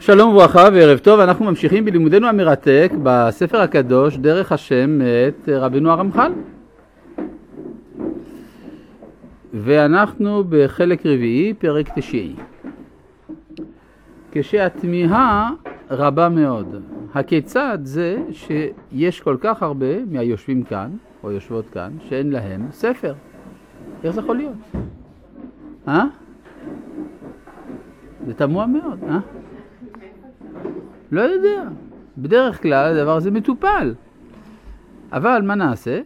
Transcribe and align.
שלום 0.00 0.34
וברכה 0.34 0.68
וערב 0.72 0.98
טוב, 0.98 1.20
אנחנו 1.20 1.44
ממשיכים 1.44 1.84
בלימודנו 1.84 2.26
המרתק 2.26 2.92
בספר 3.02 3.60
הקדוש 3.60 4.16
דרך 4.16 4.52
השם 4.52 4.98
את 5.28 5.48
רבנו 5.48 5.90
הרמח"ל 5.90 6.32
ואנחנו 9.54 10.44
בחלק 10.48 11.06
רביעי, 11.06 11.54
פרק 11.54 11.98
תשיעי. 11.98 12.34
כשהתמיהה 14.32 15.50
רבה 15.90 16.28
מאוד, 16.28 16.82
הכיצד 17.14 17.78
זה 17.82 18.16
שיש 18.32 19.20
כל 19.20 19.36
כך 19.40 19.62
הרבה 19.62 20.04
מהיושבים 20.10 20.62
כאן, 20.62 20.90
או 21.24 21.30
יושבות 21.30 21.64
כאן, 21.72 21.90
שאין 22.08 22.30
להם 22.30 22.66
ספר? 22.72 23.14
איך 24.04 24.14
זה 24.14 24.20
יכול 24.20 24.36
להיות? 24.36 24.56
אה? 25.88 26.04
זה 28.26 28.34
תמוה 28.34 28.66
מאוד, 28.66 28.98
אה? 29.08 29.18
לא 31.12 31.20
יודע. 31.20 31.68
בדרך 32.18 32.62
כלל 32.62 32.96
הדבר 32.96 33.16
הזה 33.16 33.30
מטופל. 33.30 33.94
אבל 35.12 35.42
מה 35.44 35.54
נעשה? 35.54 36.00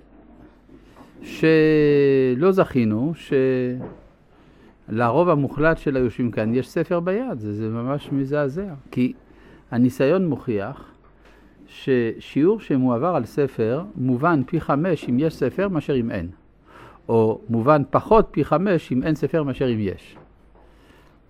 שלא 1.23 2.53
זכינו 2.53 3.13
שלרוב 4.89 5.29
המוחלט 5.29 5.79
של 5.79 5.97
היושבים 5.97 6.31
כאן 6.31 6.55
יש 6.55 6.69
ספר 6.69 7.01
ביד, 7.01 7.39
זה, 7.39 7.53
זה 7.55 7.69
ממש 7.69 8.09
מזעזע. 8.13 8.75
כי 8.91 9.13
הניסיון 9.71 10.29
מוכיח 10.29 10.91
ששיעור 11.67 12.61
שמועבר 12.61 13.15
על 13.17 13.25
ספר 13.25 13.85
מובן 13.97 14.43
פי 14.47 14.61
חמש 14.61 15.09
אם 15.09 15.19
יש 15.19 15.35
ספר 15.35 15.69
מאשר 15.69 15.97
אם 15.97 16.11
אין. 16.11 16.29
או 17.09 17.41
מובן 17.49 17.83
פחות 17.91 18.29
פי 18.31 18.45
חמש 18.45 18.93
אם 18.93 19.03
אין 19.03 19.15
ספר 19.15 19.43
מאשר 19.43 19.73
אם 19.73 19.79
יש. 19.81 20.17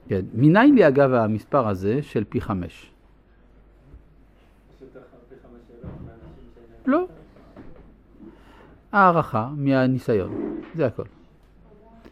כן. 0.09 0.21
מניין 0.35 0.75
לי 0.75 0.89
אגב 0.89 1.13
המספר 1.13 1.69
הזה 1.69 2.03
של 2.03 2.25
פי 2.29 2.41
חמש? 2.41 2.94
לא. 6.87 7.07
הערכה 8.93 9.49
מהניסיון, 9.57 10.61
זה 10.75 10.87
הכל. 10.87 11.03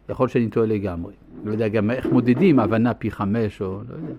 יכול 0.09 0.29
שאני 0.29 0.49
טועה 0.49 0.67
לגמרי. 0.67 1.13
לא 1.45 1.53
יודע 1.53 1.69
גם 1.69 1.91
איך 1.91 2.07
מודדים 2.07 2.59
הבנה 2.59 2.95
פי 2.95 3.11
חמש 3.11 3.61
או 3.61 3.81
לא 3.89 3.95
יודע. 3.95 4.15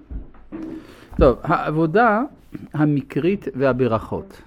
טוב, 1.17 1.37
העבודה 1.43 2.21
המקרית 2.73 3.45
והברכות. 3.55 4.41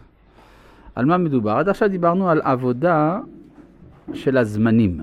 על 0.95 1.05
מה 1.05 1.19
מדובר? 1.19 1.51
עד 1.51 1.69
עכשיו 1.69 1.89
דיברנו 1.89 2.31
על 2.31 2.41
עבודה 2.45 3.21
של 4.15 4.37
הזמנים. 4.37 5.01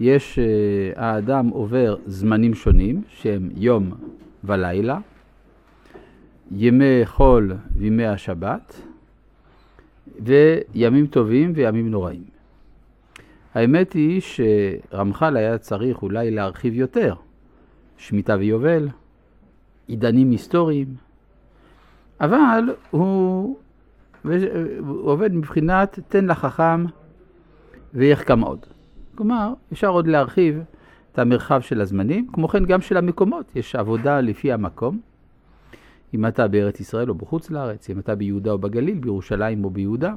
יש, 0.00 0.38
uh, 0.38 0.98
האדם 1.00 1.48
עובר 1.48 1.96
זמנים 2.06 2.54
שונים 2.54 3.02
שהם 3.08 3.50
יום 3.56 3.90
ולילה, 4.44 4.98
ימי 6.56 7.00
חול 7.04 7.52
וימי 7.76 8.06
השבת, 8.06 8.82
וימים 10.24 11.06
טובים 11.06 11.52
וימים 11.54 11.90
נוראים. 11.90 12.22
האמת 13.54 13.92
היא 13.92 14.20
שרמח"ל 14.20 15.36
היה 15.36 15.58
צריך 15.58 16.02
אולי 16.02 16.30
להרחיב 16.30 16.74
יותר, 16.74 17.14
שמיטה 17.96 18.36
ויובל, 18.38 18.88
עידנים 19.86 20.30
היסטוריים, 20.30 20.86
אבל 22.20 22.74
הוא, 22.90 23.56
הוא 24.78 25.10
עובד 25.10 25.34
מבחינת 25.34 25.98
תן 26.08 26.26
לחכם 26.26 26.84
ויחכם 27.94 28.40
עוד. 28.40 28.66
כלומר, 29.14 29.52
אפשר 29.72 29.88
עוד 29.88 30.06
להרחיב 30.06 30.60
את 31.12 31.18
המרחב 31.18 31.60
של 31.60 31.80
הזמנים, 31.80 32.26
כמו 32.32 32.48
כן 32.48 32.64
גם 32.64 32.80
של 32.80 32.96
המקומות, 32.96 33.56
יש 33.56 33.74
עבודה 33.76 34.20
לפי 34.20 34.52
המקום. 34.52 35.00
אם 36.14 36.26
אתה 36.26 36.48
בארץ 36.48 36.80
ישראל 36.80 37.08
או 37.08 37.14
בחוץ 37.14 37.50
לארץ, 37.50 37.90
אם 37.90 37.98
אתה 37.98 38.14
ביהודה 38.14 38.50
או 38.50 38.58
בגליל, 38.58 38.98
בירושלים 38.98 39.64
או 39.64 39.70
ביהודה, 39.70 40.14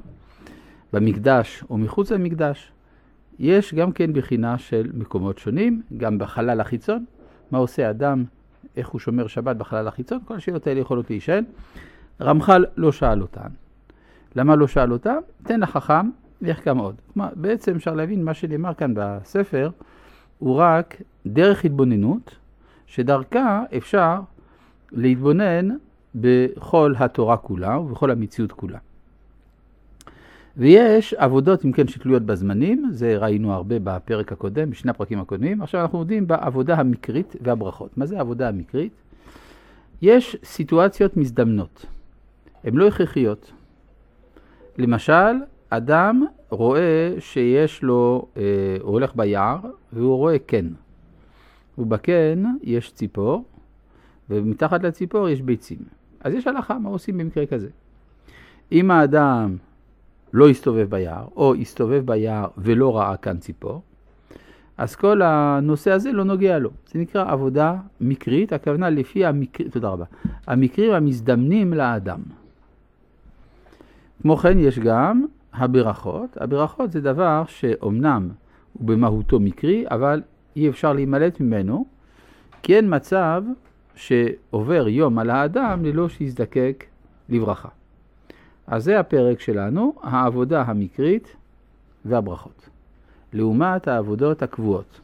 במקדש 0.93 1.63
או 1.69 1.77
מחוץ 1.77 2.11
למקדש. 2.11 2.71
יש 3.39 3.73
גם 3.73 3.91
כן 3.91 4.13
בחינה 4.13 4.57
של 4.57 4.91
מקומות 4.93 5.37
שונים, 5.37 5.81
גם 5.97 6.17
בחלל 6.17 6.61
החיצון, 6.61 7.05
מה 7.51 7.57
עושה 7.57 7.89
אדם, 7.89 8.23
איך 8.77 8.87
הוא 8.87 8.99
שומר 8.99 9.27
שבת 9.27 9.55
בחלל 9.55 9.87
החיצון, 9.87 10.19
כל 10.25 10.35
השאלות 10.35 10.67
האלה 10.67 10.79
יכולות 10.79 11.09
להישאל. 11.09 11.43
רמח"ל 12.21 12.65
לא 12.77 12.91
שאל 12.91 13.21
אותן. 13.21 13.49
למה 14.35 14.55
לא 14.55 14.67
שאל 14.67 14.91
אותן? 14.91 15.17
תן 15.43 15.59
לחכם 15.59 16.09
ויחכם 16.41 16.77
עוד. 16.77 16.95
כלומר, 17.13 17.29
בעצם 17.35 17.75
אפשר 17.75 17.95
להבין 17.95 18.23
מה 18.23 18.33
שנאמר 18.33 18.73
כאן 18.73 18.93
בספר, 18.95 19.69
הוא 20.39 20.55
רק 20.55 21.01
דרך 21.25 21.65
התבוננות, 21.65 22.35
שדרכה 22.87 23.63
אפשר 23.77 24.19
להתבונן 24.91 25.69
בכל 26.15 26.93
התורה 26.97 27.37
כולה 27.37 27.79
ובכל 27.79 28.11
המציאות 28.11 28.51
כולה. 28.51 28.77
ויש 30.57 31.13
עבודות, 31.13 31.65
אם 31.65 31.71
כן, 31.71 31.87
שתלויות 31.87 32.23
בזמנים, 32.23 32.89
זה 32.91 33.17
ראינו 33.17 33.53
הרבה 33.53 33.75
בפרק 33.83 34.31
הקודם, 34.31 34.69
בשני 34.69 34.91
הפרקים 34.91 35.19
הקודמים. 35.19 35.61
עכשיו 35.61 35.81
אנחנו 35.81 35.97
עובדים 35.97 36.27
בעבודה 36.27 36.75
המקרית 36.75 37.35
והברכות. 37.41 37.97
מה 37.97 38.05
זה 38.05 38.19
עבודה 38.19 38.49
המקרית? 38.49 38.93
יש 40.01 40.37
סיטואציות 40.43 41.17
מזדמנות, 41.17 41.85
הן 42.63 42.73
לא 42.73 42.87
הכרחיות. 42.87 43.51
למשל, 44.77 45.33
אדם 45.69 46.25
רואה 46.49 47.13
שיש 47.19 47.83
לו, 47.83 48.27
אה, 48.37 48.41
הוא 48.81 48.91
הולך 48.91 49.15
ביער 49.15 49.57
והוא 49.93 50.17
רואה 50.17 50.39
קן. 50.39 50.67
ובקן 51.77 52.43
יש 52.63 52.91
ציפור, 52.93 53.43
ומתחת 54.29 54.83
לציפור 54.83 55.29
יש 55.29 55.41
ביצים. 55.41 56.02
אז 56.23 56.33
יש 56.33 56.47
הלכה, 56.47 56.79
מה 56.79 56.89
עושים 56.89 57.17
במקרה 57.17 57.45
כזה? 57.45 57.67
אם 58.71 58.91
האדם 58.91 59.57
לא 60.33 60.49
הסתובב 60.49 60.89
ביער, 60.89 61.27
או 61.35 61.55
הסתובב 61.55 62.03
ביער 62.05 62.47
ולא 62.57 62.97
ראה 62.97 63.17
כאן 63.17 63.37
ציפור, 63.37 63.81
אז 64.77 64.95
כל 64.95 65.21
הנושא 65.21 65.91
הזה 65.91 66.11
לא 66.11 66.23
נוגע 66.23 66.59
לו. 66.59 66.69
זה 66.87 66.99
נקרא 66.99 67.31
עבודה 67.31 67.75
מקרית, 68.01 68.53
הכוונה 68.53 68.89
לפי 68.89 69.25
המקרים, 69.25 69.69
תודה 69.69 69.89
רבה, 69.89 70.05
המקרים 70.47 70.91
המזדמנים 70.91 71.73
לאדם. 71.73 72.19
כמו 74.21 74.37
כן 74.37 74.59
יש 74.59 74.79
גם 74.79 75.25
הברכות. 75.53 76.37
הברכות 76.37 76.91
זה 76.91 77.01
דבר 77.01 77.43
שאומנם 77.47 78.29
הוא 78.73 78.87
במהותו 78.87 79.39
מקרי, 79.39 79.85
אבל 79.91 80.21
אי 80.55 80.69
אפשר 80.69 80.93
להימלט 80.93 81.39
ממנו, 81.39 81.85
כי 82.63 82.75
אין 82.75 82.95
מצב 82.95 83.43
שעובר 83.95 84.87
יום 84.87 85.19
על 85.19 85.29
האדם 85.29 85.85
ללא 85.85 86.09
שיזדקק 86.09 86.85
לברכה. 87.29 87.69
אז 88.67 88.83
זה 88.83 88.99
הפרק 88.99 89.39
שלנו, 89.39 89.93
העבודה 90.01 90.61
המקרית 90.61 91.35
והברכות. 92.05 92.69
לעומת 93.33 93.87
העבודות 93.87 94.41
הקבועות. 94.41 95.01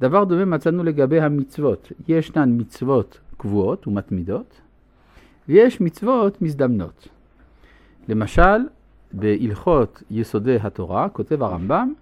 דבר 0.00 0.24
דומה 0.24 0.44
מצאנו 0.44 0.84
לגבי 0.84 1.20
המצוות. 1.20 1.92
ישנן 2.08 2.60
מצוות 2.60 3.20
קבועות 3.36 3.86
ומתמידות, 3.86 4.60
ויש 5.48 5.80
מצוות 5.80 6.42
מזדמנות. 6.42 7.08
למשל, 8.08 8.58
בהלכות 9.12 10.02
יסודי 10.10 10.56
התורה, 10.62 11.08
כותב 11.08 11.42
הרמב"ם, 11.42 11.92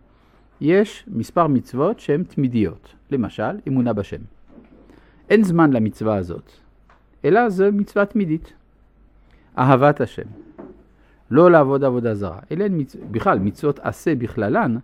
יש 0.60 1.04
מספר 1.08 1.46
מצוות 1.46 2.00
שהן 2.00 2.22
תמידיות. 2.22 2.94
למשל, 3.10 3.58
אמונה 3.68 3.92
בשם. 3.92 4.20
אין 5.30 5.44
זמן 5.44 5.72
למצווה 5.72 6.16
הזאת, 6.16 6.50
אלא 7.24 7.48
זו 7.48 7.64
מצווה 7.72 8.06
תמידית. 8.06 8.52
אהבת 9.58 10.00
השם. 10.00 10.22
לא 11.30 11.50
לעבוד 11.50 11.84
עבודה 11.84 12.14
זרה. 12.14 12.38
אלה 12.52 12.64
הן 12.64 12.80
מצ... 12.80 12.96
בכלל, 13.10 13.38
מצוות 13.38 13.78
עשה 13.78 14.14
בכללן, 14.14 14.76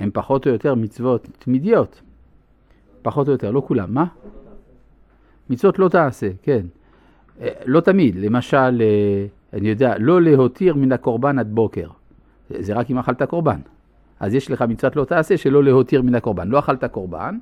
הן 0.00 0.10
פחות 0.12 0.46
או 0.46 0.52
יותר 0.52 0.74
מצוות 0.74 1.28
תמידיות. 1.38 2.00
פחות 3.02 3.26
או 3.28 3.32
יותר, 3.32 3.50
לא 3.50 3.62
כולם. 3.66 3.94
מה? 3.94 4.04
מצוות 5.50 5.78
לא 5.78 5.88
תעשה, 5.88 6.30
כן. 6.42 6.66
אה, 7.40 7.48
לא 7.66 7.80
תמיד. 7.80 8.16
למשל, 8.16 8.82
אה, 8.82 9.26
אני 9.52 9.68
יודע, 9.68 9.94
לא 9.98 10.22
להותיר 10.22 10.74
מן 10.74 10.92
הקורבן 10.92 11.38
עד 11.38 11.48
בוקר. 11.54 11.88
זה 12.50 12.74
רק 12.74 12.90
אם 12.90 12.98
אכלת 12.98 13.22
קורבן. 13.22 13.60
אז 14.20 14.34
יש 14.34 14.50
לך 14.50 14.62
מצוות 14.62 14.96
לא 14.96 15.04
תעשה 15.04 15.36
שלא 15.36 15.64
להותיר 15.64 16.02
מן 16.02 16.14
הקורבן. 16.14 16.48
לא 16.48 16.58
אכלת 16.58 16.84
קורבן, 16.84 17.38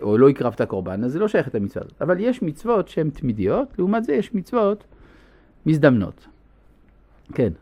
או 0.00 0.18
לא 0.18 0.28
הקרבת 0.28 0.62
קורבן, 0.62 1.04
אז 1.04 1.12
זה 1.12 1.18
לא 1.18 1.28
שייך 1.28 1.48
את 1.48 1.54
המצווה 1.54 1.84
הזאת. 1.84 2.02
אבל 2.02 2.20
יש 2.20 2.42
מצוות 2.42 2.88
שהן 2.88 3.10
תמידיות, 3.10 3.68
לעומת 3.78 4.04
זה 4.04 4.12
יש 4.12 4.34
מצוות 4.34 4.84
מזדמנות. 5.66 6.26
כן. 7.34 7.52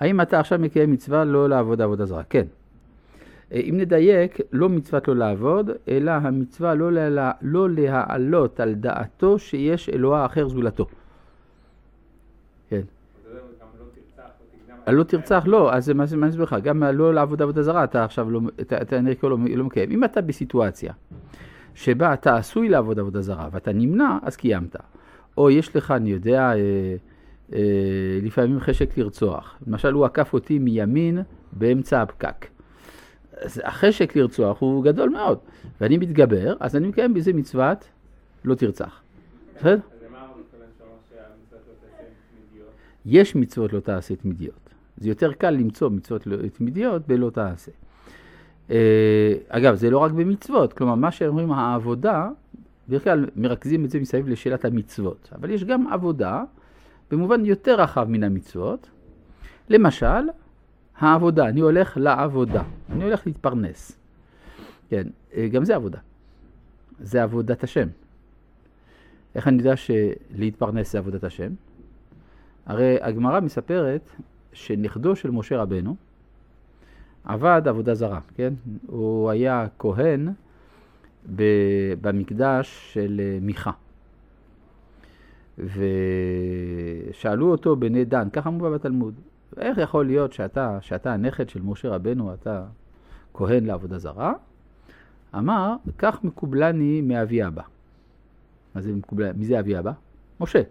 האם 0.00 0.20
אתה 0.20 0.40
עכשיו 0.40 0.58
מקיים 0.58 0.92
מצווה 0.92 1.24
לא 1.24 1.48
לעבוד 1.48 1.80
עבודה 1.80 2.06
זרה? 2.06 2.22
כן. 2.22 2.46
אה, 3.52 3.60
אם 3.60 3.74
נדייק, 3.76 4.38
לא 4.52 4.68
מצוות 4.68 5.08
לא 5.08 5.16
לעבוד, 5.16 5.70
אלא 5.88 6.10
המצווה 6.10 6.74
לא, 6.74 6.92
לה, 6.92 7.32
לא 7.42 7.70
להעלות 7.70 8.60
על 8.60 8.74
דעתו 8.74 9.38
שיש 9.38 9.88
אלוה 9.88 10.26
אחר 10.26 10.48
זולתו. 10.48 10.86
כן. 12.68 12.80
לא 14.86 15.02
תרצח, 15.02 15.42
לא, 15.46 15.74
אז 15.74 15.88
מה 15.88 16.04
אני 16.12 16.28
אסביר 16.28 16.44
לך? 16.44 16.56
גם 16.62 16.82
לא 16.82 17.14
לעבוד 17.14 17.42
עבודה 17.42 17.62
זרה, 17.62 17.84
אתה 17.84 18.04
עכשיו 18.04 18.30
לא, 18.30 18.40
אתה, 18.60 18.82
אתה 18.82 19.00
נראה 19.00 19.14
כאילו 19.14 19.36
לא, 19.36 19.44
לא 19.56 19.64
מקיים. 19.64 19.90
אם 19.90 20.04
אתה 20.04 20.20
בסיטואציה 20.20 20.92
שבה 21.74 22.12
אתה 22.14 22.36
עשוי 22.36 22.68
לעבוד 22.68 22.98
עבודה 22.98 23.22
זרה 23.22 23.48
ואתה 23.52 23.72
נמנע, 23.72 24.18
אז 24.22 24.36
קיימת. 24.36 24.76
או 25.38 25.50
יש 25.50 25.76
לך, 25.76 25.90
אני 25.90 26.10
יודע, 26.10 26.52
אה, 26.52 26.56
אה, 27.52 28.18
לפעמים 28.22 28.60
חשק 28.60 28.98
לרצוח. 28.98 29.58
למשל, 29.66 29.92
הוא 29.92 30.04
עקף 30.04 30.32
אותי 30.32 30.58
מימין 30.58 31.18
באמצע 31.52 32.02
הפקק. 32.02 32.46
אז 33.40 33.60
החשק 33.64 34.16
לרצוח 34.16 34.60
הוא 34.60 34.84
גדול 34.84 35.08
מאוד, 35.08 35.38
ואני 35.80 35.98
מתגבר, 35.98 36.54
אז 36.60 36.76
אני 36.76 36.88
מקיים 36.88 37.14
בזה 37.14 37.32
מצוות 37.32 37.88
לא 38.44 38.54
תרצח. 38.54 39.00
בסדר? 39.56 39.78
יש 43.06 43.36
מצוות 43.36 43.72
לא 43.72 43.80
תעשה 43.80 44.16
תמידיות. 44.16 44.61
זה 45.02 45.08
יותר 45.08 45.32
קל 45.32 45.50
למצוא 45.50 45.90
מצוות 45.90 46.26
לא- 46.26 46.48
תמידיות 46.48 47.06
בלא 47.06 47.30
תעשה. 47.30 47.70
אה, 48.70 49.34
אגב, 49.48 49.74
זה 49.74 49.90
לא 49.90 49.98
רק 49.98 50.12
במצוות, 50.12 50.72
כלומר, 50.72 50.94
מה 50.94 51.10
שאומרים 51.10 51.52
העבודה, 51.52 52.28
בדרך 52.88 53.04
כלל 53.04 53.26
מרכזים 53.36 53.84
את 53.84 53.90
זה 53.90 54.00
מסביב 54.00 54.28
לשאלת 54.28 54.64
המצוות, 54.64 55.28
אבל 55.32 55.50
יש 55.50 55.64
גם 55.64 55.86
עבודה 55.86 56.44
במובן 57.10 57.44
יותר 57.44 57.80
רחב 57.80 58.06
מן 58.08 58.22
המצוות. 58.22 58.90
למשל, 59.68 60.28
העבודה, 60.98 61.48
אני 61.48 61.60
הולך 61.60 61.96
לעבודה, 62.00 62.62
אני 62.92 63.04
הולך 63.04 63.26
להתפרנס. 63.26 63.98
כן, 64.90 65.06
אה, 65.34 65.48
גם 65.48 65.64
זה 65.64 65.76
עבודה. 65.76 65.98
זה 67.00 67.22
עבודת 67.22 67.64
השם. 67.64 67.88
איך 69.34 69.48
אני 69.48 69.58
יודע 69.58 69.74
שלהתפרנס 69.76 70.92
זה 70.92 70.98
עבודת 70.98 71.24
השם? 71.24 71.52
הרי 72.66 72.96
הגמרא 73.00 73.40
מספרת 73.40 74.10
שנכדו 74.52 75.16
של 75.16 75.30
משה 75.30 75.62
רבנו 75.62 75.96
עבד 77.24 77.62
עבודה 77.66 77.94
זרה, 77.94 78.20
כן? 78.34 78.54
הוא 78.86 79.30
היה 79.30 79.66
כהן 79.78 80.28
במקדש 82.00 82.92
של 82.92 83.20
אה, 83.24 83.38
מיכה. 83.40 83.70
ושאלו 85.58 87.50
אותו 87.50 87.76
בני 87.76 88.04
דן, 88.04 88.28
ככה 88.32 88.50
מובא 88.50 88.70
בתלמוד, 88.70 89.14
איך 89.56 89.78
יכול 89.78 90.06
להיות 90.06 90.32
שאתה, 90.32 90.78
שאתה 90.80 91.12
הנכד 91.12 91.48
של 91.48 91.62
משה 91.62 91.88
רבנו, 91.88 92.34
אתה 92.34 92.64
כהן 93.34 93.66
לעבודה 93.66 93.98
זרה? 93.98 94.32
אמר, 95.34 95.74
כך 95.98 96.24
מקובלני 96.24 97.00
מאבי 97.00 97.46
אבא. 97.46 97.62
מה 98.74 98.80
זה 98.80 98.92
מקובל, 98.92 99.32
מי 99.32 99.44
זה 99.44 99.60
אבי 99.60 99.78
אבא? 99.78 99.92
משה. 100.40 100.62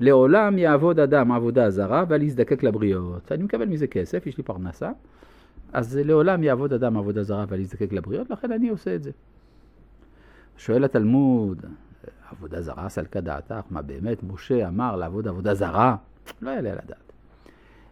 לעולם 0.00 0.58
יעבוד 0.58 1.00
אדם 1.00 1.32
עבודה 1.32 1.70
זרה 1.70 2.04
ואל 2.08 2.22
יזדקק 2.22 2.62
לבריות. 2.62 3.32
אני 3.32 3.42
מקבל 3.42 3.64
מזה 3.64 3.86
כסף, 3.86 4.26
יש 4.26 4.36
לי 4.36 4.42
פרנסה, 4.42 4.90
אז 5.72 5.96
לעולם 5.96 6.42
יעבוד 6.42 6.72
אדם 6.72 6.96
עבודה 6.96 7.22
זרה 7.22 7.44
ואל 7.48 7.60
יזדקק 7.60 7.92
לבריות, 7.92 8.30
לכן 8.30 8.52
אני 8.52 8.68
עושה 8.68 8.94
את 8.94 9.02
זה. 9.02 9.10
שואל 10.56 10.84
התלמוד, 10.84 11.64
עבודה 12.30 12.62
זרה 12.62 12.88
סלקה 12.88 13.20
דעתך, 13.20 13.60
מה 13.70 13.82
באמת 13.82 14.22
משה 14.22 14.68
אמר 14.68 14.96
לעבוד 14.96 15.28
עבודה 15.28 15.54
זרה? 15.54 15.96
לא 16.42 16.50
יעלה 16.50 16.72
על 16.72 16.78
הדעת. 16.84 17.12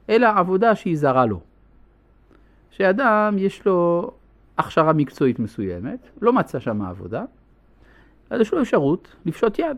אלא 0.08 0.28
עבודה 0.36 0.74
שהיא 0.74 0.96
זרה 0.96 1.26
לו. 1.26 1.40
שאדם 2.70 3.34
יש 3.38 3.66
לו 3.66 4.10
הכשרה 4.58 4.92
מקצועית 4.92 5.38
מסוימת, 5.38 6.08
לא 6.20 6.32
מצא 6.32 6.58
שם 6.58 6.82
עבודה, 6.82 7.24
אז 8.30 8.40
יש 8.40 8.52
לו 8.52 8.62
אפשרות 8.62 9.16
לפשוט 9.26 9.58
יד. 9.58 9.76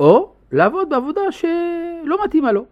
או 0.00 0.32
לעבוד 0.52 0.90
בעבודה 0.90 1.32
שלא 1.32 2.24
מתאימה 2.24 2.52
לו. 2.52 2.64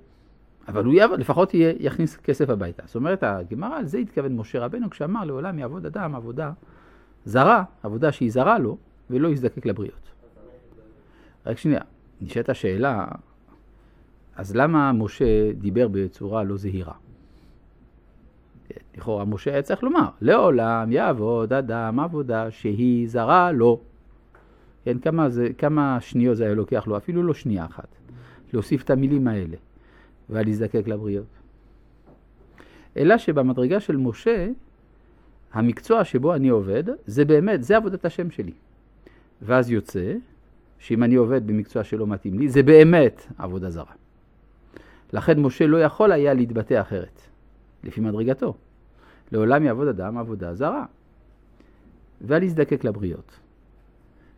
אבל 0.69 0.85
הוא 0.85 0.95
יעבוד, 0.95 1.21
לפחות 1.21 1.55
יהיה, 1.55 1.75
יכניס 1.79 2.17
כסף 2.17 2.51
הביתה. 2.51 2.83
זאת 2.87 2.95
אומרת, 2.95 3.23
הגמרא, 3.23 3.77
על 3.77 3.87
זה 3.87 3.99
התכוון 3.99 4.37
משה 4.37 4.65
רבנו 4.65 4.91
כשאמר 4.91 5.25
לעולם 5.25 5.59
יעבוד 5.59 5.87
אדם 5.87 6.15
עבודה 6.15 6.53
זרה, 7.25 7.65
עבודה 7.83 8.13
שהיא 8.13 8.33
זרה 8.33 8.59
לו, 8.59 8.77
ולא 9.11 9.29
יזדקק 9.29 9.67
לבריות. 9.67 10.11
רק 11.47 11.59
שנייה, 11.59 11.81
נשאלת 12.21 12.49
השאלה, 12.49 13.07
אז 14.37 14.57
למה 14.57 14.93
משה 14.93 15.53
דיבר 15.53 15.89
בצורה 15.89 16.45
לא 16.45 16.57
זהירה? 16.57 16.93
לכאורה 18.97 19.25
משה 19.25 19.53
היה 19.53 19.63
צריך 19.63 19.83
לומר, 19.83 20.09
לעולם 20.21 20.93
יעבוד 20.93 21.53
אדם 21.53 22.01
עבודה 22.01 22.51
שהיא 22.51 23.09
זרה 23.09 23.53
לו. 23.53 23.81
כן, 24.87 24.99
כמה, 24.99 25.31
זה, 25.31 25.49
כמה 25.59 25.99
שניות 26.01 26.37
זה 26.37 26.45
היה 26.45 26.55
לוקח 26.55 26.87
לו? 26.87 26.97
אפילו 26.97 27.23
לא 27.23 27.35
שנייה 27.35 27.65
אחת. 27.65 27.89
להוסיף 28.53 28.83
את 28.83 28.91
המילים 28.91 29.29
האלה, 29.29 29.57
ולהזדקק 30.31 30.83
לבריות. 30.87 31.27
אלא 32.97 33.19
שבמדרגה 33.19 33.81
של 33.81 33.97
משה, 33.97 34.49
המקצוע 35.53 36.05
שבו 36.05 36.35
אני 36.35 36.49
עובד, 36.49 36.85
זה 37.07 37.25
באמת, 37.25 37.63
זה 37.63 37.77
עבודת 37.77 38.05
השם 38.05 38.31
שלי. 38.31 38.53
ואז 39.43 39.71
יוצא 39.71 40.15
שאם 40.79 41.03
אני 41.03 41.15
עובד 41.15 41.47
במקצוע 41.47 41.85
שלא 41.85 42.07
מתאים 42.07 42.39
לי, 42.39 42.49
זה 42.49 42.63
באמת 42.63 43.27
עבודה 43.39 43.71
זרה. 43.71 43.95
לכן 45.13 45.41
משה 45.41 45.67
לא 45.67 45.83
יכול 45.83 46.13
היה 46.13 46.35
להתבטא 46.35 46.81
אחרת, 46.81 47.21
לפי 47.85 48.01
מדרגתו. 48.01 48.55
לעולם 49.33 49.65
יעבוד 49.65 49.89
אדם 49.89 50.19
עבודה 50.19 50.55
זרה. 50.55 50.85
ואל 52.21 52.43
יזדקק 52.43 52.85
לבריות. 52.85 53.46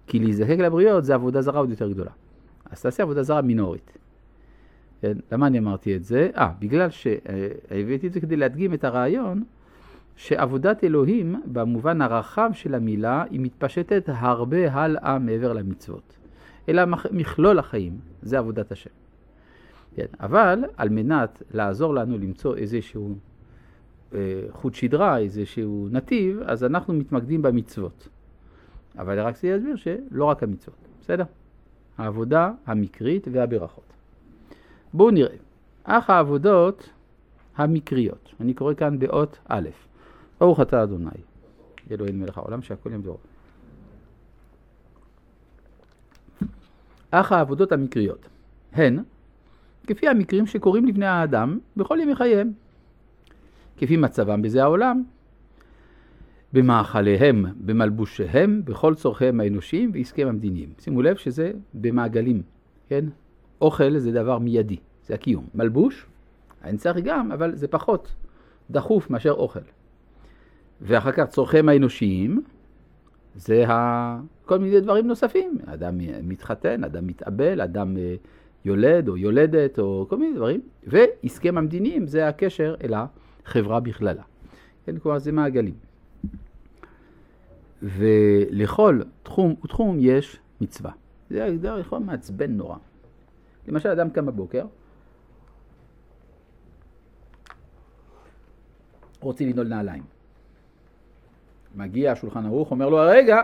כי 0.08 0.18
להזדקק 0.18 0.58
לבריות 0.58 1.04
זה 1.04 1.14
עבודה 1.14 1.42
זרה 1.42 1.60
עוד 1.60 1.70
יותר 1.70 1.90
גדולה. 1.90 2.10
אז 2.70 2.82
תעשה 2.82 3.02
עבודה 3.02 3.22
זרה 3.22 3.42
מינורית. 3.42 3.98
כן? 5.00 5.18
למה 5.32 5.46
אני 5.46 5.58
אמרתי 5.58 5.96
את 5.96 6.04
זה? 6.04 6.30
אה, 6.36 6.52
בגלל 6.58 6.90
שהבאתי 6.90 8.06
את 8.06 8.12
זה 8.12 8.20
כדי 8.20 8.36
להדגים 8.36 8.74
את 8.74 8.84
הרעיון 8.84 9.44
שעבודת 10.16 10.84
אלוהים, 10.84 11.42
במובן 11.46 12.02
הרחב 12.02 12.50
של 12.52 12.74
המילה, 12.74 13.24
היא 13.30 13.40
מתפשטת 13.40 14.04
הרבה 14.06 14.72
הלאה 14.72 15.18
מעבר 15.18 15.52
למצוות. 15.52 16.16
אלא 16.68 16.82
מכלול 17.10 17.58
החיים, 17.58 17.98
זה 18.22 18.38
עבודת 18.38 18.72
השם. 18.72 18.90
כן, 19.94 20.06
אבל 20.20 20.64
על 20.76 20.88
מנת 20.88 21.42
לעזור 21.54 21.94
לנו 21.94 22.18
למצוא 22.18 22.56
איזשהו 22.56 23.14
אה, 24.14 24.18
חוט 24.50 24.74
שדרה, 24.74 25.18
איזשהו 25.18 25.88
נתיב, 25.90 26.40
אז 26.46 26.64
אנחנו 26.64 26.94
מתמקדים 26.94 27.42
במצוות. 27.42 28.08
אבל 28.98 29.20
רק 29.20 29.36
זה 29.36 29.48
יסביר 29.48 29.76
שלא 29.76 30.24
רק 30.24 30.42
המצוות, 30.42 30.88
בסדר? 31.00 31.24
העבודה 31.98 32.52
המקרית 32.66 33.28
והברכות. 33.32 33.92
בואו 34.92 35.10
נראה. 35.10 35.36
אך 35.84 36.10
העבודות 36.10 36.90
המקריות, 37.56 38.34
אני 38.40 38.54
קורא 38.54 38.74
כאן 38.74 38.98
באות 38.98 39.38
א', 39.48 39.68
ברוך 40.40 40.60
אתה 40.60 40.82
אדוני, 40.82 41.10
אלוהינו 41.90 42.18
מלך 42.18 42.38
העולם 42.38 42.62
שהכל 42.62 42.92
ימדור. 42.92 43.18
אך 47.10 47.32
העבודות 47.32 47.72
המקריות 47.72 48.28
הן 48.72 48.98
כפי 49.86 50.08
המקרים 50.08 50.46
שקורים 50.46 50.84
לבני 50.84 51.06
האדם 51.06 51.58
בכל 51.76 51.98
ימי 52.02 52.16
חייהם, 52.16 52.52
כפי 53.76 53.96
מצבם 53.96 54.42
בזה 54.42 54.62
העולם, 54.62 55.02
במאכליהם, 56.52 57.46
במלבושיהם, 57.66 58.62
בכל 58.64 58.94
צורכיהם 58.94 59.40
האנושיים 59.40 59.90
ועסקיהם 59.94 60.28
המדיניים. 60.28 60.68
שימו 60.80 61.02
לב 61.02 61.16
שזה 61.16 61.52
במעגלים, 61.74 62.42
כן? 62.88 63.04
אוכל 63.60 63.98
זה 63.98 64.12
דבר 64.12 64.38
מיידי, 64.38 64.76
זה 65.06 65.14
הקיום. 65.14 65.46
מלבוש, 65.54 66.06
אני 66.64 66.78
צריך 66.78 66.96
גם, 67.04 67.32
אבל 67.32 67.54
זה 67.54 67.68
פחות 67.68 68.14
דחוף 68.70 69.10
מאשר 69.10 69.30
אוכל. 69.32 69.60
ואחר 70.80 71.12
כך 71.12 71.24
צורכיהם 71.24 71.68
האנושיים, 71.68 72.42
זה 73.34 73.68
ה... 73.68 74.20
כל 74.44 74.58
מיני 74.58 74.80
דברים 74.80 75.06
נוספים. 75.06 75.58
אדם 75.66 75.98
מתחתן, 76.22 76.84
אדם 76.84 77.06
מתאבל, 77.06 77.60
אדם 77.60 77.96
אה, 77.96 78.14
יולד 78.64 79.08
או 79.08 79.16
יולדת 79.16 79.78
או 79.78 80.06
כל 80.08 80.16
מיני 80.16 80.36
דברים. 80.36 80.60
ועסקיהם 80.86 81.58
המדיניים 81.58 82.06
זה 82.06 82.28
הקשר 82.28 82.74
אל 82.84 82.94
החברה 82.94 83.80
בכללה. 83.80 84.22
כן, 84.86 84.98
כלומר 84.98 85.18
זה 85.18 85.32
מעגלים. 85.32 85.74
ולכל 87.82 89.00
תחום 89.22 89.54
ותחום 89.64 89.96
יש 90.00 90.40
מצווה. 90.60 90.90
זה 91.30 91.56
דבר 91.60 91.78
יכול 91.78 91.98
מעצבן 91.98 92.50
נורא. 92.50 92.76
למשל, 93.68 93.88
אדם 93.88 94.10
קם 94.10 94.26
בבוקר, 94.26 94.66
רוצה 99.20 99.44
לנעול 99.44 99.68
נעליים. 99.68 100.02
מגיע 101.74 102.12
השולחן 102.12 102.46
ערוך, 102.46 102.70
אומר 102.70 102.88
לו, 102.88 102.96
רגע, 102.96 103.42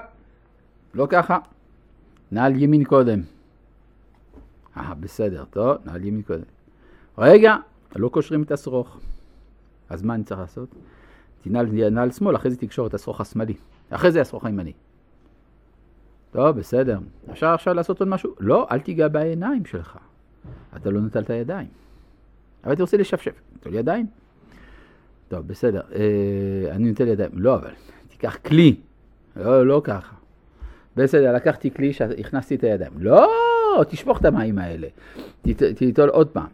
לא 0.95 1.07
ככה, 1.11 1.39
נעל 2.33 2.63
ימין 2.63 2.85
קודם. 2.85 3.21
אה, 4.77 4.95
בסדר, 4.95 5.45
טוב, 5.45 5.77
נעל 5.85 6.05
ימין 6.05 6.23
קודם. 6.23 6.45
רגע, 7.19 7.57
לא 7.97 8.09
קושרים 8.09 8.43
את 8.43 8.53
השרוך. 8.53 9.01
אז 9.89 10.03
מה 10.03 10.15
אני 10.15 10.25
צריך 10.25 10.41
לעשות? 10.41 10.69
תנעל 11.43 11.67
נעל 11.91 12.11
שמאל, 12.11 12.37
אחרי 12.37 12.51
זה 12.51 12.57
תקשור 12.57 12.87
את 12.87 12.95
השרוך 12.95 13.21
השמאלי. 13.21 13.55
אחרי 13.91 14.13
זה 14.13 14.21
השרוך 14.21 14.45
הימני. 14.45 14.73
טוב, 16.33 16.59
בסדר. 16.59 16.99
אפשר 17.33 17.47
עכשיו 17.47 17.75
לעשות 17.75 18.01
עוד 18.01 18.09
משהו? 18.09 18.35
לא, 18.41 18.67
אל 18.71 18.81
תיגע 18.81 19.09
בעיניים 19.09 19.65
שלך. 19.65 19.99
אתה 20.77 20.91
לא 20.91 21.01
נטלת 21.01 21.31
ידיים. 21.31 21.69
אבל 22.65 22.73
אתה 22.73 22.83
רוצה 22.83 22.97
לשפשף, 22.97 23.35
נטול 23.57 23.75
ידיים. 23.75 24.07
טוב, 25.29 25.49
בסדר. 25.49 25.81
אה, 25.95 26.71
אני 26.71 26.89
נוטל 26.89 27.09
ידיים. 27.09 27.31
לא, 27.35 27.55
אבל 27.55 27.71
תיקח 28.09 28.37
כלי. 28.37 28.77
לא, 29.37 29.67
לא 29.67 29.81
ככה. 29.85 30.17
בסדר, 30.97 31.33
לקחתי 31.33 31.71
כלי 31.71 31.93
שהכנסתי 31.93 32.55
את 32.55 32.65
הידיים. 32.65 32.93
לא, 32.99 33.31
תשפוך 33.89 34.21
את 34.21 34.25
המים 34.25 34.59
האלה. 34.59 34.89
תיטול 35.77 36.09
עוד 36.09 36.29
פעם. 36.29 36.47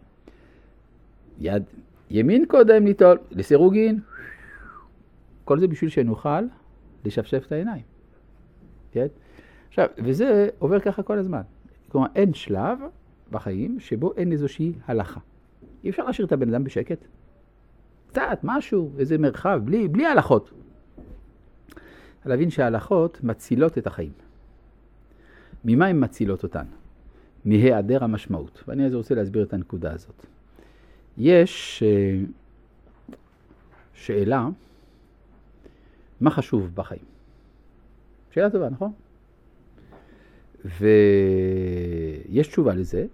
יד 1.39 1.63
ימין 2.09 2.45
קודם 2.45 2.85
ליטול, 2.85 3.17
לסירוגין. 3.31 3.99
כל 5.45 5.59
זה 5.59 5.67
בשביל 5.67 5.89
שנוכל 5.89 6.43
לשפשף 7.05 7.43
את 7.47 7.51
העיניים. 7.51 7.83
כן? 8.91 9.07
עכשיו, 9.67 9.87
וזה 9.97 10.49
עובר 10.59 10.79
ככה 10.79 11.03
כל 11.03 11.17
הזמן. 11.17 11.41
כלומר, 11.89 12.07
אין 12.15 12.33
שלב 12.33 12.79
בחיים 13.31 13.79
שבו 13.79 14.13
אין 14.17 14.31
איזושהי 14.31 14.73
הלכה. 14.85 15.19
אי 15.83 15.89
אפשר 15.89 16.03
להשאיר 16.03 16.27
את 16.27 16.31
הבן 16.31 16.49
אדם 16.53 16.63
בשקט. 16.63 17.05
קצת, 18.07 18.39
משהו, 18.43 18.91
איזה 18.97 19.17
מרחב, 19.17 19.61
בלי, 19.63 19.87
בלי 19.87 20.05
הלכות. 20.05 20.51
להבין 22.25 22.49
שההלכות 22.49 23.23
מצילות 23.23 23.77
את 23.77 23.87
החיים. 23.87 24.11
ממה 25.65 25.87
הן 25.87 26.03
מצילות 26.03 26.43
אותן? 26.43 26.65
מהיעדר 27.45 28.03
המשמעות. 28.03 28.63
ואני 28.67 28.85
אז 28.85 28.95
רוצה 28.95 29.15
להסביר 29.15 29.43
את 29.43 29.53
הנקודה 29.53 29.93
הזאת. 29.93 30.25
יש 31.17 31.83
אה, 31.85 32.19
שאלה, 33.93 34.49
מה 36.21 36.31
חשוב 36.31 36.71
בחיים? 36.75 37.05
שאלה 38.31 38.49
טובה, 38.49 38.69
נכון? 38.69 38.91
ויש 40.65 42.47
תשובה 42.47 42.73
לזה. 42.73 43.05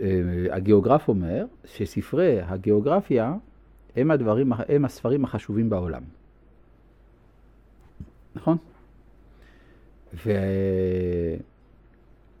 אה, 0.00 0.06
הגיאוגרף 0.50 1.08
אומר 1.08 1.46
שספרי 1.64 2.40
הגיאוגרפיה 2.42 3.34
הם, 3.96 4.10
הדברים, 4.10 4.52
הם 4.52 4.84
הספרים 4.84 5.24
החשובים 5.24 5.70
בעולם. 5.70 6.02
נכון? 8.34 8.56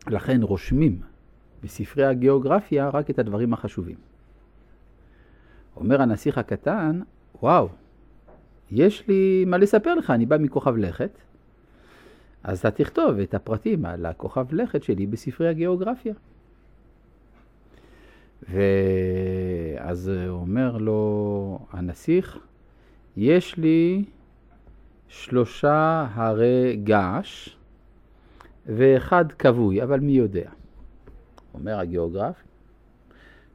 ולכן 0.06 0.42
רושמים 0.42 1.00
בספרי 1.62 2.04
הגיאוגרפיה 2.04 2.88
רק 2.88 3.10
את 3.10 3.18
הדברים 3.18 3.52
החשובים. 3.52 3.96
אומר 5.76 6.02
הנסיך 6.02 6.38
הקטן, 6.38 7.00
וואו, 7.42 7.68
יש 8.70 9.08
לי 9.08 9.44
מה 9.46 9.58
לספר 9.58 9.94
לך, 9.94 10.10
אני 10.10 10.26
בא 10.26 10.38
מכוכב 10.38 10.76
לכת, 10.76 11.10
אז 12.44 12.58
אתה 12.58 12.70
תכתוב 12.70 13.18
את 13.18 13.34
הפרטים 13.34 13.84
על 13.84 14.06
הכוכב 14.06 14.54
לכת 14.54 14.82
שלי 14.82 15.06
בספרי 15.06 15.48
הגיאוגרפיה. 15.48 16.14
ואז 18.48 20.10
אומר 20.28 20.76
לו 20.78 21.58
הנסיך, 21.70 22.38
יש 23.16 23.56
לי 23.56 24.04
שלושה 25.08 26.06
הרי 26.14 26.76
געש 26.84 27.48
ואחד 28.66 29.32
כבוי, 29.32 29.82
אבל 29.82 30.00
מי 30.00 30.12
יודע? 30.12 30.50
אומר 31.54 31.78
הגיאוגרף, 31.78 32.42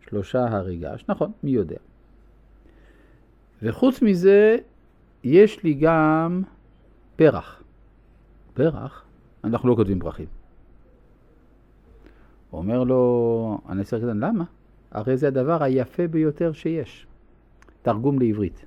שלושה 0.10 0.48
הרי 0.48 0.77
געש, 0.77 1.03
נכון, 1.10 1.32
מי 1.43 1.51
יודע? 1.51 1.77
וחוץ 3.62 4.01
מזה, 4.01 4.58
יש 5.24 5.63
לי 5.63 5.74
גם 5.74 6.44
פרח. 7.15 7.63
פרח? 8.53 9.06
אנחנו 9.44 9.70
לא 9.70 9.75
כותבים 9.75 10.00
פרחים. 10.00 10.25
אומר 12.53 12.84
לו 12.84 13.62
הנסיך 13.65 13.94
הקטן, 13.94 14.20
למה? 14.20 14.44
הרי 14.92 15.18
זה 15.18 15.27
הדבר 15.27 15.63
היפה 15.63 16.08
ביותר 16.08 16.51
שיש. 16.51 17.08
תרגום 17.82 18.20
לעברית. 18.20 18.65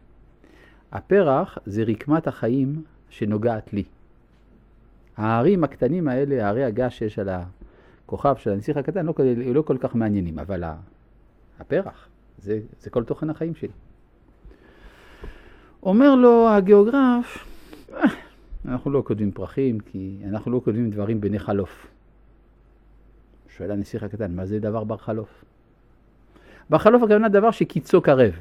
הפרח 0.93 1.59
זה 1.67 1.83
רקמת 1.83 2.27
החיים 2.27 2.83
שנוגעת 3.09 3.73
לי. 3.73 3.85
הערים 5.17 5.65
הקטנים 5.65 6.09
האלה, 6.09 6.47
הערי 6.47 6.65
הגש 6.65 6.99
שיש 6.99 7.19
על 7.19 7.29
הכוכב 7.29 8.37
של 8.37 8.51
הנסיך 8.51 8.77
הקטן, 8.77 9.07
לא, 9.07 9.15
לא 9.55 9.63
כל 9.63 9.79
כך 9.79 9.95
מעניינים, 9.95 10.39
אבל 10.39 10.65
הפרח, 11.59 12.09
זה, 12.39 12.61
זה 12.81 12.91
כל 12.91 13.05
תוכן 13.05 13.31
החיים 13.31 13.55
שלי. 13.55 13.69
אומר 15.87 16.14
לו 16.14 16.49
הגיאוגרף, 16.49 17.47
אה, 17.95 18.00
אנחנו 18.64 18.90
לא 18.90 19.02
כותבים 19.07 19.33
פרחים, 19.33 19.81
כי 19.81 20.19
אנחנו 20.28 20.50
לא 20.50 20.61
כותבים 20.64 20.90
דברים 20.90 21.21
בני 21.21 21.38
חלוף. 21.38 21.87
שואל 23.49 23.71
הנסיך 23.71 24.02
הקטן, 24.02 24.37
מה 24.37 24.47
זה 24.47 24.59
דבר 24.59 24.85
בר 24.85 24.97
חלוף? 24.97 25.45
בר 26.71 26.78
חלוף 26.78 27.02
הכוונה 27.02 27.28
דבר 27.28 27.50
שקיצו 27.50 28.02
קרב. 28.02 28.33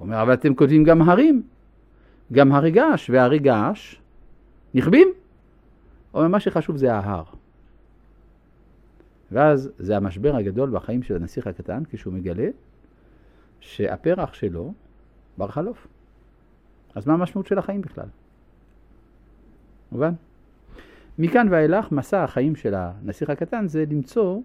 אומר, 0.00 0.22
אבל 0.22 0.34
אתם 0.34 0.54
כותבים 0.54 0.84
גם 0.84 1.02
הרים, 1.02 1.42
גם 2.32 2.52
הרי 2.52 2.70
געש, 2.70 3.10
והרי 3.10 3.38
געש 3.38 3.96
נכבים. 4.74 5.08
אומר, 6.14 6.28
מה 6.28 6.40
שחשוב 6.40 6.76
זה 6.76 6.94
ההר. 6.94 7.24
ואז 9.32 9.70
זה 9.78 9.96
המשבר 9.96 10.36
הגדול 10.36 10.70
בחיים 10.70 11.02
של 11.02 11.16
הנסיך 11.16 11.46
הקטן, 11.46 11.82
כשהוא 11.90 12.14
מגלה 12.14 12.48
שהפרח 13.60 14.34
שלו 14.34 14.72
בר 15.38 15.48
חלוף. 15.48 15.86
אז 16.94 17.06
מה 17.06 17.14
המשמעות 17.14 17.46
של 17.46 17.58
החיים 17.58 17.80
בכלל? 17.80 18.06
מובן? 19.92 20.12
מכאן 21.18 21.46
ואילך 21.50 21.92
מסע 21.92 22.24
החיים 22.24 22.56
של 22.56 22.74
הנסיך 22.74 23.30
הקטן 23.30 23.68
זה 23.68 23.84
למצוא 23.90 24.40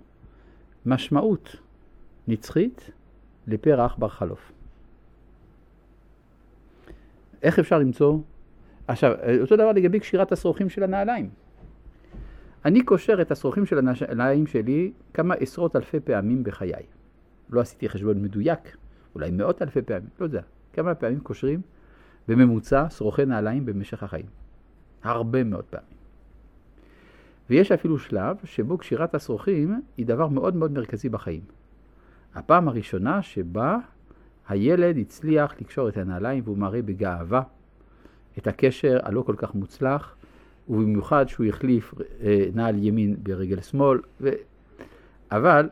משמעות 0.86 1.56
נצחית 2.28 2.92
לפרח 3.48 3.96
בר 3.96 4.08
חלוף. 4.08 4.52
איך 7.44 7.60
אפשר 7.60 7.80
למצוא? 7.80 8.18
עכשיו, 8.88 9.12
אותו 9.42 9.56
דבר 9.56 9.72
לגבי 9.72 10.00
קשירת 10.00 10.32
השרוכים 10.32 10.70
של 10.70 10.84
הנעליים. 10.84 11.30
אני 12.66 12.84
קושר 12.84 13.22
את 13.22 13.32
השרוכים 13.32 13.66
של 13.66 13.78
הנעליים 13.78 14.48
שלי 14.48 14.92
כמה 15.14 15.34
עשרות 15.34 15.76
אלפי 15.76 16.00
פעמים 16.00 16.44
בחיי. 16.44 16.86
לא 17.50 17.62
עשיתי 17.62 17.90
חשבון 17.90 18.22
מדויק, 18.22 18.78
אולי 19.16 19.32
מאות 19.32 19.62
אלפי 19.62 19.82
פעמים, 19.82 20.10
לא 20.20 20.26
יודע. 20.26 20.42
כמה 20.74 20.96
פעמים 20.96 21.20
קושרים 21.20 21.62
בממוצע 22.28 22.90
שרוכי 22.90 23.26
נעליים 23.26 23.66
במשך 23.66 24.04
החיים. 24.04 24.26
הרבה 25.04 25.44
מאוד 25.44 25.64
פעמים. 25.64 25.98
ויש 27.50 27.72
אפילו 27.72 28.00
שלב 28.00 28.38
שבו 28.44 28.78
קשירת 28.78 29.16
השרוכים 29.16 29.82
היא 29.98 30.06
דבר 30.06 30.28
מאוד 30.28 30.56
מאוד 30.56 30.72
מרכזי 30.72 31.10
בחיים. 31.10 31.42
הפעם 32.36 32.68
הראשונה 32.68 33.22
שבה 33.22 33.78
הילד 34.48 34.98
הצליח 34.98 35.56
לקשור 35.62 35.90
את 35.90 35.98
הנעליים 35.98 36.44
והוא 36.46 36.58
מראה 36.58 36.82
בגאווה 36.82 37.42
את 38.38 38.48
הקשר 38.48 39.00
הלא 39.04 39.22
כל 39.22 39.36
כך 39.38 39.56
מוצלח, 39.56 40.16
ובמיוחד 40.70 41.28
שהוא 41.28 41.46
החליף 41.46 41.94
אה, 42.22 42.46
נעל 42.54 42.84
ימין 42.84 43.16
ברגל 43.24 43.62
שמאל, 43.62 44.00
ו... 44.22 44.30
אבל 45.32 45.70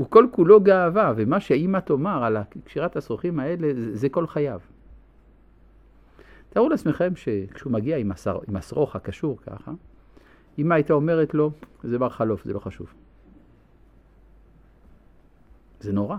הוא 0.00 0.06
כל 0.10 0.26
כולו 0.30 0.60
גאווה, 0.60 1.12
ומה 1.16 1.40
שהאימא 1.40 1.78
תאמר 1.78 2.24
על 2.24 2.36
קשירת 2.64 2.96
השרוכים 2.96 3.40
האלה 3.40 3.68
זה, 3.92 4.08
כל 4.08 4.26
חייו. 4.26 4.60
תארו 6.50 6.68
לעצמכם 6.68 7.16
שכשהוא 7.16 7.72
מגיע 7.72 7.96
עם, 7.96 8.12
השר, 8.12 8.38
השרוך 8.54 8.96
הקשור 8.96 9.38
ככה, 9.46 9.72
אמא 10.58 10.74
הייתה 10.74 10.92
אומרת 10.92 11.34
לו, 11.34 11.50
זה 11.82 11.98
בר 11.98 12.08
חלוף, 12.08 12.44
זה 12.44 12.52
לא 12.52 12.58
חשוב. 12.58 12.86
זה 15.80 15.92
נורא. 15.92 16.16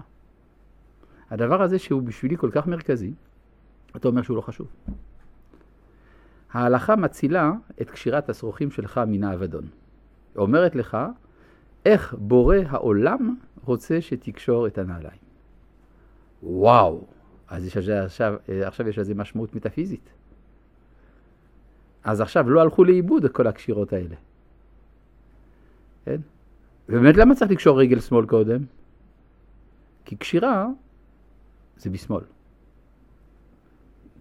הדבר 1.29 1.61
הזה 1.61 1.79
שהוא 1.79 2.01
בשבילי 2.01 2.37
כל 2.37 2.49
כך 2.51 2.67
מרכזי, 2.67 3.13
אתה 3.95 4.07
אומר 4.07 4.21
שהוא 4.21 4.37
לא 4.37 4.41
חשוב. 4.41 4.67
ההלכה 6.51 6.95
מצילה 6.95 7.51
את 7.81 7.89
קשירת 7.89 8.29
השרוכים 8.29 8.71
שלך 8.71 9.01
מן 9.07 9.23
האבדון. 9.23 9.63
היא 9.63 10.41
אומרת 10.41 10.75
לך, 10.75 10.97
איך 11.85 12.15
בורא 12.17 12.57
העולם 12.67 13.35
רוצה 13.65 14.01
שתקשור 14.01 14.67
את 14.67 14.77
הנעליים. 14.77 15.21
וואו, 16.43 17.05
אז 17.47 17.65
יש 17.65 17.77
עכשיו, 17.77 18.33
עכשיו 18.49 18.87
יש 18.87 18.97
לזה 18.97 19.15
משמעות 19.15 19.55
מטאפיזית. 19.55 20.09
אז 22.03 22.21
עכשיו 22.21 22.49
לא 22.49 22.61
הלכו 22.61 22.83
לאיבוד 22.83 23.27
כל 23.31 23.47
הקשירות 23.47 23.93
האלה. 23.93 24.15
כן? 26.05 26.21
ובאמת 26.89 27.17
למה 27.17 27.35
צריך 27.35 27.51
לקשור 27.51 27.79
רגל 27.79 27.99
שמאל 27.99 28.25
קודם? 28.25 28.65
כי 30.05 30.15
קשירה 30.15 30.67
זה 31.77 31.89
בשמאל. 31.89 32.23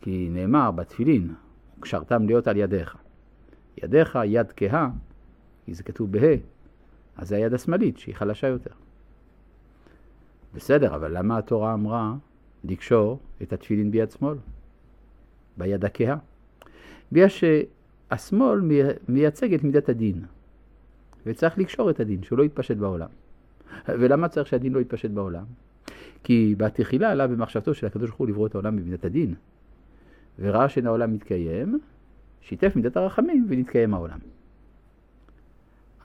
כי 0.01 0.29
נאמר 0.31 0.71
בתפילין, 0.71 1.35
קשרתם 1.81 2.27
להיות 2.27 2.47
על 2.47 2.57
ידיך. 2.57 2.97
ידיך 3.83 4.19
יד 4.25 4.53
כהה, 4.57 4.91
כי 5.65 5.75
זה 5.75 5.83
כתוב 5.83 6.13
בה', 6.13 6.37
אז 7.17 7.29
זה 7.29 7.37
היד 7.37 7.55
השמאלית 7.55 7.99
שהיא 7.99 8.15
חלשה 8.15 8.47
יותר. 8.47 8.75
בסדר, 10.55 10.95
אבל 10.95 11.19
למה 11.19 11.39
התורה 11.39 11.75
אמרה 11.75 12.15
לקשור 12.65 13.19
את 13.43 13.53
התפילין 13.53 13.91
ביד 13.91 14.11
שמאל? 14.11 14.37
ביד 15.57 15.85
הכהה. 15.85 16.17
בגלל 17.13 17.29
שהשמאל 17.29 18.61
מייצג 19.09 19.55
את 19.55 19.65
מידת 19.65 19.89
הדין, 19.89 20.25
וצריך 21.27 21.59
לקשור 21.59 21.91
את 21.91 22.01
הדין, 22.01 22.23
שהוא 22.23 22.39
לא 22.39 22.43
יתפשט 22.43 22.77
בעולם. 22.77 23.09
ולמה 23.89 24.29
צריך 24.29 24.47
שהדין 24.47 24.73
לא 24.73 24.81
יתפשט 24.81 25.11
בעולם? 25.11 25.45
כי 26.25 26.55
בתחילה 26.59 27.11
עלה 27.11 27.27
במחשבתו 27.27 27.75
של 27.75 27.87
הקדוש 27.87 28.11
ברוך 28.11 28.19
הוא 28.19 28.29
לברוא 28.29 28.47
את 28.47 28.55
העולם 28.55 28.77
במידת 28.77 29.05
הדין. 29.05 29.35
וראה 30.39 30.69
שאין 30.69 30.87
העולם 30.87 31.13
מתקיים, 31.13 31.79
שיתף 32.41 32.73
מידת 32.77 32.97
הרחמים 32.97 33.47
ונתקיים 33.49 33.95
העולם. 33.95 34.19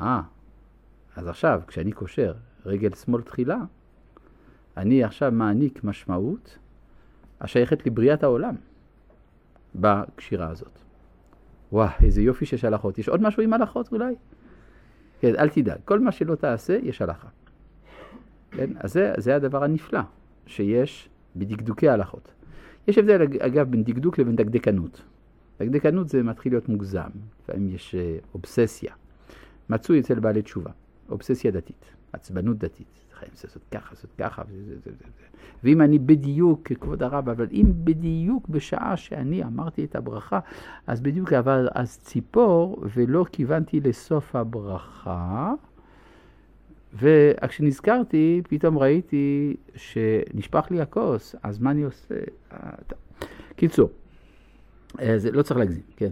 אה, 0.02 0.22
אז 1.16 1.28
עכשיו, 1.28 1.62
כשאני 1.68 1.92
קושר 1.92 2.34
רגל 2.66 2.94
שמאל 2.94 3.22
תחילה, 3.22 3.58
אני 4.78 5.04
עכשיו 5.04 5.32
מעניק 5.32 5.84
משמעות 5.84 6.58
השייכת 7.42 7.88
לבריאת 7.88 8.24
העולם 8.24 8.56
בקשירה 9.76 10.50
הזאת. 10.50 10.80
וואו, 11.72 11.90
איזה 12.04 12.22
יופי 12.22 12.46
שיש 12.46 12.66
הלכות. 12.66 12.98
יש 12.98 13.10
עוד 13.10 13.22
משהו 13.22 13.44
עם 13.44 13.54
הלכות 13.54 13.92
אולי? 13.92 14.16
כן, 15.20 15.36
אל 15.36 15.50
תדאג, 15.50 15.78
כל 15.86 16.00
מה 16.00 16.12
שלא 16.12 16.36
תעשה, 16.36 16.78
יש 16.84 17.02
הלכה. 17.02 17.28
כן, 18.52 18.70
אז 18.80 18.94
זה, 18.94 19.14
זה 19.18 19.36
הדבר 19.36 19.64
הנפלא 19.64 20.00
שיש 20.46 21.10
בדקדוקי 21.36 21.90
ההלכות. 21.90 22.34
יש 22.88 22.98
הבדל, 22.98 23.22
אגב, 23.40 23.72
בין 23.72 23.84
דקדוק 23.84 24.18
לבין 24.20 24.36
דקדקנות. 24.36 25.02
דקדקנות 25.60 26.10
זה 26.10 26.24
מתחיל 26.24 26.54
להיות 26.54 26.70
מוגזם, 26.70 27.10
לפעמים 27.44 27.76
יש 27.76 27.96
אה, 27.96 28.18
אובססיה. 28.34 28.94
מצוי 29.70 30.00
אצל 30.00 30.20
בעלי 30.20 30.42
תשובה, 30.42 30.72
אובססיה 31.10 31.52
דתית, 31.52 31.86
עצבנות 32.14 32.58
דתית. 32.58 33.05
חייבים 33.16 33.38
לעשות 33.44 33.62
ככה, 33.72 33.90
לעשות 33.92 34.10
ככה. 34.18 34.42
ואם 35.64 35.82
אני 35.82 36.00
בדיוק, 36.00 36.72
כבוד 36.74 37.04
הרב, 37.04 37.30
אבל 37.30 37.48
אם 37.52 37.66
בדיוק 37.84 38.50
בשעה 38.50 38.98
שאני 38.98 39.44
אמרתי 39.44 39.86
את 39.86 39.96
הברכה, 39.96 40.40
אז 40.88 41.02
בדיוק 41.02 41.34
עבר 41.34 41.68
אז 41.76 41.98
ציפור, 41.98 42.84
ולא 42.94 43.26
כיוונתי 43.32 43.80
לסוף 43.80 44.36
הברכה, 44.36 45.54
וכשנזכרתי, 46.94 48.42
פתאום 48.50 48.78
ראיתי 48.78 49.56
שנשפך 49.76 50.68
לי 50.72 50.82
הכוס, 50.82 51.36
אז 51.44 51.60
מה 51.60 51.72
אני 51.72 51.84
עושה? 51.84 52.16
קיצור, 53.56 53.90
אה, 55.00 55.18
לא 55.34 55.42
צריך 55.42 55.60
להגזים, 55.60 55.84
כן. 55.98 56.12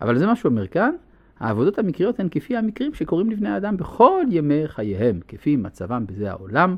אבל 0.00 0.18
זה 0.18 0.26
מה 0.26 0.36
שהוא 0.36 0.50
אומר 0.50 0.66
כאן, 0.66 0.94
העבודות 1.40 1.78
המקריות 1.78 2.20
הן 2.20 2.28
כפי 2.30 2.56
המקרים 2.56 2.94
שקורים 2.94 3.30
לבני 3.30 3.48
האדם 3.48 3.76
בכל 3.76 4.24
ימי 4.30 4.68
חייהם, 4.68 5.20
כפי 5.28 5.56
מצבם 5.56 6.06
בזה 6.06 6.30
העולם, 6.30 6.76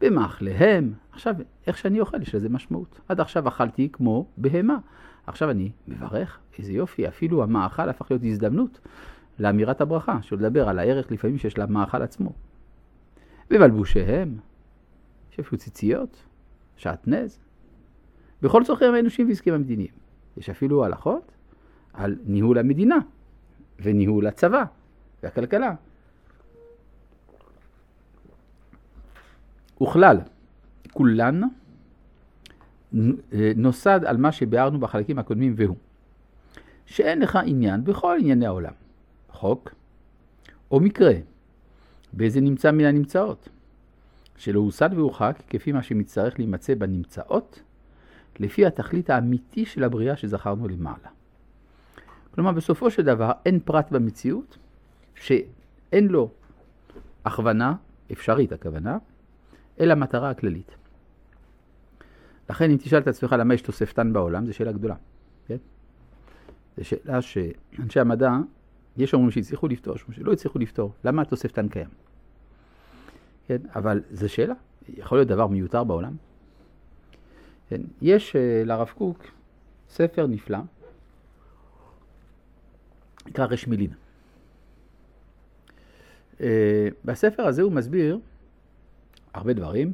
במאכליהם. 0.00 0.92
עכשיו, 1.12 1.34
איך 1.66 1.78
שאני 1.78 2.00
אוכל, 2.00 2.22
יש 2.22 2.34
לזה 2.34 2.48
משמעות. 2.48 3.00
עד 3.08 3.20
עכשיו 3.20 3.48
אכלתי 3.48 3.88
כמו 3.92 4.26
בהמה. 4.36 4.78
עכשיו 5.26 5.50
אני 5.50 5.70
מברך, 5.88 6.38
איזה 6.58 6.72
יופי, 6.72 7.08
אפילו 7.08 7.42
המאכל 7.42 7.88
הפך 7.88 8.10
להיות 8.10 8.22
הזדמנות 8.24 8.80
לאמירת 9.38 9.80
הברכה, 9.80 10.22
של 10.22 10.36
לדבר 10.36 10.68
על 10.68 10.78
הערך 10.78 11.12
לפעמים 11.12 11.38
שיש 11.38 11.58
למאכל 11.58 12.02
עצמו. 12.02 12.32
ובלבושיהם, 13.50 14.36
יש 15.32 15.38
אפילו 15.38 15.58
ציציות, 15.58 16.16
שעטנז, 16.76 17.38
בכל 18.42 18.64
צורכיהם 18.64 18.94
האנושיים 18.94 19.28
ועסקים 19.28 19.54
המדיניים. 19.54 19.92
יש 20.36 20.50
אפילו 20.50 20.84
הלכות 20.84 21.32
על 21.92 22.16
ניהול 22.26 22.58
המדינה. 22.58 22.98
וניהול 23.80 24.26
הצבא 24.26 24.64
והכלכלה. 25.22 25.74
וכלל, 29.82 30.16
כולן 30.92 31.40
נוסד 33.56 34.00
על 34.04 34.16
מה 34.16 34.32
שביארנו 34.32 34.78
בחלקים 34.80 35.18
הקודמים 35.18 35.54
והוא, 35.56 35.76
שאין 36.86 37.18
לך 37.18 37.38
עניין 37.46 37.84
בכל 37.84 38.16
ענייני 38.20 38.46
העולם, 38.46 38.72
חוק 39.30 39.74
או 40.70 40.80
מקרה, 40.80 41.12
באיזה 42.12 42.40
נמצא 42.40 42.70
מן 42.70 42.84
הנמצאות, 42.84 43.48
שלא 44.36 44.60
הוסד 44.60 44.90
והורחק 44.92 45.42
כפי 45.50 45.72
מה 45.72 45.82
שמצטרך 45.82 46.38
להימצא 46.38 46.74
בנמצאות, 46.74 47.60
לפי 48.40 48.66
התכלית 48.66 49.10
האמיתי 49.10 49.66
של 49.66 49.84
הבריאה 49.84 50.16
שזכרנו 50.16 50.68
למעלה. 50.68 51.15
כלומר, 52.36 52.52
בסופו 52.52 52.90
של 52.90 53.02
דבר 53.02 53.32
אין 53.46 53.60
פרט 53.60 53.90
במציאות 53.90 54.58
שאין 55.14 56.08
לו 56.08 56.30
הכוונה, 57.24 57.74
אפשרית 58.12 58.52
הכוונה, 58.52 58.98
אלא 59.80 59.94
מטרה 59.94 60.30
הכללית. 60.30 60.76
לכן 62.50 62.70
אם 62.70 62.76
תשאל 62.76 62.98
את 62.98 63.08
עצמך 63.08 63.32
למה 63.38 63.54
יש 63.54 63.62
תוספתן 63.62 64.12
בעולם, 64.12 64.46
זו 64.46 64.54
שאלה 64.54 64.72
גדולה. 64.72 64.94
כן? 65.46 65.56
זו 66.76 66.84
שאלה 66.84 67.22
שאנשי 67.22 68.00
המדע, 68.00 68.30
יש 68.96 69.14
אומרים 69.14 69.30
שהצליחו 69.30 69.68
לפתור, 69.68 69.94
יש 69.94 70.02
אומרים 70.02 70.22
שלא 70.22 70.32
הצליחו 70.32 70.58
לפתור. 70.58 70.92
למה 71.04 71.22
התוספתן 71.22 71.68
קיים? 71.68 71.88
כן? 73.46 73.58
אבל 73.76 74.02
זו 74.10 74.28
שאלה. 74.28 74.54
יכול 74.88 75.18
להיות 75.18 75.28
דבר 75.28 75.46
מיותר 75.46 75.84
בעולם? 75.84 76.16
כן? 77.68 77.80
יש 78.02 78.36
אה, 78.36 78.62
לרב 78.64 78.88
קוק 78.98 79.24
ספר 79.88 80.26
נפלא, 80.26 80.58
נקרא 83.26 83.46
רש 83.46 83.66
מילין. 83.66 83.90
אה, 86.40 86.88
בספר 87.04 87.46
הזה 87.46 87.62
הוא 87.62 87.72
מסביר 87.72 88.18
הרבה 89.34 89.52
דברים, 89.52 89.92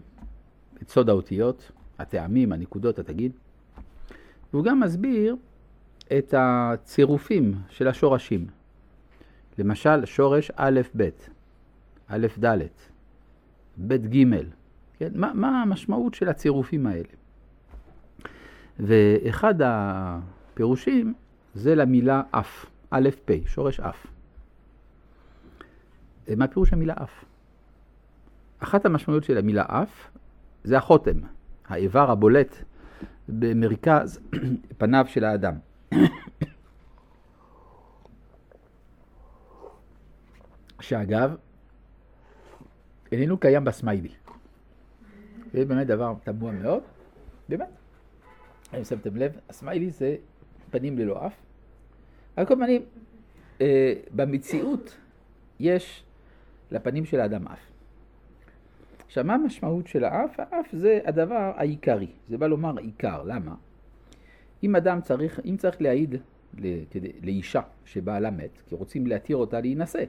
את 0.82 0.90
סוד 0.90 1.08
האותיות, 1.08 1.70
הטעמים, 1.98 2.52
הנקודות, 2.52 2.98
התגיד, 2.98 3.32
והוא 4.52 4.64
גם 4.64 4.80
מסביר 4.80 5.36
את 6.18 6.34
הצירופים 6.36 7.54
של 7.68 7.88
השורשים. 7.88 8.46
למשל, 9.58 10.04
שורש 10.04 10.50
א' 10.56 10.80
ב', 10.96 11.08
א' 12.08 12.26
ד', 12.44 12.58
ב' 13.78 13.94
ג', 13.94 14.24
כן? 14.98 15.12
מה, 15.14 15.32
מה 15.34 15.62
המשמעות 15.62 16.14
של 16.14 16.28
הצירופים 16.28 16.86
האלה? 16.86 17.08
ואחד 18.80 19.54
הפירושים 19.64 21.14
זה 21.54 21.74
למילה 21.74 22.22
אף. 22.30 22.66
א' 22.94 23.08
פ', 23.24 23.32
שורש 23.46 23.80
אף. 23.80 24.06
אה, 26.28 26.34
מה 26.36 26.48
פירוש 26.48 26.72
המילה 26.72 26.94
אף? 27.02 27.24
אחת 28.58 28.86
המשמעויות 28.86 29.24
של 29.24 29.38
המילה 29.38 29.64
אף 29.68 30.10
זה 30.64 30.78
החותם, 30.78 31.16
האיבר 31.68 32.10
הבולט 32.10 32.56
במרכז 33.28 34.20
פניו 34.78 35.04
של 35.08 35.24
האדם. 35.24 35.54
שאגב, 40.80 41.36
איננו 43.12 43.38
קיים 43.38 43.64
בסמיילי. 43.64 44.12
זה 45.52 45.64
באמת 45.64 45.86
דבר 45.86 46.14
תמוה 46.24 46.52
מאוד, 46.52 46.82
באמת. 47.48 47.68
אם 48.78 48.84
שמתם 48.84 49.16
לב, 49.16 49.32
הסמיילי 49.48 49.90
זה 49.90 50.16
פנים 50.70 50.98
ללא 50.98 51.26
אף, 51.26 51.34
על 52.36 52.46
כל 52.46 52.56
פנים, 52.56 52.82
אה, 53.60 53.94
במציאות 54.14 54.96
יש 55.60 56.04
לפנים 56.70 57.04
של 57.04 57.20
האדם 57.20 57.48
אף. 57.48 57.60
עכשיו, 59.06 59.24
מה 59.24 59.34
המשמעות 59.34 59.86
של 59.86 60.04
האף? 60.04 60.40
האף 60.40 60.66
זה 60.72 61.00
הדבר 61.04 61.52
העיקרי, 61.56 62.06
זה 62.28 62.38
בא 62.38 62.46
לומר 62.46 62.78
עיקר, 62.78 63.22
למה? 63.22 63.54
אם 64.62 64.76
אדם 64.76 65.00
צריך, 65.00 65.40
אם 65.44 65.56
צריך 65.56 65.82
להעיד 65.82 66.14
לאישה 67.22 67.60
שבעלה 67.84 68.30
מת, 68.30 68.50
כי 68.66 68.74
רוצים 68.74 69.06
להתיר 69.06 69.36
אותה 69.36 69.60
להינשא, 69.60 70.04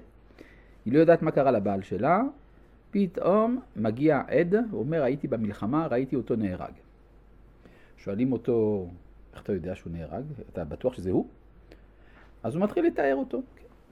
היא 0.86 0.94
לא 0.94 1.00
יודעת 1.00 1.22
מה 1.22 1.32
קרה 1.32 1.52
לבעל 1.52 1.82
שלה, 1.82 2.22
פתאום 2.92 3.60
מגיע 3.76 4.22
עד, 4.28 4.56
הוא 4.72 4.80
אומר, 4.80 5.04
הייתי 5.04 5.28
במלחמה, 5.28 5.88
ראיתי 5.88 6.16
אותו 6.16 6.36
נהרג. 6.36 6.74
שואלים 7.98 8.32
אותו, 8.32 8.88
איך 9.34 9.44
אתה 9.44 9.54
יודע 9.54 9.76
שהוא 9.76 9.94
נהרג? 9.94 10.24
אתה 10.54 10.64
בטוח 10.64 10.94
שזה 10.94 11.12
הוא? 11.12 11.28
אז 12.44 12.56
הוא 12.56 12.64
מתחיל 12.64 12.86
לתאר 12.86 13.16
אותו. 13.16 13.42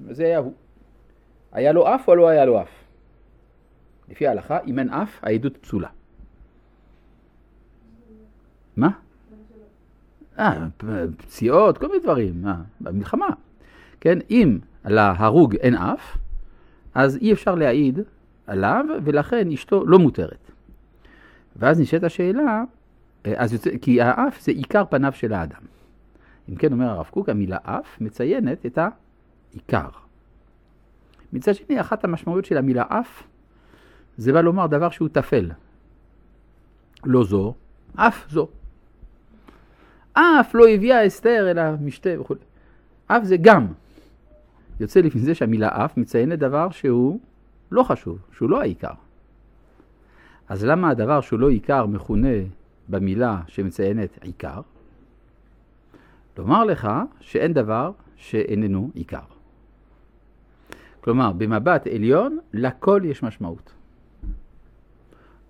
זה 0.10 0.26
היה 0.26 0.38
הוא. 0.38 0.54
היה 1.52 1.72
לו 1.72 1.96
אף 1.96 2.08
או 2.08 2.16
לא 2.16 2.28
היה 2.28 2.46
לו 2.46 2.62
אף? 2.62 2.70
לפי 4.10 4.28
ההלכה, 4.28 4.60
אם 4.68 4.80
אין 4.80 4.90
אף, 4.90 5.20
העדות 5.22 5.58
פסולה. 5.58 5.90
מה? 8.78 8.90
אה, 10.40 10.66
פציעות, 11.18 11.78
כל 11.78 11.88
מיני 11.88 12.00
דברים, 12.00 12.42
מה? 12.42 12.62
במלחמה. 12.82 13.30
כן, 14.00 14.20
אם 14.30 14.60
להרוג 14.86 15.56
אין 15.56 15.76
אף, 15.76 16.18
אז 16.94 17.18
אי 17.18 17.34
אפשר 17.34 17.56
להעיד 17.56 18.00
עליו, 18.48 18.86
ולכן 19.04 19.52
אשתו 19.52 19.86
לא 19.86 20.00
מותרת. 20.00 20.52
ואז 21.56 21.80
נשאלת 21.80 22.04
השאלה, 22.04 22.64
אה, 23.26 23.34
אז 23.36 23.54
יוצא, 23.54 23.70
כי 23.82 24.02
האף 24.02 24.42
זה 24.42 24.52
עיקר 24.52 24.84
פניו 24.90 25.12
של 25.14 25.34
האדם. 25.34 25.71
אם 26.52 26.56
כן, 26.56 26.72
אומר 26.72 26.90
הרב 26.90 27.10
קוק, 27.12 27.30
המילה 27.30 27.58
אף 27.64 28.02
מציינת 28.02 28.66
את 28.66 28.78
העיקר. 28.78 29.90
מצד 31.34 31.56
שני, 31.56 31.82
אחת 31.82 32.04
המשמעויות 32.04 32.46
של 32.46 32.58
המילה 32.58 32.84
אף, 32.88 33.24
זה 34.18 34.34
בא 34.34 34.42
לומר 34.42 34.68
דבר 34.68 34.90
שהוא 34.90 35.10
טפל. 35.10 35.52
לא 37.04 37.24
זו, 37.24 37.54
אף 37.96 38.30
זו. 38.30 38.48
אף 40.14 40.56
לא 40.56 40.68
הביאה 40.68 41.08
אסתר 41.08 41.52
אלא 41.52 41.62
משתה 41.82 42.10
וכו'. 42.22 42.36
אף 43.08 43.24
זה 43.24 43.38
גם. 43.42 43.68
יוצא 44.80 45.00
לפי 45.00 45.20
זה 45.20 45.36
שהמילה 45.36 45.86
אף 45.86 45.98
מציינת 45.98 46.40
דבר 46.40 46.70
שהוא 46.70 47.20
לא 47.72 47.84
חשוב, 47.84 48.20
שהוא 48.32 48.50
לא 48.50 48.62
העיקר. 48.62 48.94
אז 50.50 50.66
למה 50.66 50.90
הדבר 50.90 51.22
שהוא 51.22 51.40
לא 51.40 51.50
עיקר 51.50 51.86
מכונה 51.86 52.38
במילה 52.90 53.42
שמציינת 53.48 54.20
עיקר? 54.22 54.62
לומר 56.38 56.64
לך 56.64 56.90
שאין 57.20 57.54
דבר 57.54 57.92
שאיננו 58.16 58.90
עיקר. 58.94 59.20
כלומר, 61.02 61.32
במבט 61.32 61.88
עליון, 61.88 62.40
לכל 62.54 63.02
יש 63.06 63.24
משמעות. 63.24 63.74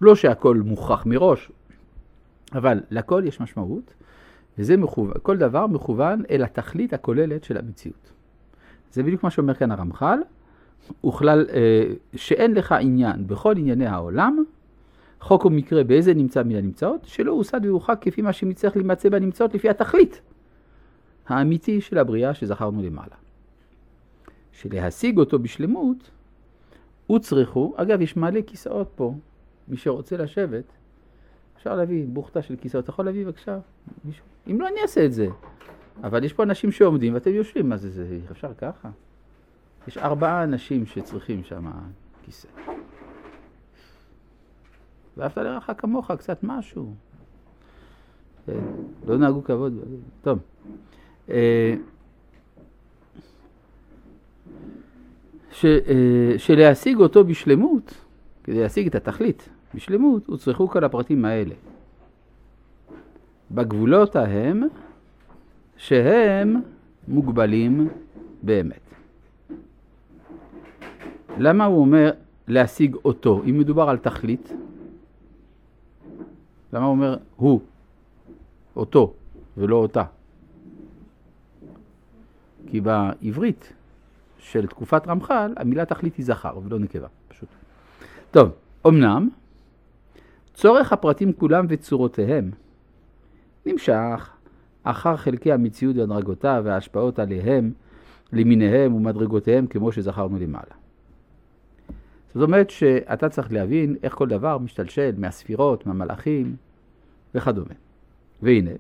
לא 0.02 0.16
שהכל 0.16 0.58
מוכח 0.58 1.06
מראש, 1.06 1.52
אבל 2.54 2.80
לכל 2.92 3.24
יש 3.26 3.42
משמעות, 3.42 3.94
וזה 4.58 4.78
מכוון, 4.78 5.14
כל 5.22 5.38
דבר 5.38 5.68
מכוון 5.68 6.24
אל 6.30 6.44
התכלית 6.44 6.94
הכוללת 6.94 7.44
של 7.44 7.58
המציאות. 7.58 8.12
זה 8.92 9.04
בדיוק 9.04 9.24
מה 9.24 9.30
שאומר 9.30 9.54
כאן 9.54 9.72
הרמח"ל, 9.72 10.20
וכלל 11.06 11.46
אה, 11.54 11.84
שאין 12.16 12.54
לך 12.54 12.72
עניין 12.72 13.28
בכל 13.28 13.58
ענייני 13.58 13.86
העולם, 13.86 14.44
חוק 15.20 15.46
ומקרה 15.46 15.84
באיזה 15.84 16.14
נמצא 16.14 16.44
מן 16.44 16.56
הנמצאות, 16.56 17.02
שלא 17.04 17.32
הוסד 17.32 17.66
והורחק 17.66 17.98
כפי 18.02 18.22
מה 18.22 18.34
שמצריך 18.34 18.78
להימצא 18.78 19.10
בנמצאות 19.10 19.54
לפי 19.54 19.70
התכלית 19.70 20.22
האמיתי 21.28 21.82
של 21.82 21.98
הבריאה 21.98 22.34
שזכרנו 22.34 22.82
למעלה. 22.82 23.16
שלהשיג 24.52 25.18
אותו 25.18 25.40
בשלמות, 25.40 26.12
הוצרכו, 27.08 27.74
אגב 27.78 28.02
יש 28.02 28.18
מלא 28.18 28.42
כיסאות 28.42 28.92
פה, 28.96 29.14
מי 29.68 29.78
שרוצה 29.78 30.18
לשבת, 30.18 30.64
אפשר 31.58 31.76
להביא 31.76 32.06
בוכתה 32.08 32.42
של 32.42 32.56
כיסאות, 32.56 32.84
אתה 32.84 32.92
יכול 32.92 33.06
להביא 33.06 33.26
בבקשה 33.26 33.60
מישהו, 34.06 34.26
אם 34.48 34.62
לא 34.62 34.68
אני 34.68 34.82
אעשה 34.82 35.06
את 35.06 35.14
זה, 35.14 35.28
אבל 36.04 36.24
יש 36.24 36.34
פה 36.34 36.44
אנשים 36.44 36.72
שעומדים 36.72 37.14
ואתם 37.14 37.32
יושבים, 37.32 37.70
מה 37.70 37.78
זה, 37.78 37.92
זה 37.92 38.20
אפשר 38.32 38.54
ככה? 38.58 38.90
יש 39.88 39.98
ארבעה 39.98 40.44
אנשים 40.44 40.86
שצריכים 40.86 41.44
שם 41.44 41.72
כיסא. 42.22 42.48
ואהבת 45.18 45.38
לרעך 45.38 45.70
כמוך, 45.78 46.12
קצת 46.12 46.44
משהו. 46.44 46.94
כן, 48.46 48.60
לא 49.08 49.18
נהגו 49.18 49.44
כבוד. 49.44 49.74
טוב. 50.22 50.40
אה, 51.32 51.76
ש, 55.52 55.66
אה, 55.66 56.34
שלהשיג 56.38 56.98
אותו 56.98 57.24
בשלמות, 57.24 57.94
כדי 58.44 58.62
להשיג 58.62 58.88
את 58.88 58.96
התכלית 58.96 59.50
בשלמות, 59.76 60.28
הוצרכו 60.28 60.68
כל 60.68 60.84
הפרטים 60.84 61.26
האלה. 61.26 61.56
בגבולות 63.52 64.16
ההם 64.16 64.64
שהם 65.78 66.62
מוגבלים 67.08 67.90
באמת. 68.44 68.82
למה 71.38 71.66
הוא 71.66 71.82
אומר 71.82 72.12
להשיג 72.48 72.96
אותו, 73.06 73.42
אם 73.50 73.60
מדובר 73.60 73.90
על 73.90 73.98
תכלית? 73.98 74.54
למה 76.74 76.86
הוא 76.86 76.92
אומר 76.92 77.18
הוא, 77.36 77.62
אותו, 78.76 79.14
ולא 79.58 79.76
אותה? 79.76 80.04
כי 82.68 82.82
בעברית 82.82 83.74
של 84.40 84.68
תקופת 84.68 85.08
רמח"ל, 85.08 85.54
המילה 85.58 85.86
תכלית 85.86 86.16
היא 86.16 86.26
זכר 86.26 86.58
ולא 86.64 86.80
נקבה, 86.80 87.08
פשוט. 87.28 87.50
טוב, 88.32 88.50
אמנם, 88.88 89.30
צורך 90.54 90.94
הפרטים 90.94 91.34
כולם 91.34 91.66
וצורותיהם 91.70 92.52
נמשך 93.66 94.30
אחר 94.84 95.18
חלקי 95.18 95.52
המציאות 95.52 95.96
והדרגותיו 95.96 96.62
וההשפעות 96.66 97.20
עליהם, 97.20 97.72
למיניהם 98.34 98.94
ומדרגותיהם 98.94 99.68
כמו 99.68 99.92
שזכרנו 99.92 100.40
למעלה. 100.40 100.74
זאת 102.36 102.44
אומרת 102.44 102.70
שאתה 102.70 103.30
צריך 103.30 103.52
להבין 103.52 103.96
איך 104.04 104.14
כל 104.14 104.28
דבר 104.28 104.58
משתלשל 104.58 105.12
מהספירות, 105.18 105.86
מהמלאכים 105.86 106.56
וכדומה. 107.36 107.74
והנה, 108.42 108.72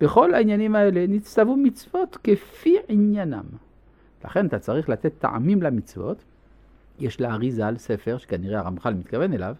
בכל 0.00 0.34
העניינים 0.34 0.74
האלה 0.74 1.06
נצטוו 1.08 1.56
מצוות 1.56 2.18
כפי 2.24 2.76
עניינם. 2.88 3.44
לכן 4.24 4.46
אתה 4.46 4.58
צריך 4.58 4.88
לתת 4.88 5.12
טעמים 5.18 5.62
למצוות. 5.62 6.24
יש 6.98 7.20
לאריזה 7.20 7.66
על 7.66 7.78
ספר, 7.78 8.18
שכנראה 8.18 8.58
הרמח"ל 8.58 8.94
מתכוון 8.94 9.32
אליו, 9.32 9.54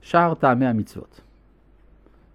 שער 0.00 0.34
טעמי 0.34 0.66
המצוות. 0.66 1.20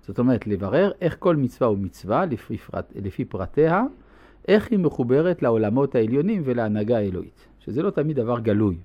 זאת 0.08 0.19
אומרת, 0.19 0.48
לברר 0.48 0.91
איך 1.02 1.15
כל 1.19 1.36
מצווה 1.36 1.67
הוא 1.67 1.78
מצווה 1.78 2.26
לפי, 2.26 2.58
פרט, 2.58 2.86
לפי 2.95 3.26
פרטיה, 3.26 3.84
איך 4.48 4.71
היא 4.71 4.80
מחוברת 4.80 5.41
לעולמות 5.41 5.95
העליונים 5.95 6.41
ולהנהגה 6.45 6.98
האלוהית, 6.98 7.45
שזה 7.60 7.84
לא 7.84 7.89
תמיד 7.89 8.15
דבר 8.15 8.39
גלוי. 8.39 8.78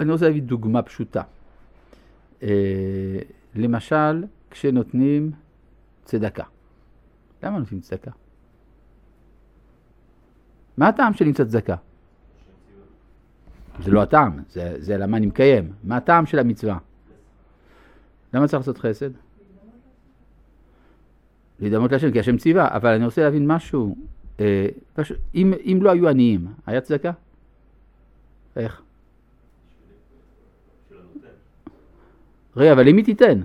אני 0.00 0.12
רוצה 0.12 0.26
להביא 0.26 0.42
דוגמה 0.42 0.82
פשוטה. 0.82 1.22
אה, 2.42 2.48
למשל, 3.54 4.24
כשנותנים 4.50 5.30
צדקה. 6.04 6.44
למה 7.42 7.58
נותנים 7.58 7.80
צדקה? 7.80 8.10
מה 10.76 10.88
הטעם 10.88 11.14
של 11.14 11.24
למצוא 11.24 11.44
צדקה? 11.44 11.76
זה 13.82 13.90
לא 13.90 14.02
הטעם, 14.02 14.42
זה, 14.48 14.74
זה 14.78 14.96
למה 14.96 15.16
אני 15.16 15.26
מקיים. 15.26 15.72
מה 15.84 15.96
הטעם 15.96 16.26
של 16.26 16.38
המצווה? 16.38 16.78
למה 18.34 18.48
צריך 18.48 18.60
לעשות 18.60 18.78
חסד? 18.78 19.10
להידמות 21.60 21.92
להשם, 21.92 22.12
כי 22.12 22.20
השם 22.20 22.36
ציווה, 22.36 22.76
אבל 22.76 22.94
אני 22.94 23.04
רוצה 23.04 23.22
להבין 23.22 23.46
משהו. 23.46 23.96
אה, 24.40 24.66
פשוט, 24.94 25.16
אם, 25.34 25.52
אם 25.64 25.78
לא 25.82 25.90
היו 25.90 26.08
עניים, 26.08 26.46
היה 26.66 26.80
צדקה? 26.80 27.10
איך? 28.56 28.82
רגע, 32.56 32.72
אבל 32.72 32.88
למי 32.88 33.02
תיתן? 33.02 33.40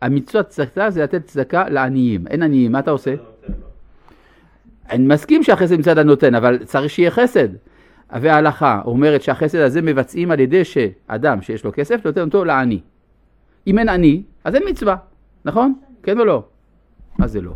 המצוות 0.00 0.48
צדקה 0.48 0.90
זה 0.90 1.02
לתת 1.02 1.26
צדקה 1.26 1.68
לעניים. 1.68 2.26
אין 2.26 2.42
עניים, 2.42 2.72
מה 2.72 2.78
אתה 2.78 2.90
עושה? 2.90 3.14
אני 4.90 5.06
מסכים 5.06 5.42
שהחסד 5.42 5.78
מצד 5.78 5.98
הנותן, 5.98 6.34
אבל 6.34 6.64
צריך 6.64 6.90
שיהיה 6.90 7.10
חסד. 7.10 7.48
וההלכה 8.20 8.80
אומרת 8.84 9.22
שהחסד 9.22 9.58
הזה 9.58 9.82
מבצעים 9.82 10.30
על 10.30 10.40
ידי 10.40 10.64
שאדם 10.64 11.42
שיש 11.42 11.64
לו 11.64 11.72
כסף 11.72 12.06
נותן 12.06 12.20
אותו 12.20 12.44
לעני. 12.44 12.80
אם 13.66 13.78
אין 13.78 13.88
עני, 13.88 14.22
אז 14.44 14.54
אין 14.54 14.62
מצווה, 14.68 14.96
נכון? 15.44 15.74
כן 16.02 16.18
או 16.18 16.24
לא? 16.24 16.44
מה 17.18 17.26
זה 17.26 17.40
לא? 17.40 17.52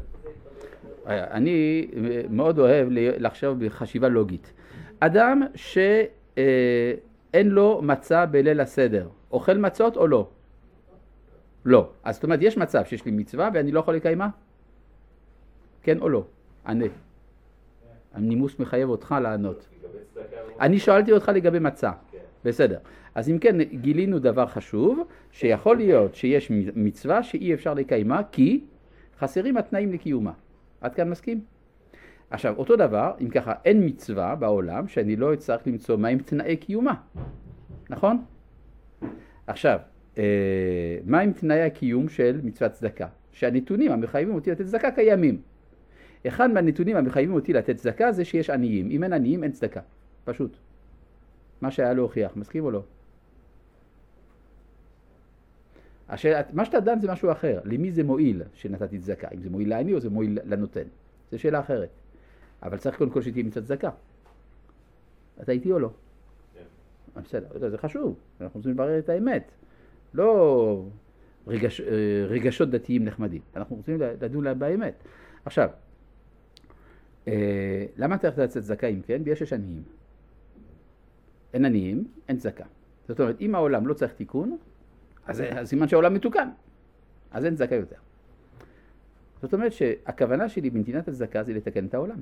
אני 1.07 1.87
מאוד 2.31 2.59
אוהב 2.59 2.89
לחשוב 2.91 3.65
בחשיבה 3.65 4.09
לוגית. 4.09 4.53
אדם 5.01 5.43
שאין 5.55 7.49
לו 7.49 7.81
מצה 7.83 8.27
בליל 8.27 8.61
הסדר, 8.61 9.09
אוכל 9.33 9.59
מצות 9.59 9.97
או 9.97 10.07
לא? 10.07 10.29
לא. 11.65 11.89
אז 12.05 12.15
זאת 12.15 12.25
אומרת, 12.25 12.39
יש 12.43 12.57
מצב 12.57 12.85
שיש 12.85 13.05
לי 13.05 13.11
מצווה 13.11 13.51
ואני 13.55 13.73
לא 13.73 13.81
יכול 13.81 13.95
לקיימה? 13.95 14.29
כן 15.83 15.99
או 15.99 16.09
לא? 16.09 16.25
ענה. 16.67 16.85
הנימוס 18.17 18.59
מחייב 18.59 18.89
אותך 18.89 19.15
לענות. 19.23 19.69
אני 20.61 20.79
שאלתי 20.79 21.13
אותך 21.13 21.31
לגבי 21.35 21.59
מצה. 21.59 21.91
בסדר. 22.45 22.79
אז 23.15 23.29
אם 23.29 23.39
כן, 23.39 23.63
גילינו 23.63 24.19
דבר 24.19 24.47
חשוב, 24.47 25.09
שיכול 25.31 25.77
להיות 25.77 26.15
שיש 26.15 26.53
מצווה 26.75 27.23
שאי 27.23 27.55
אפשר 27.55 27.75
לקיימה 27.75 28.21
כי 28.33 28.65
חסרים 29.19 29.57
התנאים 29.57 29.93
לקיומה. 29.93 30.33
עד 30.81 30.95
כאן 30.95 31.11
מסכים? 31.11 31.41
עכשיו, 32.31 32.55
אותו 32.59 32.77
דבר, 32.77 33.13
אם 33.21 33.29
ככה, 33.29 33.53
אין 33.65 33.87
מצווה 33.87 34.35
בעולם 34.35 34.89
שאני 34.89 35.17
לא 35.17 35.35
אצטרך 35.35 35.67
למצוא 35.67 35.97
מהם 35.97 36.19
תנאי 36.19 36.57
קיומה, 36.57 36.95
נכון? 37.91 38.25
עכשיו, 39.47 39.79
אה, 40.19 40.99
מהם 41.05 41.33
תנאי 41.33 41.63
הקיום 41.63 42.09
של 42.09 42.41
מצוות 42.43 42.73
צדקה? 42.73 43.07
שהנתונים 43.33 43.93
המחייבים 43.93 44.35
אותי 44.35 44.51
לתת 44.51 44.65
צדקה 44.67 44.91
קיימים. 44.91 45.41
אחד 46.29 46.51
מהנתונים 46.51 46.97
המחייבים 46.97 47.35
אותי 47.35 47.53
לתת 47.53 47.77
צדקה 47.77 48.12
זה 48.12 48.25
שיש 48.25 48.51
עניים. 48.51 48.91
אם 48.91 49.05
אין 49.05 49.12
עניים, 49.12 49.45
אין 49.45 49.53
צדקה. 49.53 49.81
פשוט. 50.25 50.57
מה 51.61 51.71
שהיה 51.71 51.93
להוכיח, 51.93 52.37
מסכים 52.37 52.65
או 52.65 52.71
לא? 52.71 52.83
השאלה, 56.09 56.41
מה 56.53 56.65
שאתה 56.65 56.81
דן 56.81 57.01
זה 57.01 57.12
משהו 57.12 57.33
אחר, 57.33 57.61
למי 57.65 57.93
זה 57.93 58.05
מועיל 58.05 58.43
שנתתי 58.55 58.99
צדקה, 58.99 59.29
אם 59.35 59.43
זה 59.43 59.51
מועיל 59.51 59.69
לעני 59.71 59.95
או 59.95 60.01
זה 60.01 60.11
מועיל 60.11 60.39
לנותן, 60.45 60.83
זו 61.33 61.39
שאלה 61.39 61.61
אחרת. 61.61 61.89
אבל 62.62 62.77
צריך 62.77 62.99
קודם 62.99 63.11
כל 63.11 63.23
שתהיה 63.23 63.45
מצוות 63.45 63.65
צדקה. 63.65 63.91
אתה 65.43 65.53
איתי 65.53 65.73
או 65.73 65.79
לא? 65.79 65.91
כן. 66.55 67.21
בסדר, 67.21 67.69
זה 67.71 67.79
חשוב, 67.79 68.17
אנחנו 68.41 68.59
רוצים 68.59 68.73
לברר 68.73 68.99
את 68.99 69.09
האמת. 69.09 69.51
לא 70.15 70.85
רגש, 71.47 71.81
רגשות 72.29 72.71
דתיים 72.71 73.05
נחמדים, 73.05 73.41
אנחנו 73.57 73.77
רוצים 73.77 74.01
לדון 74.01 74.59
באמת. 74.59 74.95
עכשיו, 75.45 75.69
אה, 77.29 77.87
למה 77.97 78.19
צריך 78.19 78.39
לצאת 78.39 78.62
צדקה 78.62 78.87
אם 78.87 79.01
כן? 79.07 79.23
בגלל 79.23 79.35
שיש 79.35 79.53
עניים. 79.53 79.83
אין 81.55 81.65
עניים, 81.65 82.09
אין 82.29 82.37
צדקה. 82.37 82.65
זאת 83.09 83.21
אומרת, 83.21 83.41
אם 83.41 83.55
העולם 83.55 83.87
לא 83.87 83.95
צריך 83.95 84.12
תיקון, 84.12 84.57
אז 85.27 85.43
סימן 85.65 85.89
שהעולם 85.89 86.15
מתוקן, 86.15 86.49
אז 87.31 87.45
אין 87.45 87.55
צדקה 87.57 87.75
יותר. 87.75 87.97
זאת 89.43 89.55
אומרת 89.55 89.73
שהכוונה 89.73 90.49
שלי 90.49 90.71
בנתינת 90.71 91.09
הצדקה 91.09 91.43
זה 91.43 91.53
לתקן 91.53 91.87
את 91.87 91.95
העולם. 91.95 92.21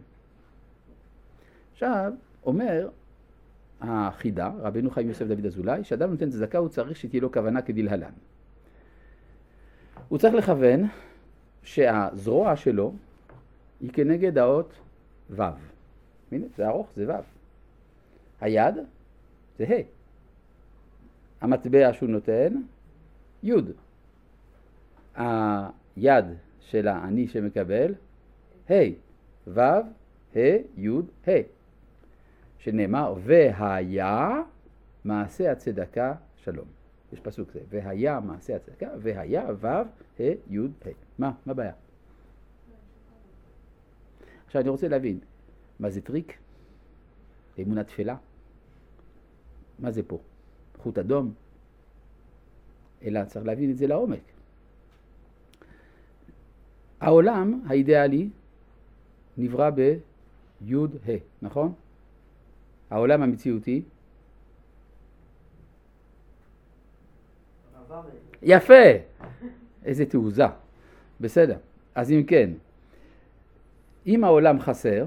עכשיו, 1.72 2.12
אומר 2.46 2.88
החידה, 3.80 4.50
רבנו 4.58 4.90
חיים 4.90 5.08
יוסף 5.08 5.26
דוד 5.26 5.46
אזולאי, 5.46 5.84
שאדם 5.84 6.10
נותן 6.10 6.30
צדקה 6.30 6.58
הוא 6.58 6.68
צריך 6.68 6.96
שתהיה 6.96 7.22
לו 7.22 7.32
כוונה 7.32 7.62
כדלהלן. 7.62 8.12
הוא 10.08 10.18
צריך 10.18 10.34
לכוון 10.34 10.80
שהזרוע 11.62 12.56
שלו 12.56 12.94
היא 13.80 13.90
כנגד 13.92 14.38
האות 14.38 14.74
ו'. 15.30 15.42
הנה, 16.32 16.46
זה 16.56 16.68
ארוך, 16.68 16.88
זה 16.96 17.08
ו'. 17.08 17.22
היד 18.40 18.74
זה 19.58 19.64
ה'. 19.64 19.82
המטבע 21.40 21.92
שהוא 21.92 22.08
נותן, 22.08 22.54
י'. 23.42 23.52
היד 25.16 26.24
של 26.60 26.88
האני 26.88 27.28
שמקבל, 27.28 27.94
ה', 28.70 28.74
ו', 29.46 29.60
ה', 29.60 30.56
י', 30.76 30.88
ה'. 31.28 31.32
שנאמר, 32.58 33.14
והיה 33.24 34.42
מעשה 35.04 35.52
הצדקה 35.52 36.14
שלום. 36.36 36.66
יש 37.12 37.20
פסוק 37.20 37.50
זה, 37.50 37.60
והיה 37.68 38.20
מעשה 38.20 38.56
הצדקה, 38.56 38.88
והיה 39.02 39.46
ו', 39.60 39.66
ה', 39.66 39.84
י', 40.50 40.58
ה'. 40.58 40.88
מה? 41.18 41.32
מה 41.46 41.52
הבעיה? 41.52 41.72
עכשיו 44.54 44.62
אני 44.62 44.68
רוצה 44.68 44.88
להבין, 44.88 45.18
מה 45.80 45.90
זה 45.90 46.00
טריק? 46.00 46.38
אמונה 47.62 47.84
תפלה? 47.84 48.16
מה 49.78 49.90
זה 49.90 50.02
פה? 50.02 50.18
חוט 50.78 50.98
אדום? 50.98 51.34
אלא 53.02 53.24
צריך 53.24 53.46
להבין 53.46 53.70
את 53.70 53.76
זה 53.76 53.86
לעומק. 53.86 54.20
העולם 57.00 57.60
האידיאלי 57.66 58.28
נברא 59.38 59.70
בי"ה, 59.70 61.16
נכון? 61.42 61.72
העולם 62.90 63.22
המציאותי 63.22 63.82
יפה! 68.42 68.84
איזה 69.84 70.06
תעוזה. 70.06 70.44
בסדר. 71.20 71.58
אז 71.94 72.12
אם 72.12 72.22
כן, 72.26 72.50
אם 74.06 74.24
העולם 74.24 74.60
חסר, 74.60 75.04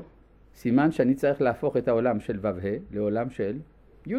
סימן 0.56 0.92
שאני 0.92 1.16
צריך 1.16 1.42
להפוך 1.42 1.78
את 1.78 1.88
העולם 1.88 2.20
של 2.20 2.40
ו"ה 2.42 2.52
לעולם 2.92 3.30
של 3.30 3.60
י"ה. 4.06 4.18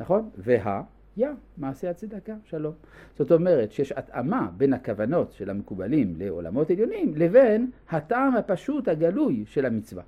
נכון? 0.00 0.30
וה, 0.38 0.82
יא, 1.16 1.28
מעשה 1.56 1.90
הצדקה, 1.90 2.34
שלום. 2.44 2.74
זאת 3.18 3.32
אומרת 3.32 3.72
שיש 3.72 3.92
התאמה 3.92 4.50
בין 4.56 4.72
הכוונות 4.72 5.32
של 5.32 5.50
המקובלים 5.50 6.14
לעולמות 6.18 6.70
עליונים 6.70 7.14
לבין 7.16 7.70
הטעם 7.90 8.36
הפשוט 8.36 8.88
הגלוי 8.88 9.44
של 9.46 9.66
המצווה. 9.66 10.02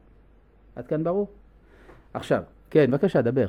עד 0.76 0.86
כאן 0.86 1.04
ברור? 1.04 1.28
עכשיו, 2.14 2.42
כן, 2.70 2.90
בבקשה, 2.90 3.22
דבר. 3.22 3.46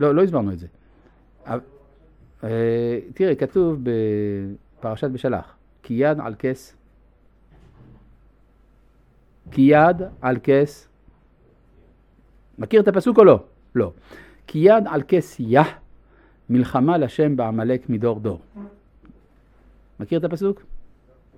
לא, 0.00 0.14
לא 0.14 0.22
הסברנו 0.22 0.52
את 0.52 0.58
זה. 0.58 0.66
אה, 2.44 2.98
תראה, 3.14 3.34
כתוב 3.34 3.78
בפרשת 3.82 5.10
בשלח, 5.10 5.56
כי 5.82 5.94
יד 5.94 6.20
על 6.20 6.34
כס, 6.38 6.76
כי 9.50 9.62
יד 9.62 10.02
על 10.20 10.36
כס, 10.42 10.88
מכיר 12.58 12.80
את 12.80 12.88
הפסוק 12.88 13.18
או 13.18 13.24
לא? 13.24 13.44
לא. 13.74 13.92
כי 14.46 14.58
יד 14.58 14.84
על 14.86 15.02
כס 15.08 15.36
יה, 15.40 15.62
מלחמה 16.50 16.98
לשם 16.98 17.36
בעמלק 17.36 17.90
מדור 17.90 18.20
דור. 18.20 18.40
מכיר 20.00 20.18
את 20.18 20.24
הפסוק? 20.24 20.62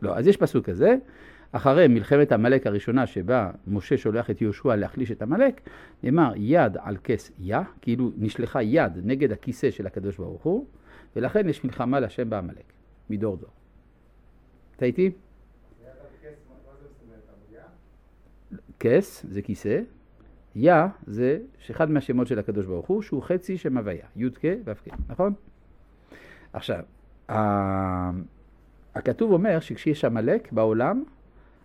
לא. 0.02 0.18
אז 0.18 0.26
יש 0.26 0.36
פסוק 0.36 0.66
כזה, 0.66 0.96
אחרי 1.52 1.88
מלחמת 1.88 2.32
עמלק 2.32 2.66
הראשונה 2.66 3.06
שבה 3.06 3.50
משה 3.66 3.96
שולח 3.96 4.30
את 4.30 4.42
יהושע 4.42 4.76
להחליש 4.76 5.10
את 5.10 5.22
עמלק, 5.22 5.60
נאמר 6.02 6.32
יד 6.36 6.76
על 6.80 6.96
כס 7.04 7.30
יה, 7.40 7.62
כאילו 7.82 8.10
נשלחה 8.18 8.62
יד 8.62 8.92
נגד 9.04 9.32
הכיסא 9.32 9.70
של 9.70 9.86
הקדוש 9.86 10.16
ברוך 10.16 10.42
הוא, 10.42 10.66
ולכן 11.16 11.48
יש 11.48 11.64
מלחמה 11.64 12.00
לשם 12.00 12.30
בעמלק, 12.30 12.72
מדור 13.10 13.36
דור. 13.36 13.50
אתה 14.76 14.84
איתי? 14.84 15.10
כס 18.80 19.26
זה 19.28 19.42
כיסא, 19.42 19.80
יה 20.54 20.88
זה 21.06 21.38
אחד 21.70 21.90
מהשמות 21.90 22.26
של 22.26 22.38
הקדוש 22.38 22.66
ברוך 22.66 22.86
הוא, 22.86 23.02
שהוא 23.02 23.22
חצי 23.22 23.58
שם 23.58 23.78
הוויה, 23.78 24.06
י"ק 24.16 24.40
ו"ק, 24.64 24.88
נכון? 25.08 25.34
עכשיו, 26.52 26.84
הכתוב 28.94 29.32
אומר 29.32 29.60
שכשיש 29.60 30.04
עמלק 30.04 30.52
בעולם, 30.52 31.04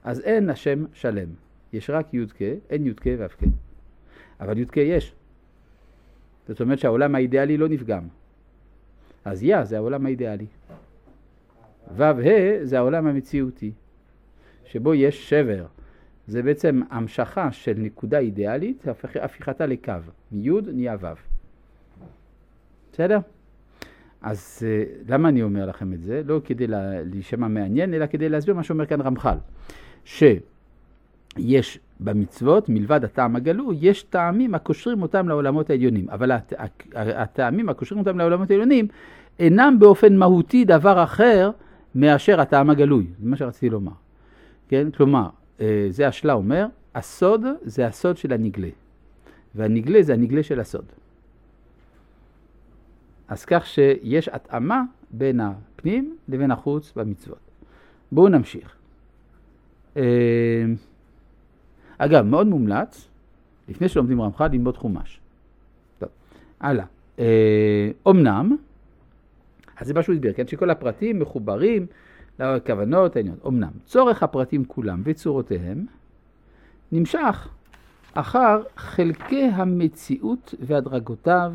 אז 0.04 0.20
אין 0.20 0.50
השם 0.50 0.86
שלם. 0.94 1.30
יש 1.74 1.90
רק 1.90 2.14
י"ק, 2.14 2.42
אין 2.70 2.88
י"ק 2.88 3.06
ו"ק. 3.20 3.44
אבל 4.40 4.58
י"ק 4.58 4.78
יש. 4.78 5.16
זאת 6.48 6.62
אומרת 6.62 6.80
שהעולם 6.80 7.16
האידיאלי 7.16 7.58
לא 7.58 7.70
נפגם. 7.70 8.08
אז 9.26 9.44
יא 9.44 9.64
זה 9.64 9.78
העולם 9.78 10.06
האידיאלי. 10.06 10.46
ו"ה 11.96 12.14
זה 12.64 12.78
העולם 12.78 13.08
המציאותי, 13.08 13.72
שבו 14.66 14.94
יש 14.94 15.30
שבר. 15.30 15.66
זה 16.28 16.44
בעצם 16.44 16.82
המשכה 16.90 17.52
של 17.52 17.74
נקודה 17.78 18.20
אידיאלית, 18.20 18.84
הפיכתה 19.22 19.66
לקו. 19.66 19.94
מי' 20.32 20.50
נהיה 20.74 20.96
ו'. 21.00 21.08
בסדר? 22.94 23.20
אז 24.22 24.60
אה, 24.66 24.84
למה 25.08 25.30
אני 25.30 25.44
אומר 25.44 25.66
לכם 25.66 25.94
את 25.94 26.04
זה? 26.04 26.22
לא 26.26 26.42
כדי 26.46 26.66
להישמע 27.12 27.48
מעניין, 27.48 27.94
אלא 27.94 28.06
כדי 28.06 28.30
להסביר 28.30 28.56
מה 28.56 28.64
שאומר 28.64 28.86
כאן 28.86 29.02
רמח"ל. 29.02 29.38
שיש 30.06 31.80
במצוות, 32.00 32.70
מלבד 32.70 33.04
הטעם 33.04 33.36
הגלוי, 33.36 33.78
יש 33.80 34.04
טעמים 34.04 34.56
הקושרים 34.56 35.02
אותם 35.02 35.30
לעולמות 35.30 35.70
העליונים. 35.70 36.10
אבל 36.10 36.32
הט... 36.32 36.54
הטעמים 36.96 37.70
הקושרים 37.70 38.00
אותם 38.00 38.18
לעולמות 38.18 38.52
העליונים 38.52 38.88
אינם 39.40 39.76
באופן 39.80 40.18
מהותי 40.18 40.66
דבר 40.66 41.04
אחר 41.04 41.52
מאשר 41.96 42.42
הטעם 42.42 42.70
הגלוי. 42.70 43.08
זה 43.20 43.30
מה 43.30 43.38
שרציתי 43.38 43.70
לומר. 43.70 43.92
כן? 44.68 44.92
כלומר, 44.92 45.30
אה, 45.62 45.88
זה 45.90 46.08
השלה 46.08 46.34
אומר, 46.34 46.66
הסוד 46.96 47.46
זה 47.62 47.88
הסוד 47.88 48.18
של 48.18 48.34
הנגלה. 48.34 48.70
והנגלה 49.56 50.04
זה 50.04 50.14
הנגלה 50.14 50.44
של 50.44 50.60
הסוד. 50.60 50.86
אז 53.28 53.46
כך 53.46 53.66
שיש 53.66 54.28
התאמה 54.28 54.84
בין 55.12 55.40
הפנים 55.40 56.18
לבין 56.30 56.52
החוץ 56.52 56.94
במצוות. 56.96 57.40
בואו 58.12 58.30
נמשיך. 58.30 58.76
אה, 62.02 62.06
אגב, 62.06 62.26
מאוד 62.26 62.48
מומלץ, 62.48 63.08
לפני 63.70 63.90
שלומדים 63.90 64.22
רמח"ל, 64.22 64.48
ללמוד 64.48 64.78
חומש. 64.78 65.20
טוב, 66.00 66.10
הלאה. 66.60 66.86
אומנם, 68.06 68.58
אז 69.78 69.88
זה 69.88 69.94
מה 69.94 70.04
שהוא 70.04 70.14
הסביר, 70.14 70.34
כן? 70.34 70.48
שכל 70.48 70.70
הפרטים 70.70 71.20
מחוברים 71.20 71.86
לכוונות 72.40 73.16
העליונות. 73.16 73.44
אומנם, 73.44 73.72
צורך 73.86 74.24
הפרטים 74.24 74.66
כולם 74.66 75.02
וצורותיהם 75.06 75.86
נמשך 76.92 77.48
אחר 78.14 78.62
חלקי 78.78 79.44
המציאות 79.44 80.56
והדרגותיו 80.60 81.54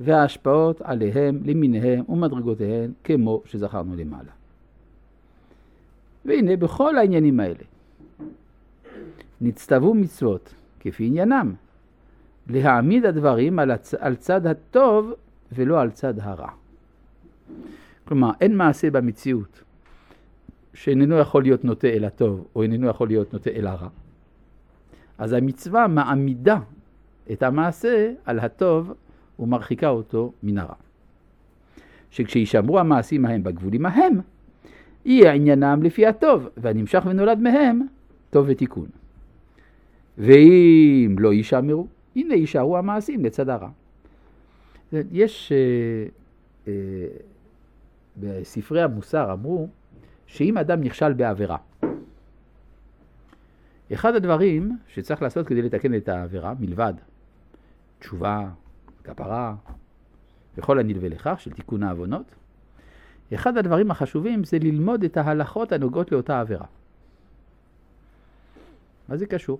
וההשפעות 0.00 0.80
עליהם 0.80 1.40
למיניהם 1.44 2.04
ומדרגותיהם 2.08 2.92
כמו 3.04 3.42
שזכרנו 3.44 3.96
למעלה. 3.96 4.30
והנה 6.24 6.56
בכל 6.56 6.96
העניינים 6.96 7.40
האלה 7.40 7.64
נצטוו 9.40 9.94
מצוות 9.94 10.54
כפי 10.80 11.06
עניינם, 11.06 11.54
להעמיד 12.48 13.06
הדברים 13.06 13.58
על, 13.58 13.70
הצ... 13.70 13.94
על 13.94 14.16
צד 14.16 14.46
הטוב 14.46 15.12
ולא 15.52 15.80
על 15.80 15.90
צד 15.90 16.14
הרע. 16.20 16.50
כלומר, 18.04 18.30
אין 18.40 18.56
מעשה 18.56 18.90
במציאות 18.90 19.62
שאיננו 20.74 21.18
יכול 21.18 21.42
להיות 21.42 21.64
נוטה 21.64 21.88
אל 21.88 22.04
הטוב 22.04 22.46
או 22.54 22.62
איננו 22.62 22.88
יכול 22.88 23.08
להיות 23.08 23.32
נוטה 23.32 23.50
אל 23.50 23.66
הרע. 23.66 23.88
אז 25.18 25.32
המצווה 25.32 25.86
מעמידה 25.88 26.58
את 27.32 27.42
המעשה 27.42 28.12
על 28.24 28.38
הטוב 28.38 28.92
ומרחיקה 29.38 29.88
אותו 29.88 30.32
מן 30.42 30.58
הרע. 30.58 30.74
שכשישמרו 32.10 32.78
המעשים 32.78 33.24
ההם 33.26 33.42
בגבולים 33.42 33.86
ההם, 33.86 34.20
יהיה 35.04 35.32
עניינם 35.32 35.82
לפי 35.82 36.06
הטוב, 36.06 36.48
והנמשך 36.56 37.02
ונולד 37.06 37.38
מהם, 37.38 37.86
טוב 38.30 38.46
ותיקון. 38.48 38.86
ואם 40.18 41.16
לא 41.18 41.32
יישמרו, 41.32 41.86
הנה 42.16 42.34
יישארו 42.34 42.78
המעשים 42.78 43.24
לצד 43.24 43.48
הרע. 43.48 43.68
יש, 44.92 45.52
אה, 45.52 46.08
אה, 46.68 46.72
בספרי 48.16 48.82
המוסר 48.82 49.32
אמרו, 49.32 49.68
שאם 50.26 50.58
אדם 50.58 50.80
נכשל 50.80 51.12
בעבירה, 51.12 51.56
אחד 53.92 54.14
הדברים 54.14 54.78
שצריך 54.88 55.22
לעשות 55.22 55.46
כדי 55.46 55.62
לתקן 55.62 55.94
את 55.94 56.08
העבירה, 56.08 56.54
מלבד 56.60 56.94
תשובה, 57.98 58.48
כפרה, 59.04 59.54
וכל 60.56 60.78
הנלווה 60.78 61.08
לכך 61.08 61.40
של 61.40 61.52
תיקון 61.52 61.82
העוונות, 61.82 62.34
אחד 63.34 63.56
הדברים 63.56 63.90
החשובים 63.90 64.44
זה 64.44 64.58
ללמוד 64.58 65.04
את 65.04 65.16
ההלכות 65.16 65.72
הנוגעות 65.72 66.12
לאותה 66.12 66.40
עבירה. 66.40 66.66
מה 69.08 69.16
זה 69.16 69.26
קשור? 69.26 69.58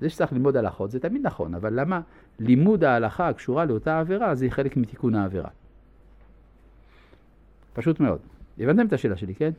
זה 0.00 0.10
שצריך 0.10 0.32
ללמוד 0.32 0.56
הלכות 0.56 0.90
זה 0.90 1.00
תמיד 1.00 1.26
נכון, 1.26 1.54
אבל 1.54 1.80
למה 1.80 2.00
לימוד 2.38 2.84
ההלכה 2.84 3.28
הקשורה 3.28 3.64
לאותה 3.64 4.00
עבירה 4.00 4.34
זה 4.34 4.46
חלק 4.50 4.76
מתיקון 4.76 5.14
העבירה? 5.14 5.50
פשוט 7.72 8.00
מאוד. 8.00 8.18
הבנתם 8.58 8.86
את 8.86 8.92
השאלה 8.92 9.16
שלי, 9.16 9.34
כן? 9.34 9.50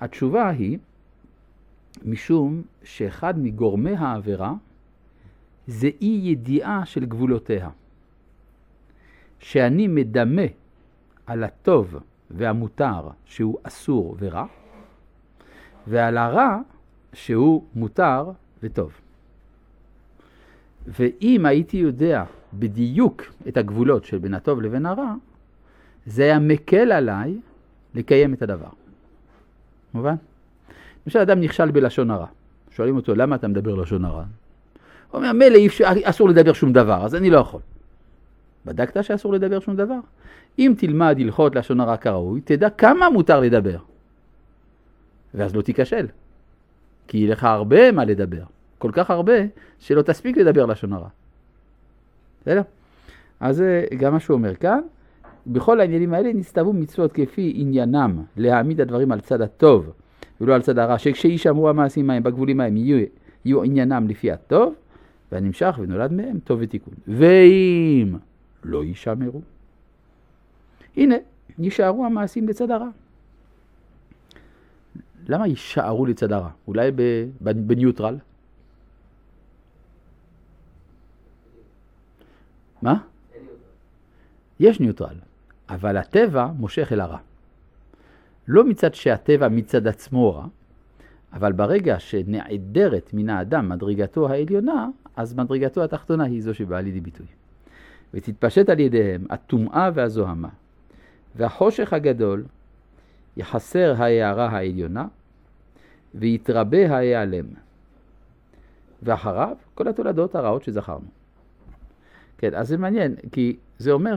התשובה 0.00 0.48
היא, 0.48 0.78
משום 2.04 2.62
שאחד 2.82 3.38
מגורמי 3.38 3.96
העבירה 3.96 4.52
זה 5.66 5.88
אי 6.00 6.20
ידיעה 6.22 6.86
של 6.86 7.04
גבולותיה. 7.04 7.70
שאני 9.38 9.88
מדמה 9.88 10.42
על 11.26 11.44
הטוב 11.44 11.96
והמותר 12.30 13.08
שהוא 13.24 13.58
אסור 13.62 14.16
ורע, 14.18 14.46
ועל 15.86 16.18
הרע 16.18 16.58
שהוא 17.12 17.64
מותר 17.74 18.30
וטוב. 18.62 19.03
ואם 20.86 21.46
הייתי 21.46 21.76
יודע 21.76 22.24
בדיוק 22.54 23.22
את 23.48 23.56
הגבולות 23.56 24.04
של 24.04 24.18
בין 24.18 24.34
הטוב 24.34 24.62
לבין 24.62 24.86
הרע, 24.86 25.14
זה 26.06 26.22
היה 26.22 26.38
מקל 26.38 26.92
עליי 26.92 27.38
לקיים 27.94 28.34
את 28.34 28.42
הדבר. 28.42 28.68
מובן? 29.94 30.14
למשל 31.06 31.18
אדם 31.18 31.40
נכשל 31.40 31.70
בלשון 31.70 32.10
הרע. 32.10 32.26
שואלים 32.70 32.96
אותו, 32.96 33.14
למה 33.14 33.36
אתה 33.36 33.48
מדבר 33.48 33.74
לשון 33.74 34.04
הרע? 34.04 34.24
הוא 35.10 35.18
אומר, 35.18 35.32
מילא 35.32 35.58
אסור 36.02 36.28
לדבר 36.28 36.52
שום 36.52 36.72
דבר, 36.72 37.04
אז 37.04 37.14
אני 37.14 37.30
לא 37.30 37.38
יכול. 37.38 37.60
בדקת 38.66 39.04
שאסור 39.04 39.32
לדבר 39.32 39.60
שום 39.60 39.76
דבר? 39.76 39.98
אם 40.58 40.74
תלמד 40.78 41.16
הלכות 41.20 41.56
לשון 41.56 41.80
הרע 41.80 41.96
כראוי, 41.96 42.40
תדע 42.40 42.70
כמה 42.70 43.10
מותר 43.10 43.40
לדבר. 43.40 43.78
ואז 45.34 45.56
לא 45.56 45.62
תיכשל. 45.62 46.06
כי 47.08 47.18
יהיה 47.18 47.32
לך 47.32 47.44
הרבה 47.44 47.92
מה 47.92 48.04
לדבר. 48.04 48.42
כל 48.84 48.92
כך 48.92 49.10
הרבה, 49.10 49.32
שלא 49.78 50.02
תספיק 50.02 50.36
לדבר 50.36 50.66
לשון 50.66 50.92
הרע. 50.92 51.08
בסדר? 52.42 52.62
אז 53.40 53.56
זה 53.56 53.84
גם 53.98 54.12
מה 54.12 54.20
שהוא 54.20 54.34
אומר 54.34 54.54
כאן. 54.54 54.80
בכל 55.46 55.80
העניינים 55.80 56.14
האלה 56.14 56.32
נסתוו 56.32 56.72
מצוות 56.72 57.12
כפי 57.12 57.52
עניינם 57.56 58.22
להעמיד 58.36 58.80
הדברים 58.80 59.12
על 59.12 59.20
צד 59.20 59.40
הטוב 59.42 59.90
ולא 60.40 60.54
על 60.54 60.62
צד 60.62 60.78
הרע, 60.78 60.98
שכשישמרו 60.98 61.68
המעשים 61.68 62.10
ההם 62.10 62.22
בגבולים 62.22 62.60
ההם 62.60 62.76
יהיו, 62.76 63.06
יהיו 63.44 63.62
עניינם 63.62 64.08
לפי 64.08 64.32
הטוב, 64.32 64.74
והנמשך 65.32 65.78
ונולד 65.78 66.12
מהם 66.12 66.38
טוב 66.44 66.58
ותיקון. 66.62 66.94
ואם 67.08 68.16
לא 68.64 68.84
יישמרו, 68.84 69.40
הנה, 70.96 71.14
יישארו 71.58 72.06
המעשים 72.06 72.48
לצד 72.48 72.70
הרע. 72.70 72.88
למה 75.28 75.46
יישארו 75.46 76.06
לצד 76.06 76.32
הרע? 76.32 76.50
אולי 76.68 76.90
בניוטרל? 77.40 78.16
מה? 82.84 82.96
יש 84.60 84.80
ניוטרל, 84.80 85.16
אבל 85.68 85.96
הטבע 85.96 86.46
מושך 86.46 86.92
אל 86.92 87.00
הרע. 87.00 87.18
לא 88.48 88.64
מצד 88.64 88.94
שהטבע 88.94 89.48
מצד 89.48 89.86
עצמו 89.86 90.34
רע, 90.34 90.46
אבל 91.32 91.52
ברגע 91.52 91.98
שנעדרת 91.98 93.10
מן 93.12 93.30
האדם 93.30 93.68
מדרגתו 93.68 94.28
העליונה, 94.28 94.88
אז 95.16 95.34
מדרגתו 95.34 95.84
התחתונה 95.84 96.24
היא 96.24 96.42
זו 96.42 96.54
שבאה 96.54 96.80
לידי 96.80 97.00
ביטוי. 97.00 97.26
ותתפשט 98.14 98.68
על 98.68 98.80
ידיהם 98.80 99.26
הטומאה 99.30 99.90
והזוהמה, 99.94 100.48
והחושך 101.36 101.92
הגדול 101.92 102.44
יחסר 103.36 103.94
ההערה 103.98 104.48
העליונה, 104.48 105.06
ויתרבה 106.14 106.96
ההיעלם. 106.96 107.46
ואחריו 109.02 109.56
כל 109.74 109.88
התולדות 109.88 110.34
הרעות 110.34 110.64
שזכרנו. 110.64 111.06
כן, 112.38 112.54
אז 112.54 112.68
זה 112.68 112.76
מעניין, 112.76 113.14
כי 113.32 113.56
זה 113.78 113.92
אומר 113.92 114.14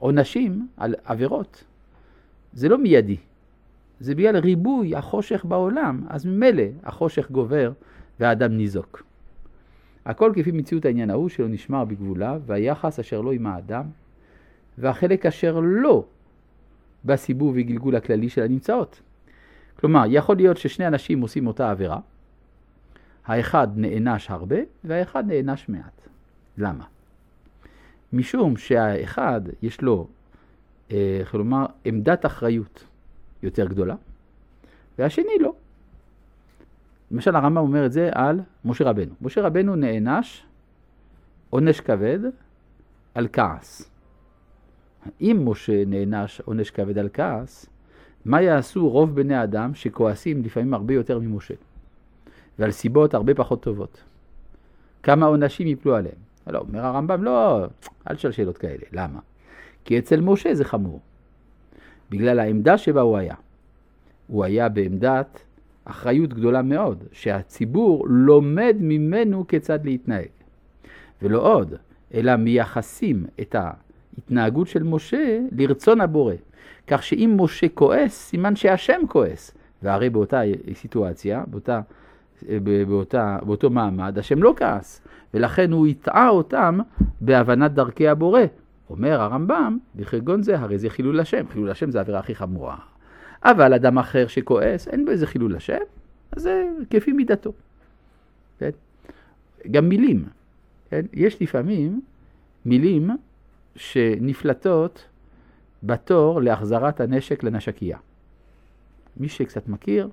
שעונשים 0.00 0.68
על 0.76 0.94
עבירות 1.04 1.64
זה 2.52 2.68
לא 2.68 2.78
מיידי. 2.78 3.16
זה 4.00 4.14
בגלל 4.14 4.36
ריבוי 4.36 4.96
החושך 4.96 5.44
בעולם, 5.44 6.02
אז 6.08 6.26
ממילא 6.26 6.62
החושך 6.84 7.30
גובר 7.30 7.72
והאדם 8.20 8.56
ניזוק. 8.56 9.02
הכל 10.04 10.32
כפי 10.36 10.50
מציאות 10.50 10.84
העניין 10.84 11.10
ההוא 11.10 11.28
שלא 11.28 11.48
נשמר 11.48 11.84
בגבוליו, 11.84 12.42
והיחס 12.46 12.98
אשר 12.98 13.20
לא 13.20 13.32
עם 13.32 13.46
האדם, 13.46 13.84
והחלק 14.78 15.26
אשר 15.26 15.60
לא 15.62 16.04
בסיבוב 17.04 17.54
וגלגול 17.56 17.96
הכללי 17.96 18.28
של 18.28 18.42
הנמצאות. 18.42 19.00
כלומר, 19.80 20.04
יכול 20.08 20.36
להיות 20.36 20.56
ששני 20.56 20.86
אנשים 20.86 21.20
עושים 21.20 21.46
אותה 21.46 21.70
עבירה, 21.70 21.98
האחד 23.26 23.68
נענש 23.76 24.30
הרבה 24.30 24.56
והאחד 24.84 25.24
נענש 25.26 25.68
מעט. 25.68 26.08
למה? 26.58 26.84
משום 28.12 28.56
שהאחד 28.56 29.40
יש 29.62 29.82
לו, 29.82 30.06
אה, 30.90 31.22
כלומר, 31.30 31.66
עמדת 31.84 32.26
אחריות 32.26 32.84
יותר 33.42 33.66
גדולה, 33.66 33.94
והשני 34.98 35.38
לא. 35.40 35.54
למשל 37.10 37.36
הרמב"ם 37.36 37.56
אומר 37.56 37.86
את 37.86 37.92
זה 37.92 38.10
על 38.12 38.40
משה 38.64 38.84
רבנו. 38.84 39.14
משה 39.20 39.40
רבנו 39.42 39.76
נענש 39.76 40.44
עונש 41.50 41.80
כבד 41.80 42.18
על 43.14 43.28
כעס. 43.32 43.90
אם 45.20 45.42
משה 45.44 45.84
נענש 45.86 46.40
עונש 46.40 46.70
כבד 46.70 46.98
על 46.98 47.08
כעס, 47.12 47.66
מה 48.24 48.42
יעשו 48.42 48.88
רוב 48.88 49.14
בני 49.14 49.42
אדם 49.42 49.74
שכועסים 49.74 50.42
לפעמים 50.42 50.74
הרבה 50.74 50.94
יותר 50.94 51.18
ממשה, 51.18 51.54
ועל 52.58 52.70
סיבות 52.70 53.14
הרבה 53.14 53.34
פחות 53.34 53.62
טובות? 53.62 54.02
כמה 55.02 55.26
עונשים 55.26 55.66
יפלו 55.66 55.96
עליהם? 55.96 56.27
לא, 56.50 56.58
אומר 56.58 56.86
הרמב"ם, 56.86 57.24
לא, 57.24 57.66
אל 58.10 58.14
תשאל 58.14 58.32
שאלות 58.32 58.58
כאלה. 58.58 58.82
למה? 58.92 59.18
כי 59.84 59.98
אצל 59.98 60.20
משה 60.20 60.54
זה 60.54 60.64
חמור. 60.64 61.00
בגלל 62.10 62.38
העמדה 62.38 62.78
שבה 62.78 63.00
הוא 63.00 63.16
היה. 63.16 63.34
הוא 64.26 64.44
היה 64.44 64.68
בעמדת 64.68 65.40
אחריות 65.84 66.34
גדולה 66.34 66.62
מאוד, 66.62 67.04
שהציבור 67.12 68.06
לומד 68.08 68.76
ממנו 68.80 69.46
כיצד 69.46 69.84
להתנהג. 69.84 70.28
ולא 71.22 71.54
עוד, 71.54 71.74
אלא 72.14 72.36
מייחסים 72.36 73.26
את 73.40 73.54
ההתנהגות 73.54 74.68
של 74.68 74.82
משה 74.82 75.38
לרצון 75.52 76.00
הבורא. 76.00 76.34
כך 76.86 77.02
שאם 77.02 77.34
משה 77.40 77.68
כועס, 77.68 78.14
סימן 78.14 78.56
שהשם 78.56 79.00
כועס. 79.08 79.54
והרי 79.82 80.10
באותה 80.10 80.40
סיטואציה, 80.74 81.44
באותה, 81.46 81.80
באותה, 82.88 83.38
באותו 83.42 83.70
מעמד, 83.70 84.18
השם 84.18 84.42
לא 84.42 84.54
כעס. 84.56 85.00
ולכן 85.34 85.72
הוא 85.72 85.86
הטעה 85.86 86.28
אותם 86.28 86.78
בהבנת 87.20 87.72
דרכי 87.72 88.08
הבורא. 88.08 88.40
אומר 88.90 89.20
הרמב"ם, 89.20 89.78
בחרגון 89.96 90.42
זה, 90.42 90.58
הרי 90.58 90.78
זה 90.78 90.90
חילול 90.90 91.20
השם. 91.20 91.48
חילול 91.52 91.70
השם 91.70 91.90
זה 91.90 91.98
העבירה 91.98 92.18
הכי 92.18 92.34
חמורה. 92.34 92.76
אבל 93.44 93.74
אדם 93.74 93.98
אחר 93.98 94.26
שכועס, 94.26 94.88
אין 94.88 95.04
בו 95.04 95.10
איזה 95.10 95.26
חילול 95.26 95.56
השם, 95.56 95.78
אז 96.32 96.42
זה 96.42 96.64
כפי 96.90 97.12
מידתו. 97.12 97.52
כן? 98.58 98.70
גם 99.70 99.88
מילים. 99.88 100.24
כן? 100.90 101.06
יש 101.12 101.42
לפעמים 101.42 102.00
מילים 102.64 103.10
שנפלטות 103.76 105.04
בתור 105.82 106.42
להחזרת 106.42 107.00
הנשק 107.00 107.42
לנשקייה. 107.42 107.98
מי 109.16 109.28
שקצת 109.28 109.68
מכיר, 109.68 110.08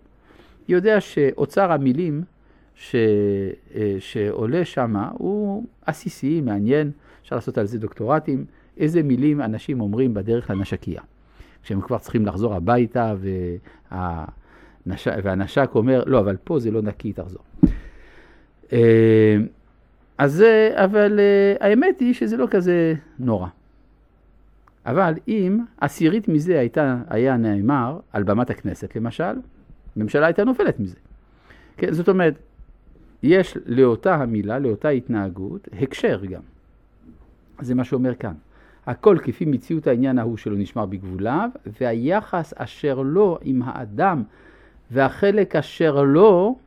יודע 0.67 1.01
שאוצר 1.01 1.71
המילים 1.71 2.23
ש... 2.75 2.95
אה, 3.75 3.95
שעולה 3.99 4.65
שם 4.65 4.95
הוא 5.13 5.63
עסיסי, 5.85 6.41
מעניין, 6.41 6.91
אפשר 7.21 7.35
לעשות 7.35 7.57
על 7.57 7.65
זה 7.65 7.79
דוקטורטים, 7.79 8.45
איזה 8.77 9.03
מילים 9.03 9.41
אנשים 9.41 9.81
אומרים 9.81 10.13
בדרך 10.13 10.49
לנשקייה. 10.49 11.01
כשהם 11.63 11.81
כבר 11.81 11.97
צריכים 11.97 12.25
לחזור 12.25 12.53
הביתה 12.53 13.15
והנש... 13.91 15.07
והנשק 15.23 15.69
אומר, 15.75 16.03
לא, 16.05 16.19
אבל 16.19 16.37
פה 16.43 16.59
זה 16.59 16.71
לא 16.71 16.81
נקי, 16.81 17.13
תחזור. 17.13 17.41
אה, 18.73 19.37
אז 20.17 20.43
אבל 20.73 21.19
אה, 21.19 21.67
האמת 21.67 21.99
היא 21.99 22.13
שזה 22.13 22.37
לא 22.37 22.47
כזה 22.51 22.93
נורא. 23.19 23.47
אבל 24.85 25.13
אם 25.27 25.59
עשירית 25.81 26.27
מזה 26.27 26.59
הייתה, 26.59 26.97
היה 27.09 27.37
נאמר 27.37 27.99
על 28.13 28.23
במת 28.23 28.49
הכנסת 28.49 28.95
למשל, 28.95 29.33
הממשלה 29.95 30.25
הייתה 30.25 30.43
נופלת 30.43 30.79
מזה. 30.79 30.95
כן, 31.77 31.93
זאת 31.93 32.09
אומרת, 32.09 32.33
יש 33.23 33.57
לאותה 33.65 34.15
המילה, 34.15 34.59
לאותה 34.59 34.89
התנהגות, 34.89 35.67
הקשר 35.81 36.25
גם. 36.25 36.41
זה 37.61 37.75
מה 37.75 37.83
שאומר 37.83 38.15
כאן. 38.15 38.33
הכל 38.85 39.17
כפי 39.23 39.45
מציאות 39.45 39.87
העניין 39.87 40.19
ההוא 40.19 40.37
שלו 40.37 40.55
נשמר 40.55 40.85
בגבוליו, 40.85 41.49
והיחס 41.81 42.53
אשר 42.57 43.01
לו 43.01 43.37
עם 43.41 43.61
האדם, 43.65 44.23
והחלק 44.91 45.55
אשר 45.55 46.03
לו, 46.03 46.57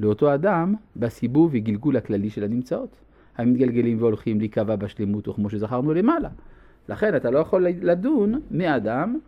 לאותו 0.00 0.34
אדם, 0.34 0.74
בסיבוב 0.96 1.50
וגלגול 1.54 1.96
הכללי 1.96 2.30
של 2.30 2.44
הנמצאות. 2.44 2.96
המתגלגלים 3.38 4.02
והולכים 4.02 4.38
להיקבע 4.38 4.76
בשלמות, 4.76 5.28
וכמו 5.28 5.50
שזכרנו 5.50 5.94
למעלה. 5.94 6.28
לכן 6.88 7.16
אתה 7.16 7.30
לא 7.30 7.38
יכול 7.38 7.66
לדון 7.82 8.40
מאדם 8.50 9.18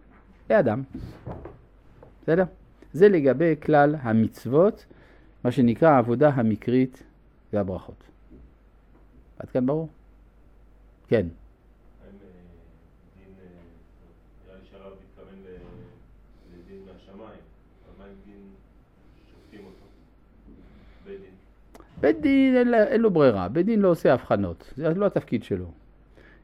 לאדם. 0.50 0.82
בסדר? 2.22 2.44
זה 2.92 3.08
לגבי 3.08 3.54
כלל 3.62 3.96
המצוות, 4.02 4.86
מה 5.44 5.50
שנקרא 5.50 5.88
העבודה 5.88 6.28
המקרית 6.28 7.02
והברכות. 7.52 8.04
עד 9.38 9.50
כאן 9.50 9.66
ברור? 9.66 9.88
כן. 11.08 11.26
אה, 12.02 12.06
אה, 21.06 21.14
בית 22.00 22.20
דין 22.20 22.56
אין, 22.56 22.74
אין 22.74 23.00
לו 23.00 23.10
ברירה, 23.10 23.48
בית 23.48 23.66
דין 23.66 23.80
לא 23.80 23.88
עושה 23.88 24.12
הבחנות, 24.12 24.72
זה 24.76 24.94
לא 24.94 25.06
התפקיד 25.06 25.44
שלו. 25.44 25.66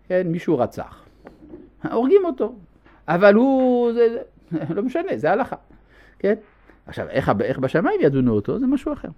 כן, 0.09 0.27
מישהו 0.27 0.59
רצח, 0.59 1.05
הורגים 1.93 2.25
אותו, 2.25 2.55
אבל 3.09 3.35
הוא, 3.35 3.93
זה, 3.93 4.09
זה, 4.51 4.75
לא 4.75 4.83
משנה, 4.83 5.17
זה 5.17 5.33
הלכה, 5.33 5.57
כן? 6.19 6.35
עכשיו, 6.87 7.09
איך, 7.09 7.33
איך 7.41 7.59
בשמיים 7.59 8.01
ידונו 8.01 8.33
אותו, 8.33 8.59
זה 8.59 8.67
משהו 8.67 8.93
אחר. 8.93 9.09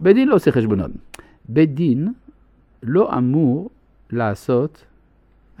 בית 0.00 0.16
דין 0.16 0.28
לא 0.28 0.34
עושה 0.34 0.52
חשבונות. 0.52 0.90
בית 1.48 1.74
דין 1.74 2.12
לא 2.82 3.18
אמור 3.18 3.70
לעשות, 4.10 4.84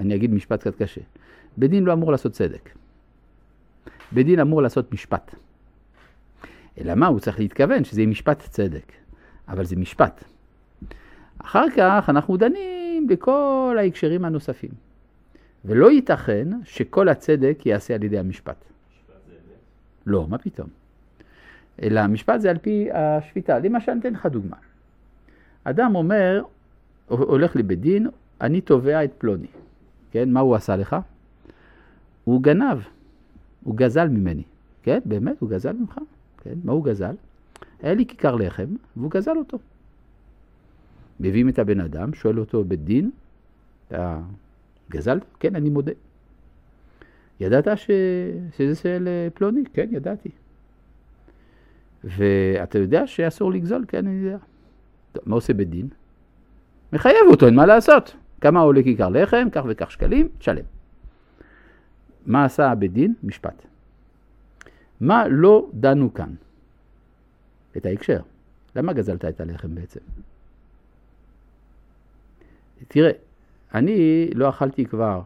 אני 0.00 0.14
אגיד 0.14 0.34
משפט 0.34 0.60
קצת 0.60 0.82
קשה, 0.82 1.00
בית 1.56 1.70
דין 1.70 1.84
לא 1.84 1.92
אמור 1.92 2.12
לעשות 2.12 2.32
צדק. 2.32 2.70
בית 4.12 4.26
דין 4.26 4.40
אמור 4.40 4.62
לעשות 4.62 4.92
משפט. 4.92 5.34
אלא 6.78 6.94
מה, 6.94 7.06
הוא 7.06 7.20
צריך 7.20 7.38
להתכוון 7.38 7.84
שזה 7.84 8.00
יהיה 8.00 8.10
משפט 8.10 8.42
צדק, 8.42 8.92
אבל 9.48 9.64
זה 9.64 9.76
משפט. 9.76 10.24
אחר 11.38 11.64
כך 11.76 12.04
אנחנו 12.08 12.36
דנים 12.36 13.06
בכל 13.06 13.76
ההקשרים 13.78 14.24
הנוספים. 14.24 14.70
ולא 15.64 15.90
ייתכן 15.90 16.48
שכל 16.64 17.08
הצדק 17.08 17.66
ייעשה 17.66 17.94
על 17.94 18.02
ידי 18.02 18.18
המשפט. 18.18 18.64
לא, 20.06 20.26
מה 20.28 20.38
פתאום? 20.38 20.68
אלא 21.82 22.00
המשפט 22.00 22.40
זה 22.40 22.50
על 22.50 22.58
פי 22.58 22.88
השפיטה. 22.92 23.58
למשל, 23.58 23.90
אני 23.90 24.00
אתן 24.00 24.12
לך 24.12 24.26
דוגמה. 24.26 24.56
אדם 25.64 25.94
אומר, 25.94 26.42
הולך 27.08 27.56
לבית 27.56 27.80
דין, 27.80 28.06
אני 28.40 28.60
תובע 28.60 29.04
את 29.04 29.12
פלוני. 29.18 29.46
כן, 30.10 30.30
מה 30.30 30.40
הוא 30.40 30.54
עשה 30.54 30.76
לך? 30.76 30.96
הוא 32.24 32.42
גנב, 32.42 32.78
הוא 33.64 33.76
גזל 33.76 34.08
ממני. 34.08 34.42
כן, 34.82 34.98
באמת, 35.04 35.40
הוא 35.40 35.50
גזל 35.50 35.72
ממך. 35.72 35.98
כן, 36.42 36.54
מה 36.64 36.72
הוא 36.72 36.84
גזל? 36.84 37.14
היה 37.82 37.94
לי 37.94 38.06
כיכר 38.06 38.36
לחם, 38.36 38.76
והוא 38.96 39.10
גזל 39.10 39.36
אותו. 39.36 39.58
מביאים 41.20 41.48
את 41.48 41.58
הבן 41.58 41.80
אדם, 41.80 42.14
שואל 42.14 42.38
אותו 42.38 42.64
בית 42.64 42.84
דין, 42.84 43.10
אתה 43.88 44.20
גזלת? 44.90 45.22
כן, 45.40 45.56
אני 45.56 45.70
מודה. 45.70 45.92
ידעת 47.42 47.78
ש... 47.78 47.90
שזה 48.56 48.74
של 48.74 49.08
פלוני? 49.34 49.62
כן, 49.72 49.88
ידעתי. 49.90 50.28
ואתה 52.04 52.78
יודע 52.78 53.06
שאסור 53.06 53.52
לגזול? 53.52 53.84
כן, 53.88 54.06
אני 54.06 54.24
יודע. 54.24 54.38
טוב, 55.12 55.22
מה 55.26 55.34
עושה 55.34 55.54
בית 55.54 55.70
דין? 55.70 55.88
מחייב 56.92 57.26
אותו, 57.30 57.46
אין 57.46 57.54
מה 57.54 57.66
לעשות. 57.66 58.16
כמה 58.40 58.60
עולה 58.60 58.82
כיכר 58.82 59.08
לחם, 59.08 59.48
כך 59.52 59.62
וכך 59.68 59.90
שקלים, 59.90 60.28
תשלם. 60.38 60.64
מה 62.26 62.44
עשה 62.44 62.70
הבית 62.70 62.92
דין? 62.92 63.14
משפט. 63.22 63.62
מה 65.00 65.28
לא 65.28 65.70
דנו 65.74 66.14
כאן? 66.14 66.34
את 67.76 67.86
ההקשר. 67.86 68.20
למה 68.76 68.92
גזלת 68.92 69.24
את 69.24 69.40
הלחם 69.40 69.74
בעצם? 69.74 70.00
תראה, 72.88 73.10
אני 73.74 74.30
לא 74.34 74.48
אכלתי 74.48 74.84
כבר 74.84 75.22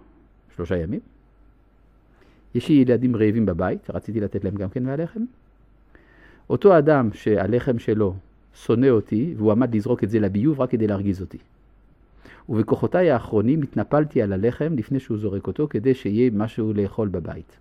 שלושה 0.57 0.77
ימים. 0.77 1.01
יש 2.57 2.69
לי 2.69 2.75
ילדים 2.75 3.17
רעבים 3.17 3.47
בבית, 3.47 3.91
רציתי 3.91 4.21
לתת 4.21 4.45
להם 4.45 4.55
גם 4.55 4.69
כן 4.69 4.83
מהלחם. 4.83 5.21
אותו 6.51 6.79
אדם 6.79 7.11
שהלחם 7.13 7.79
שלו 7.79 8.15
שונא 8.55 8.87
אותי, 8.87 9.35
והוא 9.37 9.53
עמד 9.53 9.75
לזרוק 9.75 10.05
את 10.05 10.11
זה 10.11 10.19
לביוב 10.21 10.61
רק 10.61 10.71
כדי 10.71 10.87
להרגיז 10.87 11.21
אותי. 11.21 11.39
ובכוחותיי 12.49 13.11
האחרונים 13.11 13.63
התנפלתי 13.63 14.23
על 14.23 14.33
הלחם 14.33 14.75
לפני 14.77 15.01
שהוא 15.01 15.19
זורק 15.19 15.47
אותו, 15.47 15.69
כדי 15.71 15.95
שיהיה 15.95 16.31
משהו 16.35 16.73
לאכול 16.73 17.09
בבית. 17.09 17.57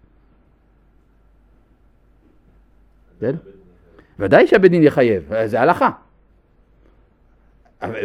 בסדר? 3.17 3.37
ודאי 4.19 4.47
שהבית 4.47 4.71
דין 4.71 4.83
יחייב, 4.83 5.31
זה 5.45 5.61
הלכה. 5.61 5.89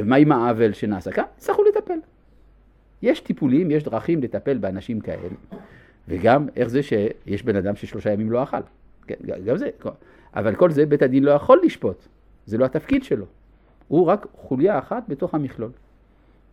מה 0.04 0.16
עם 0.16 0.32
העוול 0.32 0.72
שנעשה 0.72 1.12
כאן? 1.12 1.24
יצטרכו 1.38 1.62
לטפל. 1.62 1.98
יש 3.02 3.20
טיפולים, 3.20 3.70
יש 3.70 3.82
דרכים 3.82 4.22
לטפל 4.22 4.58
באנשים 4.58 5.00
כאלה. 5.00 5.28
וגם 6.08 6.48
איך 6.56 6.68
זה 6.68 6.82
שיש 6.82 7.42
בן 7.42 7.56
אדם 7.56 7.76
ששלושה 7.76 8.12
ימים 8.12 8.30
לא 8.30 8.42
אכל. 8.42 8.56
כן, 9.06 9.14
גם 9.44 9.56
זה. 9.56 9.70
אבל 10.34 10.54
כל 10.54 10.70
זה 10.70 10.86
בית 10.86 11.02
הדין 11.02 11.24
לא 11.24 11.30
יכול 11.30 11.60
לשפוט. 11.64 12.08
זה 12.46 12.58
לא 12.58 12.64
התפקיד 12.64 13.04
שלו. 13.04 13.26
הוא 13.88 14.06
רק 14.06 14.26
חוליה 14.34 14.78
אחת 14.78 15.02
בתוך 15.08 15.34
המכלול. 15.34 15.70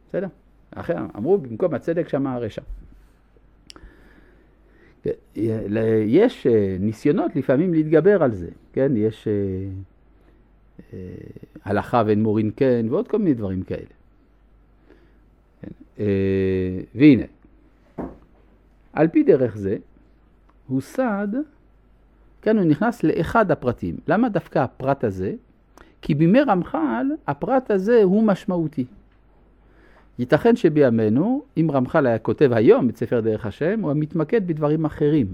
בסדר? 0.09 0.27
אחר, 0.71 0.97
אמרו 1.17 1.37
במקום 1.37 1.73
הצדק 1.73 2.09
שמה 2.09 2.33
הרשע. 2.33 2.61
יש 6.05 6.47
אה, 6.47 6.77
ניסיונות 6.79 7.35
לפעמים 7.35 7.73
להתגבר 7.73 8.23
על 8.23 8.33
זה, 8.33 8.47
כן? 8.73 8.91
יש 8.95 9.27
אה, 9.27 9.33
אה, 10.93 10.99
הלכה 11.65 12.03
ואין 12.05 12.23
מורין 12.23 12.51
כן 12.55 12.85
ועוד 12.89 13.07
כל 13.07 13.17
מיני 13.17 13.33
דברים 13.33 13.63
כאלה. 13.63 13.85
כן? 15.61 16.03
והנה, 16.95 17.23
על 18.97 19.07
פי 19.07 19.23
דרך 19.23 19.57
זה, 19.57 19.77
הוסד, 20.67 21.27
כאן 22.41 22.57
הוא 22.57 22.65
נכנס 22.65 23.03
לאחד 23.03 23.51
הפרטים. 23.51 23.95
למה 24.07 24.29
דווקא 24.29 24.59
הפרט 24.59 25.03
הזה? 25.03 25.33
כי 26.01 26.15
בימי 26.15 26.41
רמח"ל 26.41 27.05
הפרט 27.27 27.71
הזה 27.71 28.03
הוא 28.03 28.23
משמעותי. 28.23 28.85
ייתכן 30.19 30.55
שבימינו, 30.55 31.43
אם 31.57 31.67
רמח"ל 31.71 32.07
היה 32.07 32.19
כותב 32.19 32.49
היום 32.53 32.89
את 32.89 32.97
ספר 32.97 33.19
דרך 33.19 33.45
השם, 33.45 33.81
הוא 33.81 33.93
מתמקד 33.95 34.47
בדברים 34.47 34.85
אחרים. 34.85 35.27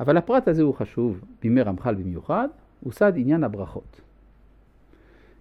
אבל 0.00 0.16
הפרט 0.16 0.48
הזה 0.48 0.62
הוא 0.62 0.74
חשוב, 0.74 1.20
בימי 1.42 1.62
רמח"ל 1.62 1.94
במיוחד, 1.94 2.48
הוא 2.80 2.92
סד 2.92 3.12
עניין 3.16 3.44
הברכות. 3.44 4.00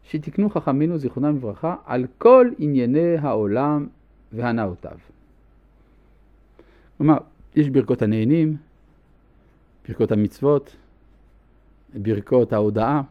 שתקנו 0.03 0.49
חכמינו 0.49 0.97
זיכרונם 0.97 1.35
לברכה 1.35 1.75
על 1.85 2.05
כל 2.17 2.49
ענייני 2.57 3.17
העולם 3.17 3.87
והנאותיו. 4.31 4.97
כלומר, 6.99 7.17
יש 7.55 7.69
ברכות 7.69 8.01
הנהנים, 8.01 8.57
ברכות 9.87 10.11
המצוות, 10.11 10.75
ברכות 11.93 12.53
ההודאה, 12.53 13.01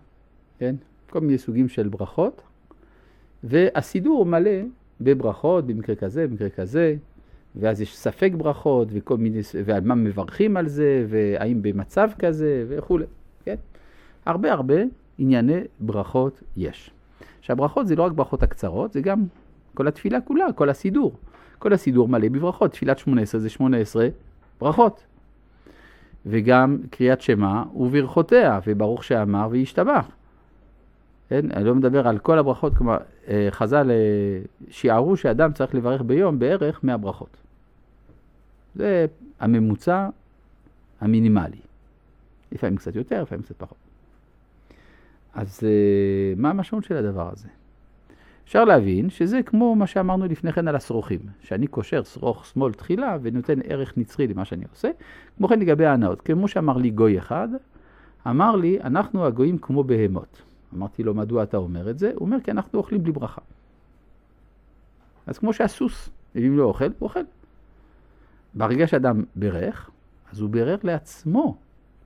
כן? 0.58 0.74
כל 1.10 1.20
מיני 1.20 1.38
סוגים 1.38 1.68
של 1.68 1.88
ברכות, 1.88 2.42
והסידור 3.44 4.26
מלא 4.26 4.50
בברכות, 5.00 5.66
במקרה 5.66 5.96
כזה, 5.96 6.26
במקרה 6.26 6.50
כזה, 6.50 6.96
ואז 7.56 7.80
יש 7.80 7.96
ספק 7.96 8.30
ברכות, 8.36 8.88
וכל 8.92 9.16
מיני, 9.16 9.40
ועל 9.64 9.80
מה 9.80 9.94
מברכים 9.94 10.56
על 10.56 10.68
זה, 10.68 11.06
והאם 11.08 11.62
במצב 11.62 12.10
כזה, 12.18 12.64
וכולי, 12.68 13.04
כן? 13.44 13.56
הרבה 14.26 14.52
הרבה 14.52 14.76
ענייני 15.18 15.60
ברכות 15.80 16.42
יש. 16.56 16.90
עכשיו, 17.38 17.56
ברכות 17.56 17.86
זה 17.86 17.96
לא 17.96 18.02
רק 18.02 18.12
ברכות 18.12 18.42
הקצרות, 18.42 18.92
זה 18.92 19.00
גם 19.00 19.24
כל 19.74 19.88
התפילה 19.88 20.20
כולה, 20.20 20.52
כל 20.52 20.68
הסידור. 20.68 21.12
כל 21.58 21.72
הסידור 21.72 22.08
מלא 22.08 22.28
בברכות. 22.28 22.72
תפילת 22.72 22.98
שמונה 22.98 23.22
עשרה 23.22 23.40
זה 23.40 23.50
שמונה 23.50 23.76
עשרה 23.76 24.08
ברכות. 24.60 25.04
וגם 26.26 26.78
קריאת 26.90 27.20
שמע 27.20 27.62
וברכותיה, 27.74 28.60
וברוך 28.66 29.04
שאמר 29.04 29.48
וישתבח. 29.50 30.08
כן? 31.28 31.50
אני 31.52 31.64
לא 31.64 31.74
מדבר 31.74 32.08
על 32.08 32.18
כל 32.18 32.38
הברכות, 32.38 32.74
כלומר, 32.74 32.96
אה, 33.28 33.48
חז"ל 33.50 33.90
אה, 33.90 33.96
שיערו 34.70 35.16
שאדם 35.16 35.52
צריך 35.52 35.74
לברך 35.74 36.02
ביום 36.02 36.38
בערך 36.38 36.84
100 36.84 36.96
ברכות. 36.96 37.36
זה 38.74 39.06
הממוצע 39.40 40.08
המינימלי. 41.00 41.60
לפעמים 42.52 42.76
קצת 42.76 42.96
יותר, 42.96 43.22
לפעמים 43.22 43.42
קצת 43.42 43.54
פחות. 43.58 43.78
אז 45.34 45.60
אה, 45.62 46.34
מה 46.36 46.50
המשמעות 46.50 46.84
של 46.84 46.96
הדבר 46.96 47.30
הזה? 47.32 47.48
אפשר 48.48 48.64
להבין 48.64 49.10
שזה 49.10 49.42
כמו 49.42 49.76
מה 49.76 49.86
שאמרנו 49.86 50.26
לפני 50.26 50.52
כן 50.52 50.68
על 50.68 50.76
השרוכים, 50.76 51.20
שאני 51.40 51.66
קושר 51.66 52.02
שרוך 52.02 52.46
שמאל 52.46 52.72
תחילה 52.72 53.16
ונותן 53.22 53.58
ערך 53.64 53.98
נצחי 53.98 54.26
למה 54.26 54.44
שאני 54.44 54.64
עושה. 54.70 54.90
כמו 55.36 55.48
כן 55.48 55.60
לגבי 55.60 55.86
ההנאות, 55.86 56.20
כמו 56.20 56.48
שאמר 56.48 56.76
לי 56.76 56.90
גוי 56.90 57.18
אחד, 57.18 57.48
אמר 58.26 58.56
לי, 58.56 58.80
אנחנו 58.80 59.26
הגויים 59.26 59.58
כמו 59.58 59.84
בהמות. 59.84 60.42
אמרתי 60.74 61.02
לו, 61.02 61.14
מדוע 61.14 61.42
אתה 61.42 61.56
אומר 61.56 61.90
את 61.90 61.98
זה? 61.98 62.10
הוא 62.14 62.20
אומר, 62.20 62.40
כי 62.40 62.50
אנחנו 62.50 62.78
אוכלים 62.78 63.02
בלי 63.02 63.12
ברכה. 63.12 63.40
אז 65.26 65.38
כמו 65.38 65.52
שהסוס, 65.52 66.10
אם 66.36 66.56
לא 66.56 66.64
אוכל, 66.64 66.84
הוא 66.84 66.92
אוכל. 67.00 67.20
ברגע 68.54 68.86
שאדם 68.86 69.24
בירך, 69.36 69.90
אז 70.32 70.40
הוא 70.40 70.50
בירך 70.50 70.84
לעצמו 70.84 71.56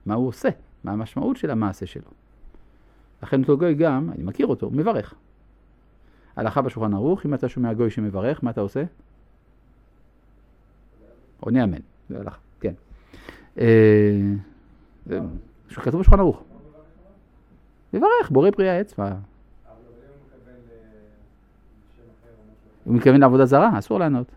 מה 0.05 0.13
הוא 0.13 0.27
עושה, 0.27 0.49
מה 0.83 0.91
המשמעות 0.91 1.37
של 1.37 1.49
המעשה 1.49 1.85
שלו. 1.85 2.11
לכן 3.23 3.41
אותו 3.41 3.57
גוי 3.57 3.73
גם, 3.73 4.09
אני 4.15 4.23
מכיר 4.23 4.47
אותו, 4.47 4.65
הוא 4.65 4.73
מברך. 4.73 5.13
הלכה 6.35 6.61
בשולחן 6.61 6.93
ערוך, 6.93 7.25
אם 7.25 7.33
אתה 7.33 7.49
שומע 7.49 7.73
גוי 7.73 7.89
שמברך, 7.89 8.43
מה 8.43 8.51
אתה 8.51 8.61
עושה? 8.61 8.83
עונה 11.39 11.63
אמן. 11.63 11.77
זה 12.09 12.19
הלכה, 12.19 12.37
כן. 12.59 12.73
אה, 13.57 14.19
כתוב 15.75 16.01
בשולחן 16.01 16.19
ערוך. 16.19 16.43
מברך, 17.93 18.31
בורא 18.31 18.51
פרי 18.51 18.69
האצבע. 18.69 19.13
הוא 22.83 22.95
מתכוון 22.95 23.19
לעבודה 23.19 23.45
זרה, 23.45 23.79
אסור 23.79 23.99
לענות. 23.99 24.27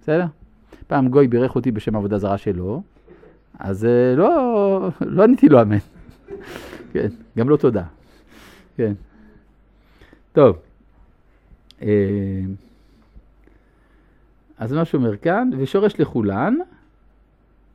בסדר? 0.00 0.26
פעם 0.86 1.08
גוי 1.08 1.28
בירך 1.28 1.54
אותי 1.54 1.70
בשם 1.70 1.96
עבודה 1.96 2.18
זרה 2.18 2.38
שלו, 2.38 2.82
אז 3.58 3.84
אה, 3.84 4.14
לא, 4.16 4.90
לא 5.00 5.22
עניתי 5.22 5.48
לו 5.48 5.62
אמן. 5.62 5.78
כן, 6.92 7.08
גם 7.38 7.48
לא 7.48 7.56
תודה. 7.56 7.84
כן. 8.76 8.92
טוב. 10.32 10.56
אה, 11.84 12.40
אז 14.58 14.72
מה 14.72 14.84
שאומר 14.84 15.16
כאן, 15.16 15.50
ושורש 15.58 16.00
לכולן, 16.00 16.54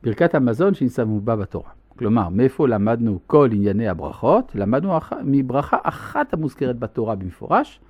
ברכת 0.02 0.34
המזון 0.34 0.74
שנשמו 0.74 1.20
בה 1.20 1.36
בתורה. 1.36 1.70
כלומר, 1.96 2.28
מאיפה 2.28 2.68
למדנו 2.68 3.18
כל 3.26 3.48
ענייני 3.52 3.88
הברכות? 3.88 4.52
למדנו 4.54 4.98
אח... 4.98 5.12
מברכה 5.24 5.76
אחת 5.82 6.32
המוזכרת 6.32 6.78
בתורה 6.78 7.14
במפורש, 7.14 7.80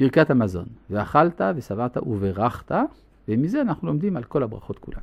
ברכת 0.00 0.30
המזון. 0.30 0.66
ואכלת 0.90 1.40
ושבעת 1.56 1.96
וברכת, 1.96 2.72
ומזה 3.28 3.60
אנחנו 3.60 3.88
לומדים 3.88 4.16
על 4.16 4.24
כל 4.24 4.42
הברכות 4.42 4.78
כולן. 4.78 5.00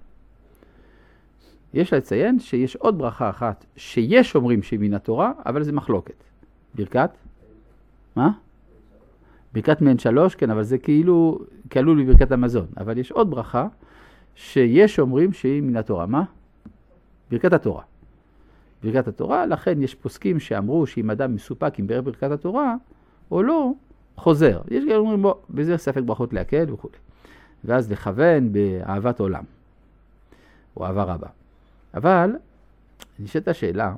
יש 1.74 1.94
לציין 1.94 2.40
שיש 2.40 2.76
עוד 2.76 2.98
ברכה 2.98 3.30
אחת 3.30 3.66
שיש 3.76 4.36
אומרים 4.36 4.64
שהיא 4.64 4.80
מן 4.80 4.94
התורה, 4.94 5.32
אבל 5.46 5.64
זה 5.64 5.72
מחלוקת. 5.72 6.24
ברכת? 6.76 7.10
מה? 8.16 8.30
ברכת 9.56 9.82
מעין 9.82 9.98
שלוש, 9.98 10.36
כן, 10.36 10.50
אבל 10.50 10.64
זה 10.64 10.78
כאילו 10.78 11.40
כלול 11.72 12.04
בברכת 12.04 12.32
המזון. 12.32 12.66
אבל 12.78 12.98
יש 12.98 13.12
עוד 13.12 13.32
ברכה 13.32 13.68
שיש 14.36 15.00
אומרים 15.00 15.34
שהיא 15.34 15.62
מן 15.62 15.76
התורה. 15.76 16.06
מה? 16.06 16.24
ברכת 17.32 17.54
התורה. 17.54 17.84
ברכת 18.84 19.08
התורה, 19.08 19.46
לכן 19.46 19.82
יש 19.82 19.96
פוסקים 19.96 20.40
שאמרו 20.40 20.88
שאם 20.88 21.12
אדם 21.12 21.36
מסופק 21.36 21.80
עם 21.80 21.88
בערך 21.88 22.06
ברכת 22.06 22.32
התורה, 22.32 22.76
או 23.32 23.44
לא, 23.44 23.72
חוזר. 24.16 24.62
יש 24.72 24.84
כאלה 24.84 24.96
אומרים, 24.96 25.22
בוא, 25.22 25.34
בזה 25.50 25.78
ספק 25.78 26.02
ברכות 26.06 26.34
להקל 26.34 26.74
וכו'. 26.74 26.90
ואז 27.64 27.92
לכוון 27.92 28.54
באהבת 28.54 29.20
עולם, 29.20 29.44
או 30.78 30.86
אהבה 30.86 31.04
רבה. 31.04 31.28
אבל, 31.94 32.32
נשאלת 33.20 33.48
השאלה, 33.48 33.96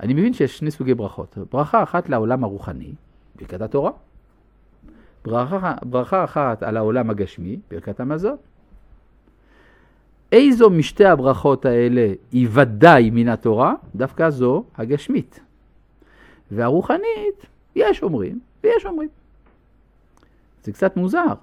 אני 0.00 0.14
מבין 0.14 0.32
שיש 0.32 0.58
שני 0.58 0.70
סוגי 0.70 0.94
ברכות. 0.94 1.38
ברכה 1.52 1.82
אחת 1.82 2.08
לעולם 2.08 2.44
הרוחני, 2.44 2.92
ברכת 3.36 3.60
התורה. 3.60 3.90
ברכה, 5.24 5.74
ברכה 5.82 6.24
אחת 6.24 6.62
על 6.62 6.76
העולם 6.76 7.10
הגשמי, 7.10 7.58
ברכת 7.70 8.00
המזון. 8.00 8.36
איזו 10.32 10.70
משתי 10.70 11.04
הברכות 11.04 11.64
האלה 11.64 12.12
היא 12.32 12.48
ודאי 12.52 13.10
מן 13.10 13.28
התורה? 13.28 13.74
דווקא 13.94 14.30
זו 14.30 14.64
הגשמית. 14.76 15.40
והרוחנית, 16.50 17.46
יש 17.76 18.02
אומרים 18.02 18.40
ויש 18.64 18.86
אומרים. 18.86 19.08
זה 20.64 20.72
קצת 20.72 20.96
מוזר, 20.96 21.34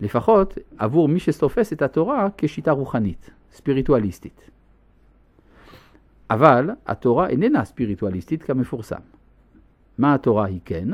לפחות 0.00 0.58
עבור 0.78 1.08
מי 1.08 1.20
שתופס 1.20 1.72
את 1.72 1.82
התורה 1.82 2.28
כשיטה 2.38 2.70
רוחנית, 2.70 3.30
ספיריטואליסטית. 3.52 4.50
אבל 6.30 6.70
התורה 6.86 7.28
איננה 7.28 7.64
ספיריטואליסטית 7.64 8.42
כמפורסם. 8.42 9.00
מה 9.98 10.14
התורה 10.14 10.46
היא 10.46 10.60
כן? 10.64 10.88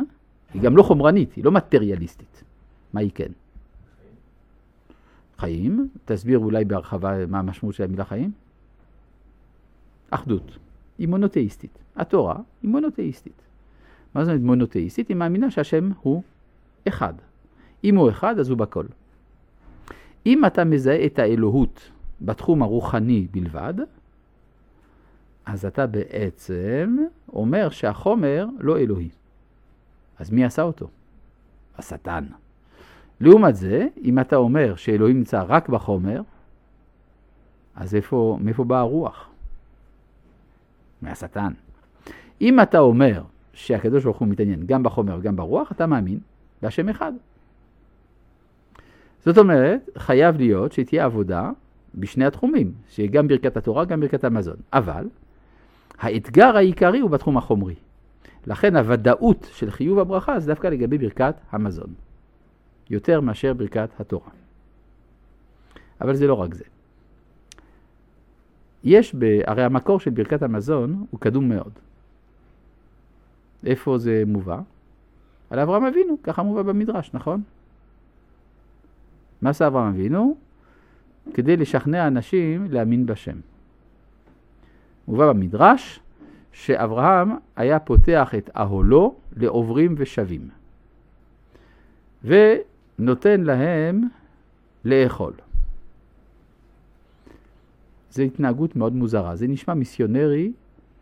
היא 0.55 0.63
גם 0.63 0.77
לא 0.77 0.83
חומרנית, 0.83 1.33
היא 1.35 1.45
לא 1.45 1.51
מטריאליסטית. 1.51 2.45
מה 2.93 3.01
היא 3.01 3.11
כן? 3.15 3.33
חיים, 5.39 5.89
תסביר 6.05 6.39
אולי 6.39 6.65
בהרחבה 6.65 7.27
מה 7.27 7.39
המשמעות 7.39 7.75
של 7.75 7.85
המילה 7.85 8.05
חיים. 8.05 8.33
אחדות, 10.11 10.59
היא 10.99 11.09
מונותאיסטית. 11.09 11.79
התורה 11.97 12.37
היא 12.63 12.71
מונותאיסטית. 12.71 13.43
מה 14.15 14.25
זאת 14.25 14.31
אומרת 14.31 14.45
מונותאיסטית? 14.45 15.09
היא 15.09 15.17
מאמינה 15.17 15.51
שהשם 15.51 15.91
הוא 16.01 16.23
אחד. 16.89 17.15
אם 17.85 17.97
הוא 17.97 18.11
אחד, 18.11 18.39
אז 18.39 18.51
הוא 18.51 18.59
בכל. 18.59 18.85
אם 20.27 20.45
אתה 20.45 20.65
מזהה 20.65 21.07
את 21.07 21.19
האלוהות 21.19 21.91
בתחום 22.21 22.63
הרוחני 22.63 23.27
בלבד, 23.31 23.75
אז 25.47 25.65
אתה 25.65 25.87
בעצם 25.87 26.97
אומר 27.33 27.71
שהחומר 27.71 28.47
לא 28.61 28.79
אלוהי. 28.79 29.09
אז 30.19 30.31
מי 30.31 30.45
עשה 30.45 30.63
אותו? 30.63 30.89
השטן. 31.79 32.25
לעומת 33.21 33.57
זה, 33.57 33.87
אם 34.05 34.19
אתה 34.19 34.37
אומר 34.37 34.77
שאלוהים 34.77 35.19
נמצא 35.19 35.45
רק 35.49 35.69
בחומר, 35.69 36.21
אז 37.77 37.95
איפה, 37.95 38.39
מאיפה 38.41 38.65
באה 38.65 38.79
הרוח? 38.79 39.29
מהשטן. 41.03 41.53
אם 42.41 42.61
אתה 42.61 42.79
אומר 42.79 43.23
שהקדוש 43.53 44.05
ברוך 44.05 44.19
הוא 44.19 44.29
מתעניין 44.29 44.67
גם 44.67 44.83
בחומר 44.83 45.17
וגם 45.19 45.37
ברוח, 45.37 45.73
אתה 45.73 45.87
מאמין 45.87 46.19
בהשם 46.63 46.89
אחד. 46.89 47.13
זאת 49.25 49.39
אומרת, 49.39 49.89
חייב 49.99 50.37
להיות 50.37 50.73
שתהיה 50.73 51.05
עבודה 51.05 51.51
בשני 51.95 52.25
התחומים, 52.25 52.73
שיהיה 52.89 53.09
גם 53.09 53.29
ברכת 53.29 53.57
התורה, 53.57 53.85
גם 53.85 54.01
ברכת 54.01 54.25
המזון. 54.25 54.57
אבל 54.73 55.09
האתגר 55.99 56.57
העיקרי 56.57 56.99
הוא 56.99 57.11
בתחום 57.11 57.37
החומרי. 57.37 57.75
לכן 58.47 58.77
הוודאות 58.77 59.49
של 59.53 59.71
חיוב 59.71 59.99
הברכה 59.99 60.41
זה 60.41 60.47
דווקא 60.47 60.67
לגבי 60.67 60.99
ברכת 60.99 61.35
המזון. 61.51 61.95
יותר 62.91 63.21
מאשר 63.21 63.55
ברכת 63.55 63.89
התורה. 64.01 64.31
אבל 66.01 66.15
זה 66.15 66.27
לא 66.27 66.35
רק 66.35 66.55
זה. 66.55 66.65
יש, 68.85 69.15
ב... 69.15 69.25
הרי 69.47 69.65
המקור 69.65 70.01
של 70.01 70.11
ברכת 70.11 70.43
המזון 70.43 71.07
הוא 71.11 71.21
קדום 71.21 71.49
מאוד. 71.49 71.73
איפה 73.67 73.99
זה 73.99 74.23
מובא? 74.27 74.61
על 75.51 75.59
אברהם 75.59 75.85
אבינו, 75.85 76.17
ככה 76.23 76.43
מובא 76.43 76.63
במדרש, 76.63 77.11
נכון? 77.15 77.43
מה 79.43 79.51
עשה 79.51 79.67
אברהם 79.67 79.95
אבינו? 79.95 80.37
כדי 81.35 81.57
לשכנע 81.57 82.07
אנשים 82.07 82.67
להאמין 82.71 83.07
בשם. 83.07 83.37
מובא 85.09 85.33
במדרש 85.33 86.01
שאברהם 86.59 87.31
היה 87.57 87.79
פותח 87.79 88.35
את 88.39 88.51
אהלו 88.57 89.15
לעוברים 89.37 89.95
ושבים. 89.99 90.49
ונותן 92.25 93.41
להם 93.41 94.03
לאכול. 94.85 95.33
זו 98.11 98.23
התנהגות 98.23 98.77
מאוד 98.77 98.93
מוזרה, 98.95 99.37
זה 99.37 99.47
נשמע 99.47 99.75
מיסיונרי 99.75 100.53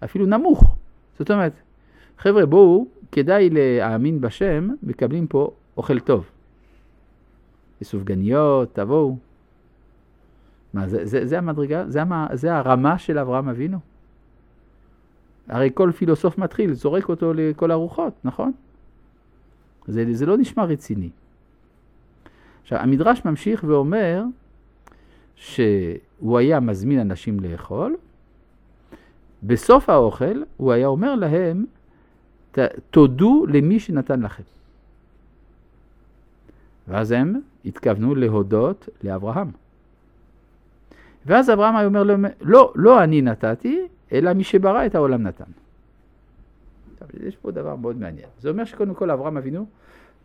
אפילו 0.05 0.27
נמוך. 0.27 0.77
זאת 1.19 1.31
אומרת, 1.31 1.53
חבר'ה 2.19 2.47
בואו, 2.47 2.87
כדאי 3.13 3.51
להאמין 3.51 4.21
בשם, 4.21 4.69
מקבלים 4.83 5.27
פה 5.27 5.51
אוכל 5.77 6.01
טוב. 6.01 6.31
סופגניות, 7.83 8.75
תבואו. 8.75 9.17
מה, 10.75 10.89
זה, 10.89 11.07
זה, 11.07 11.27
זה 11.27 11.39
המדרגה, 11.39 11.85
זה, 11.89 12.03
המה, 12.03 12.27
זה 12.33 12.57
הרמה 12.57 12.99
של 12.99 13.19
אברהם 13.19 13.49
אבינו? 13.49 13.96
הרי 15.49 15.71
כל 15.75 15.93
פילוסוף 15.97 16.39
מתחיל, 16.39 16.73
זורק 16.73 17.09
אותו 17.09 17.35
לכל 17.35 17.71
הרוחות, 17.71 18.13
נכון? 18.25 18.53
זה, 19.87 20.05
זה 20.13 20.27
לא 20.27 20.39
נשמע 20.39 20.65
רציני. 20.65 21.11
עכשיו, 22.63 22.79
המדרש 22.79 23.25
ממשיך 23.25 23.65
ואומר 23.67 24.23
שהוא 25.37 26.39
היה 26.39 26.61
מזמין 26.61 27.01
אנשים 27.01 27.41
לאכול, 27.41 27.97
בסוף 29.43 29.89
האוכל 29.89 30.43
הוא 30.57 30.73
היה 30.73 30.87
אומר 30.87 31.15
להם, 31.15 31.65
תודו 32.91 33.47
למי 33.49 33.81
שנתן 33.81 34.21
לכם. 34.21 34.43
ואז 36.89 37.13
הם 37.13 37.41
התכוונו 37.65 38.15
להודות 38.15 38.89
לאברהם. 39.05 39.51
ואז 41.27 41.51
אברהם 41.51 41.77
היה 41.77 41.87
אומר 41.87 42.03
להם, 42.03 42.25
לא, 42.41 42.73
לא 42.75 43.05
אני 43.05 43.23
נתתי, 43.23 43.87
אלא 44.13 44.33
מי 44.33 44.45
שברא 44.45 44.87
את 44.87 44.95
העולם 44.95 45.23
נתן. 45.23 45.51
יש 47.23 47.37
פה 47.37 47.51
דבר 47.51 47.77
מאוד 47.77 47.97
מעניין. 47.97 48.29
זה 48.41 48.49
אומר 48.49 48.65
שקודם 48.65 48.95
כל 48.95 49.11
אברהם 49.11 49.37
אבינו 49.37 49.67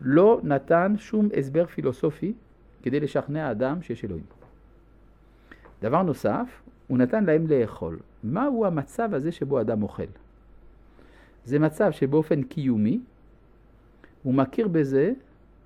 לא 0.01 0.39
נתן 0.43 0.93
שום 0.97 1.29
הסבר 1.37 1.65
פילוסופי 1.65 2.33
כדי 2.83 2.99
לשכנע 2.99 3.51
אדם 3.51 3.81
שיש 3.81 4.05
אלוהים. 4.05 4.23
דבר 5.81 6.03
נוסף, 6.03 6.61
הוא 6.87 6.97
נתן 6.97 7.25
להם 7.25 7.47
לאכול. 7.47 7.99
מהו 8.23 8.65
המצב 8.65 9.13
הזה 9.13 9.31
שבו 9.31 9.61
אדם 9.61 9.83
אוכל? 9.83 10.03
זה 11.45 11.59
מצב 11.59 11.91
שבאופן 11.91 12.43
קיומי 12.43 12.99
הוא 14.23 14.33
מכיר 14.33 14.67
בזה 14.67 15.13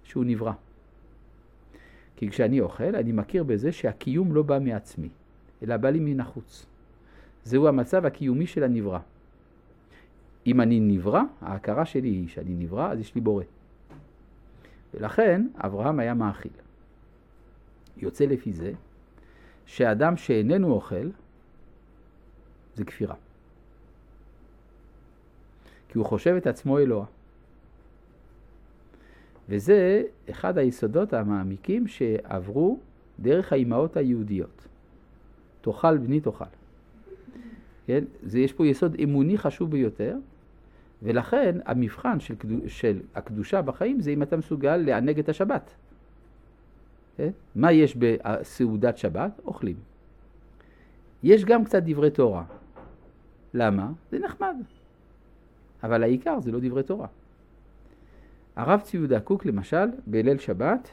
שהוא 0.04 0.26
נברא. 0.26 0.54
כי 2.16 2.30
כשאני 2.30 2.60
אוכל, 2.62 2.96
אני 2.96 3.12
מכיר 3.12 3.44
בזה 3.44 3.72
שהקיום 3.72 4.36
לא 4.36 4.44
בא 4.44 4.60
מעצמי, 4.60 5.10
אלא 5.64 5.78
בא 5.78 5.90
לי 5.90 6.00
מן 6.00 6.20
החוץ. 6.20 6.66
זהו 7.46 7.68
המצב 7.68 8.06
הקיומי 8.06 8.48
של 8.48 8.64
הנברא. 8.64 9.00
אם 10.48 10.62
אני 10.62 10.80
נברא, 10.80 11.22
ההכרה 11.42 11.86
שלי 11.86 12.08
היא 12.08 12.28
שאני 12.28 12.56
נברא, 12.56 12.92
אז 12.92 13.00
יש 13.00 13.16
לי 13.16 13.22
בורא. 13.22 13.44
ולכן 14.94 15.48
אברהם 15.58 16.00
היה 16.00 16.14
מאכיל. 16.14 16.52
יוצא 17.98 18.26
לפי 18.26 18.54
זה 18.54 18.72
שאדם 19.66 20.18
שאיננו 20.18 20.72
אוכל 20.72 21.10
זה 22.76 22.86
כפירה. 22.86 23.16
כי 25.90 25.98
הוא 25.98 26.06
חושב 26.06 26.36
את 26.38 26.48
עצמו 26.48 26.80
אלוה. 26.80 27.06
וזה 29.50 30.04
אחד 30.30 30.58
היסודות 30.58 31.14
המעמיקים 31.14 31.88
שעברו 31.88 32.80
דרך 33.20 33.54
האימהות 33.54 33.98
היהודיות. 33.98 34.68
תאכל 35.62 35.98
בני 35.98 36.20
תאכל. 36.20 36.46
כן? 37.88 38.04
זה, 38.24 38.40
יש 38.40 38.54
פה 38.54 38.68
יסוד 38.68 38.96
אמוני 39.04 39.38
חשוב 39.38 39.72
ביותר, 39.72 40.18
ולכן 41.04 41.58
המבחן 41.66 42.20
של, 42.20 42.36
של 42.68 43.00
הקדושה 43.16 43.62
בחיים 43.62 44.02
זה 44.02 44.12
אם 44.12 44.24
אתה 44.24 44.38
מסוגל 44.38 44.78
לענג 44.78 45.20
את 45.20 45.30
השבת. 45.30 45.76
כן? 47.18 47.30
מה 47.56 47.72
יש 47.72 47.96
בסעודת 47.96 48.98
שבת? 48.98 49.40
אוכלים. 49.46 49.76
יש 51.24 51.46
גם 51.46 51.66
קצת 51.66 51.84
דברי 51.86 52.12
תורה. 52.12 52.44
למה? 53.54 53.92
זה 54.12 54.20
נחמד. 54.20 54.56
אבל 55.84 56.04
העיקר 56.04 56.40
זה 56.40 56.52
לא 56.52 56.60
דברי 56.62 56.84
תורה. 56.84 57.08
הרב 58.56 58.80
ציודה 58.80 59.20
קוק 59.20 59.46
למשל, 59.46 59.86
בליל 60.08 60.38
שבת, 60.38 60.90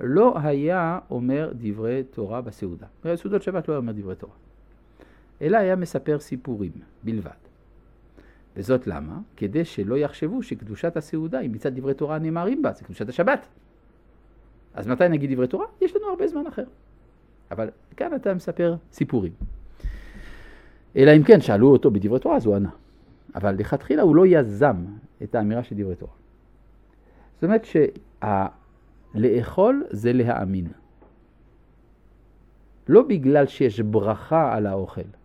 לא 0.00 0.38
היה 0.38 0.98
אומר 1.10 1.52
דברי 1.54 2.02
תורה 2.10 2.40
בסעודה. 2.40 2.86
בסעודות 3.04 3.42
שבת 3.42 3.68
לא 3.68 3.74
היה 3.74 3.78
אומר 3.78 3.92
דברי 3.92 4.14
תורה. 4.14 4.34
אלא 5.42 5.56
היה 5.56 5.76
מספר 5.76 6.18
סיפורים 6.18 6.72
בלבד. 7.02 7.30
וזאת 8.56 8.86
למה? 8.86 9.18
כדי 9.36 9.64
שלא 9.64 9.98
יחשבו 9.98 10.42
שקדושת 10.42 10.96
הסעודה 10.96 11.38
היא 11.38 11.50
מצד 11.50 11.78
דברי 11.78 11.94
תורה 11.94 12.16
הנאמרים 12.16 12.62
בה, 12.62 12.72
זה 12.72 12.84
קדושת 12.84 13.08
השבת. 13.08 13.46
אז 14.74 14.86
מתי 14.86 15.08
נגיד 15.08 15.32
דברי 15.32 15.46
תורה? 15.46 15.66
יש 15.80 15.96
לנו 15.96 16.06
הרבה 16.06 16.26
זמן 16.26 16.46
אחר. 16.46 16.64
אבל 17.50 17.70
כאן 17.96 18.14
אתה 18.14 18.34
מספר 18.34 18.76
סיפורים. 18.92 19.32
אלא 20.96 21.16
אם 21.16 21.22
כן 21.22 21.40
שאלו 21.40 21.72
אותו 21.72 21.90
בדברי 21.90 22.20
תורה, 22.20 22.36
אז 22.36 22.46
הוא 22.46 22.56
ענה. 22.56 22.70
אבל 23.34 23.54
לכתחילה 23.54 24.02
הוא 24.02 24.16
לא 24.16 24.26
יזם 24.26 24.76
את 25.22 25.34
האמירה 25.34 25.62
של 25.62 25.76
דברי 25.76 25.96
תורה. 25.96 26.12
זאת 27.34 27.44
אומרת 27.44 27.66
שלאכול 29.14 29.84
זה 29.90 30.12
להאמין. 30.12 30.66
לא 32.88 33.02
בגלל 33.02 33.46
שיש 33.46 33.80
ברכה 33.80 34.56
על 34.56 34.66
האוכל. 34.66 35.19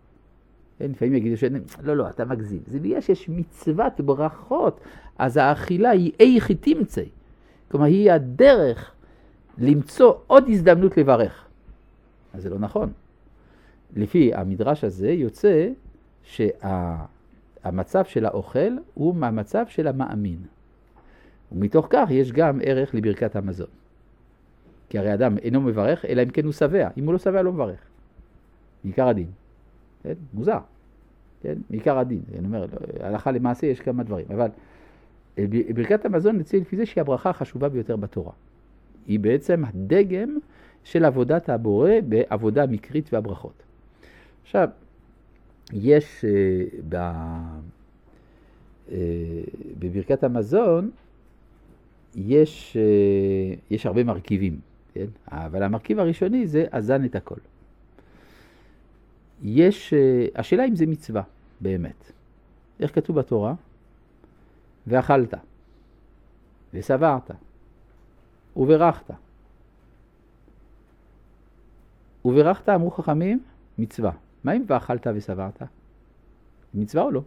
כן, 0.78 0.90
לפעמים 0.90 1.14
יגידו 1.14 1.36
ש... 1.36 1.44
לא, 1.82 1.96
לא, 1.96 2.08
אתה 2.08 2.24
מגזים. 2.24 2.60
זה 2.66 2.80
בגלל 2.80 3.00
שיש 3.00 3.28
מצוות 3.28 4.00
ברכות, 4.00 4.80
אז 5.18 5.36
האכילה 5.36 5.90
היא 5.90 6.12
איכי 6.20 6.54
תמצא. 6.54 7.02
כלומר, 7.70 7.86
היא 7.86 8.12
הדרך 8.12 8.92
למצוא 9.58 10.14
עוד 10.26 10.44
הזדמנות 10.48 10.96
לברך. 10.96 11.44
אז 12.34 12.42
זה 12.42 12.50
לא 12.50 12.58
נכון. 12.58 12.92
לפי 13.96 14.34
המדרש 14.34 14.84
הזה 14.84 15.10
יוצא 15.10 15.68
שהמצב 16.22 18.04
של 18.04 18.26
האוכל 18.26 18.76
הוא 18.94 19.14
מהמצב 19.14 19.64
של 19.68 19.86
המאמין. 19.88 20.38
ומתוך 21.52 21.86
כך 21.90 22.08
יש 22.10 22.32
גם 22.32 22.60
ערך 22.62 22.94
לברכת 22.94 23.36
המזון. 23.36 23.66
כי 24.88 24.98
הרי 24.98 25.14
אדם 25.14 25.38
אינו 25.38 25.60
מברך, 25.60 26.04
אלא 26.04 26.22
אם 26.22 26.30
כן 26.30 26.44
הוא 26.44 26.52
שבע. 26.52 26.88
אם 26.96 27.04
הוא 27.04 27.12
לא 27.12 27.18
שבע, 27.18 27.42
לא 27.42 27.52
מברך. 27.52 27.78
מעיקר 28.84 29.08
הדין. 29.08 29.26
כן? 30.06 30.14
מוזר. 30.34 30.58
כן? 31.42 31.54
מעיקר 31.70 31.98
הדין. 31.98 32.20
אני 32.38 32.46
אומר, 32.46 32.66
הלכה 33.00 33.30
למעשה 33.30 33.66
יש 33.66 33.80
כמה 33.80 34.02
דברים. 34.02 34.26
אבל 34.34 34.48
אה, 35.38 35.44
ברכת 35.74 36.04
המזון 36.04 36.36
נציג 36.36 36.60
לפי 36.60 36.76
זה 36.76 36.86
שהיא 36.86 37.00
הברכה 37.00 37.30
החשובה 37.30 37.68
ביותר 37.68 37.96
בתורה. 37.96 38.32
היא 39.06 39.20
בעצם 39.20 39.64
הדגם 39.64 40.38
של 40.84 41.04
עבודת 41.04 41.48
הבורא 41.48 41.90
בעבודה 42.08 42.66
מקרית 42.66 43.12
והברכות. 43.12 43.62
עכשיו, 44.42 44.68
יש 45.72 46.24
uh, 46.24 46.74
ב, 46.88 46.96
uh, 48.88 48.92
בברכת 49.78 50.24
המזון, 50.24 50.90
יש, 52.16 52.76
uh, 52.76 53.58
יש 53.70 53.86
הרבה 53.86 54.04
מרכיבים, 54.04 54.60
כן? 54.94 55.06
אבל 55.28 55.62
המרכיב 55.62 55.98
הראשוני 55.98 56.46
זה 56.46 56.66
אזן 56.72 57.04
את 57.04 57.14
הכל. 57.16 57.40
יש, 59.42 59.94
uh, 59.94 60.40
השאלה 60.40 60.64
אם 60.64 60.76
זה 60.76 60.86
מצווה, 60.86 61.22
באמת. 61.60 62.12
איך 62.80 62.94
כתוב 62.94 63.18
בתורה? 63.18 63.54
ואכלת, 64.86 65.34
ושבעת, 66.74 67.30
וברכת. 68.56 69.10
וברכת, 72.24 72.68
אמרו 72.68 72.90
חכמים, 72.90 73.42
מצווה. 73.78 74.12
מה 74.44 74.52
אם 74.52 74.64
ואכלת 74.66 75.06
ושבעת? 75.14 75.62
מצווה 76.74 77.02
או 77.02 77.10
לא? 77.10 77.22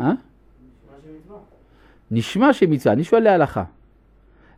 אה? 0.00 0.12
נשמע 2.10 2.52
שמצווה, 2.52 2.92
אני 2.92 3.04
שואל 3.04 3.22
להלכה. 3.22 3.64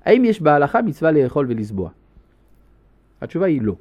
האם 0.05 0.25
יש 0.25 0.43
בהלכה 0.43 0.83
מצווה 0.83 1.13
לאכול 1.13 1.47
ולסבוע? 1.49 1.91
התשובה 3.21 3.47
היא 3.47 3.63
לא. 3.63 3.75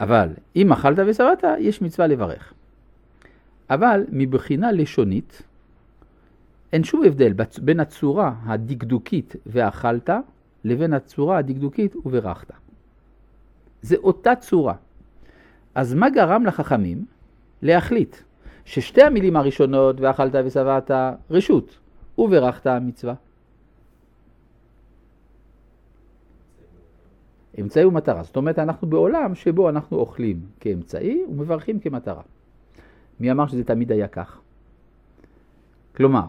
אבל 0.00 0.28
אם 0.56 0.72
אכלת 0.72 0.98
ושבעת, 1.06 1.44
יש 1.58 1.82
מצווה 1.82 2.06
לברך. 2.06 2.52
אבל 3.70 4.04
מבחינה 4.08 4.72
לשונית, 4.72 5.42
אין 6.72 6.84
שום 6.84 7.04
הבדל 7.04 7.32
בין 7.62 7.80
הצורה 7.80 8.34
הדקדוקית 8.44 9.36
ואכלת 9.46 10.10
לבין 10.64 10.92
הצורה 10.92 11.38
הדקדוקית 11.38 11.96
וברכת. 11.96 12.52
זה 13.82 13.96
אותה 13.96 14.36
צורה. 14.36 14.74
אז 15.74 15.94
מה 15.94 16.10
גרם 16.10 16.46
לחכמים 16.46 17.04
להחליט 17.62 18.16
ששתי 18.64 19.02
המילים 19.02 19.36
הראשונות, 19.36 20.00
ואכלת 20.00 20.34
ושבעת, 20.44 20.90
רשות, 21.30 21.78
וברכת 22.18 22.66
מצווה? 22.66 23.14
אמצעי 27.60 27.84
ומטרה. 27.84 28.22
זאת 28.22 28.36
אומרת, 28.36 28.58
אנחנו 28.58 28.88
בעולם 28.88 29.34
שבו 29.34 29.68
אנחנו 29.68 29.96
אוכלים 29.96 30.40
כאמצעי 30.60 31.22
ומברכים 31.28 31.80
כמטרה. 31.80 32.22
מי 33.20 33.30
אמר 33.30 33.46
שזה 33.46 33.64
תמיד 33.64 33.92
היה 33.92 34.08
כך? 34.08 34.40
כלומר, 35.96 36.24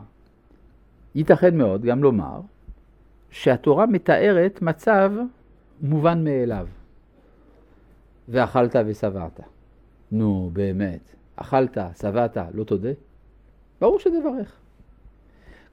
ייתכן 1.15 1.57
מאוד 1.57 1.81
גם 1.81 2.03
לומר 2.03 2.41
שהתורה 3.29 3.85
מתארת 3.85 4.61
מצב 4.61 5.11
מובן 5.81 6.23
מאליו. 6.23 6.67
ואכלת 8.29 8.75
ושבעת. 8.85 9.39
נו, 10.11 10.49
באמת, 10.53 11.15
אכלת, 11.35 11.77
שבעת, 12.01 12.37
לא 12.53 12.63
תודה? 12.63 12.89
ברור 13.81 13.99
שתברך. 13.99 14.55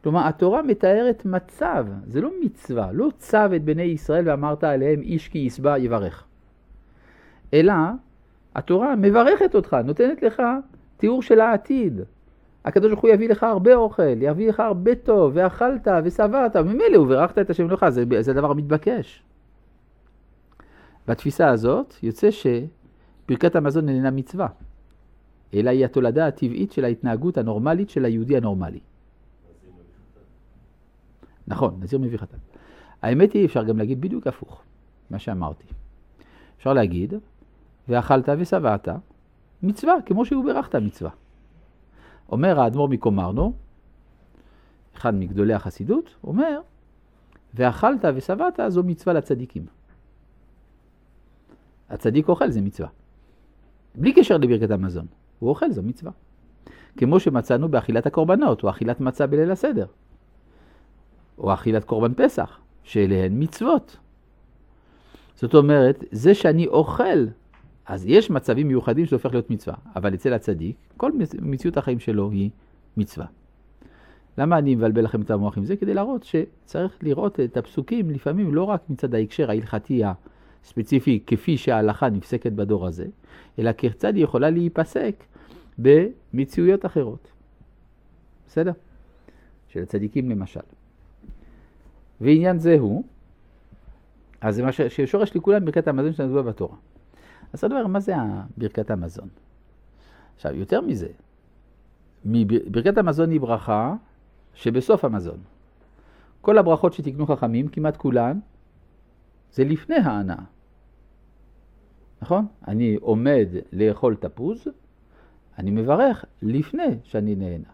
כלומר, 0.03 0.29
התורה 0.29 0.63
מתארת 0.63 1.25
מצב, 1.25 1.87
זה 2.07 2.21
לא 2.21 2.31
מצווה, 2.45 2.93
לא 2.93 3.09
צב 3.19 3.51
את 3.57 3.65
בני 3.65 3.83
ישראל 3.83 4.29
ואמרת 4.29 4.65
עליהם 4.65 5.01
איש 5.01 5.29
כי 5.29 5.39
ישבע 5.39 5.79
יברך. 5.79 6.25
אלא 7.55 7.73
התורה 8.55 8.97
מברכת 8.97 9.55
אותך, 9.55 9.77
נותנת 9.85 10.23
לך 10.23 10.43
תיאור 10.97 11.23
של 11.23 11.41
העתיד. 11.41 12.01
הקדוש 12.65 12.91
ברוך 12.91 13.03
הוא 13.03 13.11
יביא 13.11 13.29
לך 13.29 13.43
הרבה 13.43 13.75
אוכל, 13.75 14.23
יביא 14.23 14.49
לך 14.49 14.61
הרבה 14.61 14.95
טוב, 14.95 15.33
ואכלת 15.35 15.89
ושבעת, 16.05 16.57
ממילא 16.57 16.99
וברכת 16.99 17.39
את 17.39 17.51
השם 17.51 17.65
אלוהיך, 17.65 17.89
זה, 17.89 18.05
זה 18.21 18.33
דבר 18.33 18.53
מתבקש. 18.53 19.23
בתפיסה 21.09 21.49
הזאת 21.49 21.95
יוצא 22.03 22.29
שברכת 22.31 23.57
המזון 23.57 23.89
איננה 23.89 24.11
מצווה, 24.11 24.49
אלא 25.55 25.71
היא 25.71 25.85
התולדה 25.85 26.27
הטבעית 26.27 26.73
של 26.73 26.85
ההתנהגות 26.85 27.39
הנורמלית 27.39 27.91
של 27.91 28.05
היהודי 28.05 28.37
הנורמלי. 28.37 28.81
נכון, 31.49 31.79
נזיר 31.81 31.99
מביא 31.99 32.19
חטאת. 32.19 32.39
האמת 33.03 33.33
היא, 33.33 33.47
אפשר 33.47 33.65
גם 33.65 33.79
להגיד 33.79 34.01
בדיוק 34.01 34.27
הפוך, 34.27 34.63
מה 35.11 35.19
שאמרתי. 35.19 35.67
אפשר 36.57 36.73
להגיד, 36.73 37.15
ואכלת 37.89 38.29
ושבעת, 38.39 38.89
מצווה, 39.63 39.95
כמו 40.07 40.25
שהוא 40.25 40.45
ברכת 40.45 40.75
מצווה. 40.75 41.11
אומר 42.33 42.61
האדמו"ר 42.61 42.89
מקומרנו, 42.89 43.53
אחד 44.97 45.15
מגדולי 45.15 45.55
החסידות, 45.55 46.15
אומר, 46.25 46.61
ואכלת 47.55 48.05
ושבעת 48.15 48.61
זו 48.69 48.83
מצווה 48.83 49.15
לצדיקים. 49.15 49.67
הצדיק 51.89 52.29
אוכל 52.29 52.51
זה 52.51 52.61
מצווה. 52.61 52.89
בלי 53.95 54.13
קשר 54.13 54.37
לברכת 54.37 54.71
המזון, 54.71 55.07
הוא 55.39 55.51
אוכל 55.51 55.73
זו 55.73 55.83
מצווה. 55.83 56.13
כמו 56.97 57.21
שמצאנו 57.21 57.69
באכילת 57.69 58.07
הקורבנות, 58.07 58.63
או 58.63 58.71
אכילת 58.71 59.01
מצה 59.01 59.27
בליל 59.27 59.51
הסדר, 59.51 59.87
או 61.39 61.55
אכילת 61.55 61.85
קורבן 61.85 62.15
פסח, 62.17 62.59
שאליהן 62.83 63.43
מצוות. 63.43 63.97
זאת 65.35 65.55
אומרת, 65.55 66.05
זה 66.13 66.35
שאני 66.35 66.67
אוכל, 66.67 67.27
אז 67.87 68.07
יש 68.07 68.31
מצבים 68.31 68.69
מיוחדים 68.69 69.07
שזה 69.07 69.17
הופך 69.17 69.31
להיות 69.33 69.51
מצווה, 69.51 69.77
אבל 69.97 70.15
אצל 70.15 70.33
הצדיק, 70.33 70.77
כל 70.97 71.13
מציאות 71.43 71.77
החיים 71.77 72.01
שלו 72.01 72.31
היא 72.31 72.51
מצווה. 72.97 73.27
למה 74.39 74.59
אני 74.59 74.75
מבלבל 74.75 75.05
לכם 75.05 75.23
את 75.23 75.31
המוח 75.31 75.59
עם 75.59 75.65
זה? 75.65 75.77
כדי 75.77 75.95
להראות 75.95 76.25
שצריך 76.25 76.99
לראות 77.03 77.41
את 77.41 77.57
הפסוקים 77.57 78.11
לפעמים 78.11 78.55
לא 78.55 78.65
רק 78.65 78.81
מצד 78.91 79.15
ההקשר 79.15 79.51
ההלכתי 79.51 80.03
ספציפי 80.65 81.23
כפי 81.27 81.57
שההלכה 81.57 82.09
נפסקת 82.09 82.53
בדור 82.53 82.87
הזה, 82.87 83.07
אלא 83.59 83.73
כיצד 83.73 84.15
היא 84.15 84.25
יכולה 84.25 84.51
להיפסק 84.51 85.25
במציאויות 85.79 86.87
אחרות. 86.87 87.31
בסדר? 88.47 88.73
של 89.69 89.83
הצדיקים 89.83 90.31
למשל. 90.31 90.61
ועניין 92.21 92.59
זה 92.59 92.77
הוא, 92.79 93.05
אז 94.41 94.55
זה 94.55 94.63
מה 94.63 94.73
ששורש 94.73 95.37
לכולם 95.37 95.65
ברכת 95.65 95.89
המזון 95.89 96.13
שנדוע 96.13 96.43
בתורה. 96.43 96.77
אז 97.53 97.61
צריך 97.61 97.73
לברר 97.73 97.87
מה 97.87 98.01
זה 98.01 98.15
ברכת 98.57 98.91
המזון. 98.91 99.29
עכשיו, 100.37 100.55
יותר 100.55 100.81
מזה, 100.81 101.09
ברכת 102.71 102.99
המזון 102.99 103.31
היא 103.31 103.41
ברכה 103.41 103.95
שבסוף 104.55 105.05
המזון. 105.05 105.39
כל 106.41 106.59
הברכות 106.59 106.93
שתקנו 106.93 107.27
חכמים, 107.27 107.69
כמעט 107.69 107.97
כולן, 107.97 108.39
זה 109.53 109.65
לפני 109.65 109.97
ההנאה. 109.97 110.45
נכון? 112.23 112.47
אני 112.69 112.97
עומד 113.01 113.49
לאכול 113.73 114.15
תפוז, 114.15 114.69
אני 115.59 115.71
מברך 115.71 116.25
לפני 116.43 116.99
שאני 117.05 117.35
נהנה. 117.35 117.69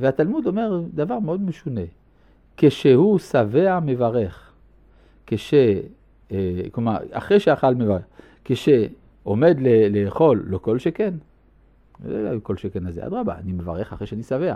והתלמוד 0.00 0.46
אומר 0.46 0.82
דבר 0.94 1.18
מאוד 1.18 1.40
משונה. 1.40 1.80
כשהוא 2.62 3.18
שבע 3.18 3.80
מברך. 3.80 4.52
כש... 5.26 5.54
אה, 6.32 6.62
כלומר, 6.72 6.96
אחרי 7.10 7.40
שאכל 7.40 7.74
מברך. 7.74 8.02
כשעומד 8.44 9.56
לאכול, 9.90 10.42
לא 10.46 10.58
כל 10.58 10.78
שכן. 10.78 11.14
לא 12.04 12.38
כל 12.42 12.56
שכן 12.56 12.86
הזה, 12.86 13.06
אדרבה, 13.06 13.34
אני 13.38 13.52
מברך 13.52 13.92
אחרי 13.92 14.06
שאני 14.06 14.22
שבע. 14.22 14.54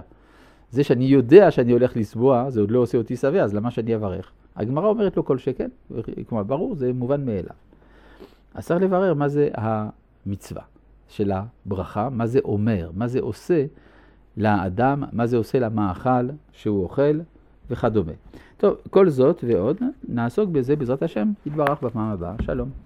זה 0.71 0.85
שאני 0.85 1.05
יודע 1.05 1.51
שאני 1.51 1.73
הולך 1.73 1.97
לסבוע, 1.97 2.51
זה 2.51 2.61
עוד 2.61 2.71
לא 2.71 2.79
עושה 2.79 2.99
אותי 2.99 3.17
שבע, 3.17 3.43
אז 3.43 3.55
למה 3.55 3.71
שאני 3.71 3.95
אברך? 3.95 4.33
הגמרא 4.57 4.89
אומרת 4.89 5.17
לו 5.17 5.25
כל 5.25 5.39
שכן, 5.39 5.69
כלומר, 6.29 6.45
ברור, 6.45 6.75
זה 6.75 6.93
מובן 6.93 7.27
מאליו. 7.27 7.57
אז 8.55 8.67
צריך 8.67 8.83
לברר 8.83 9.15
מה 9.15 9.29
זה 9.29 9.49
המצווה 9.55 10.63
של 11.09 11.33
הברכה, 11.33 12.09
מה 12.11 12.27
זה 12.27 12.39
אומר, 12.45 12.91
מה 12.95 13.07
זה 13.09 13.21
עושה 13.21 13.65
לאדם, 14.37 15.05
מה 15.13 15.27
זה 15.27 15.37
עושה 15.37 15.59
למאכל 15.59 16.29
שהוא 16.53 16.83
אוכל 16.83 17.21
וכדומה. 17.71 18.13
טוב, 18.57 18.75
כל 18.91 19.09
זאת 19.09 19.45
ועוד, 19.49 19.77
נעסוק 20.09 20.51
בזה 20.51 20.77
בעזרת 20.77 21.03
השם, 21.03 21.33
יתברך 21.47 21.83
בפעם 21.83 22.11
הבאה. 22.11 22.35
שלום. 22.43 22.84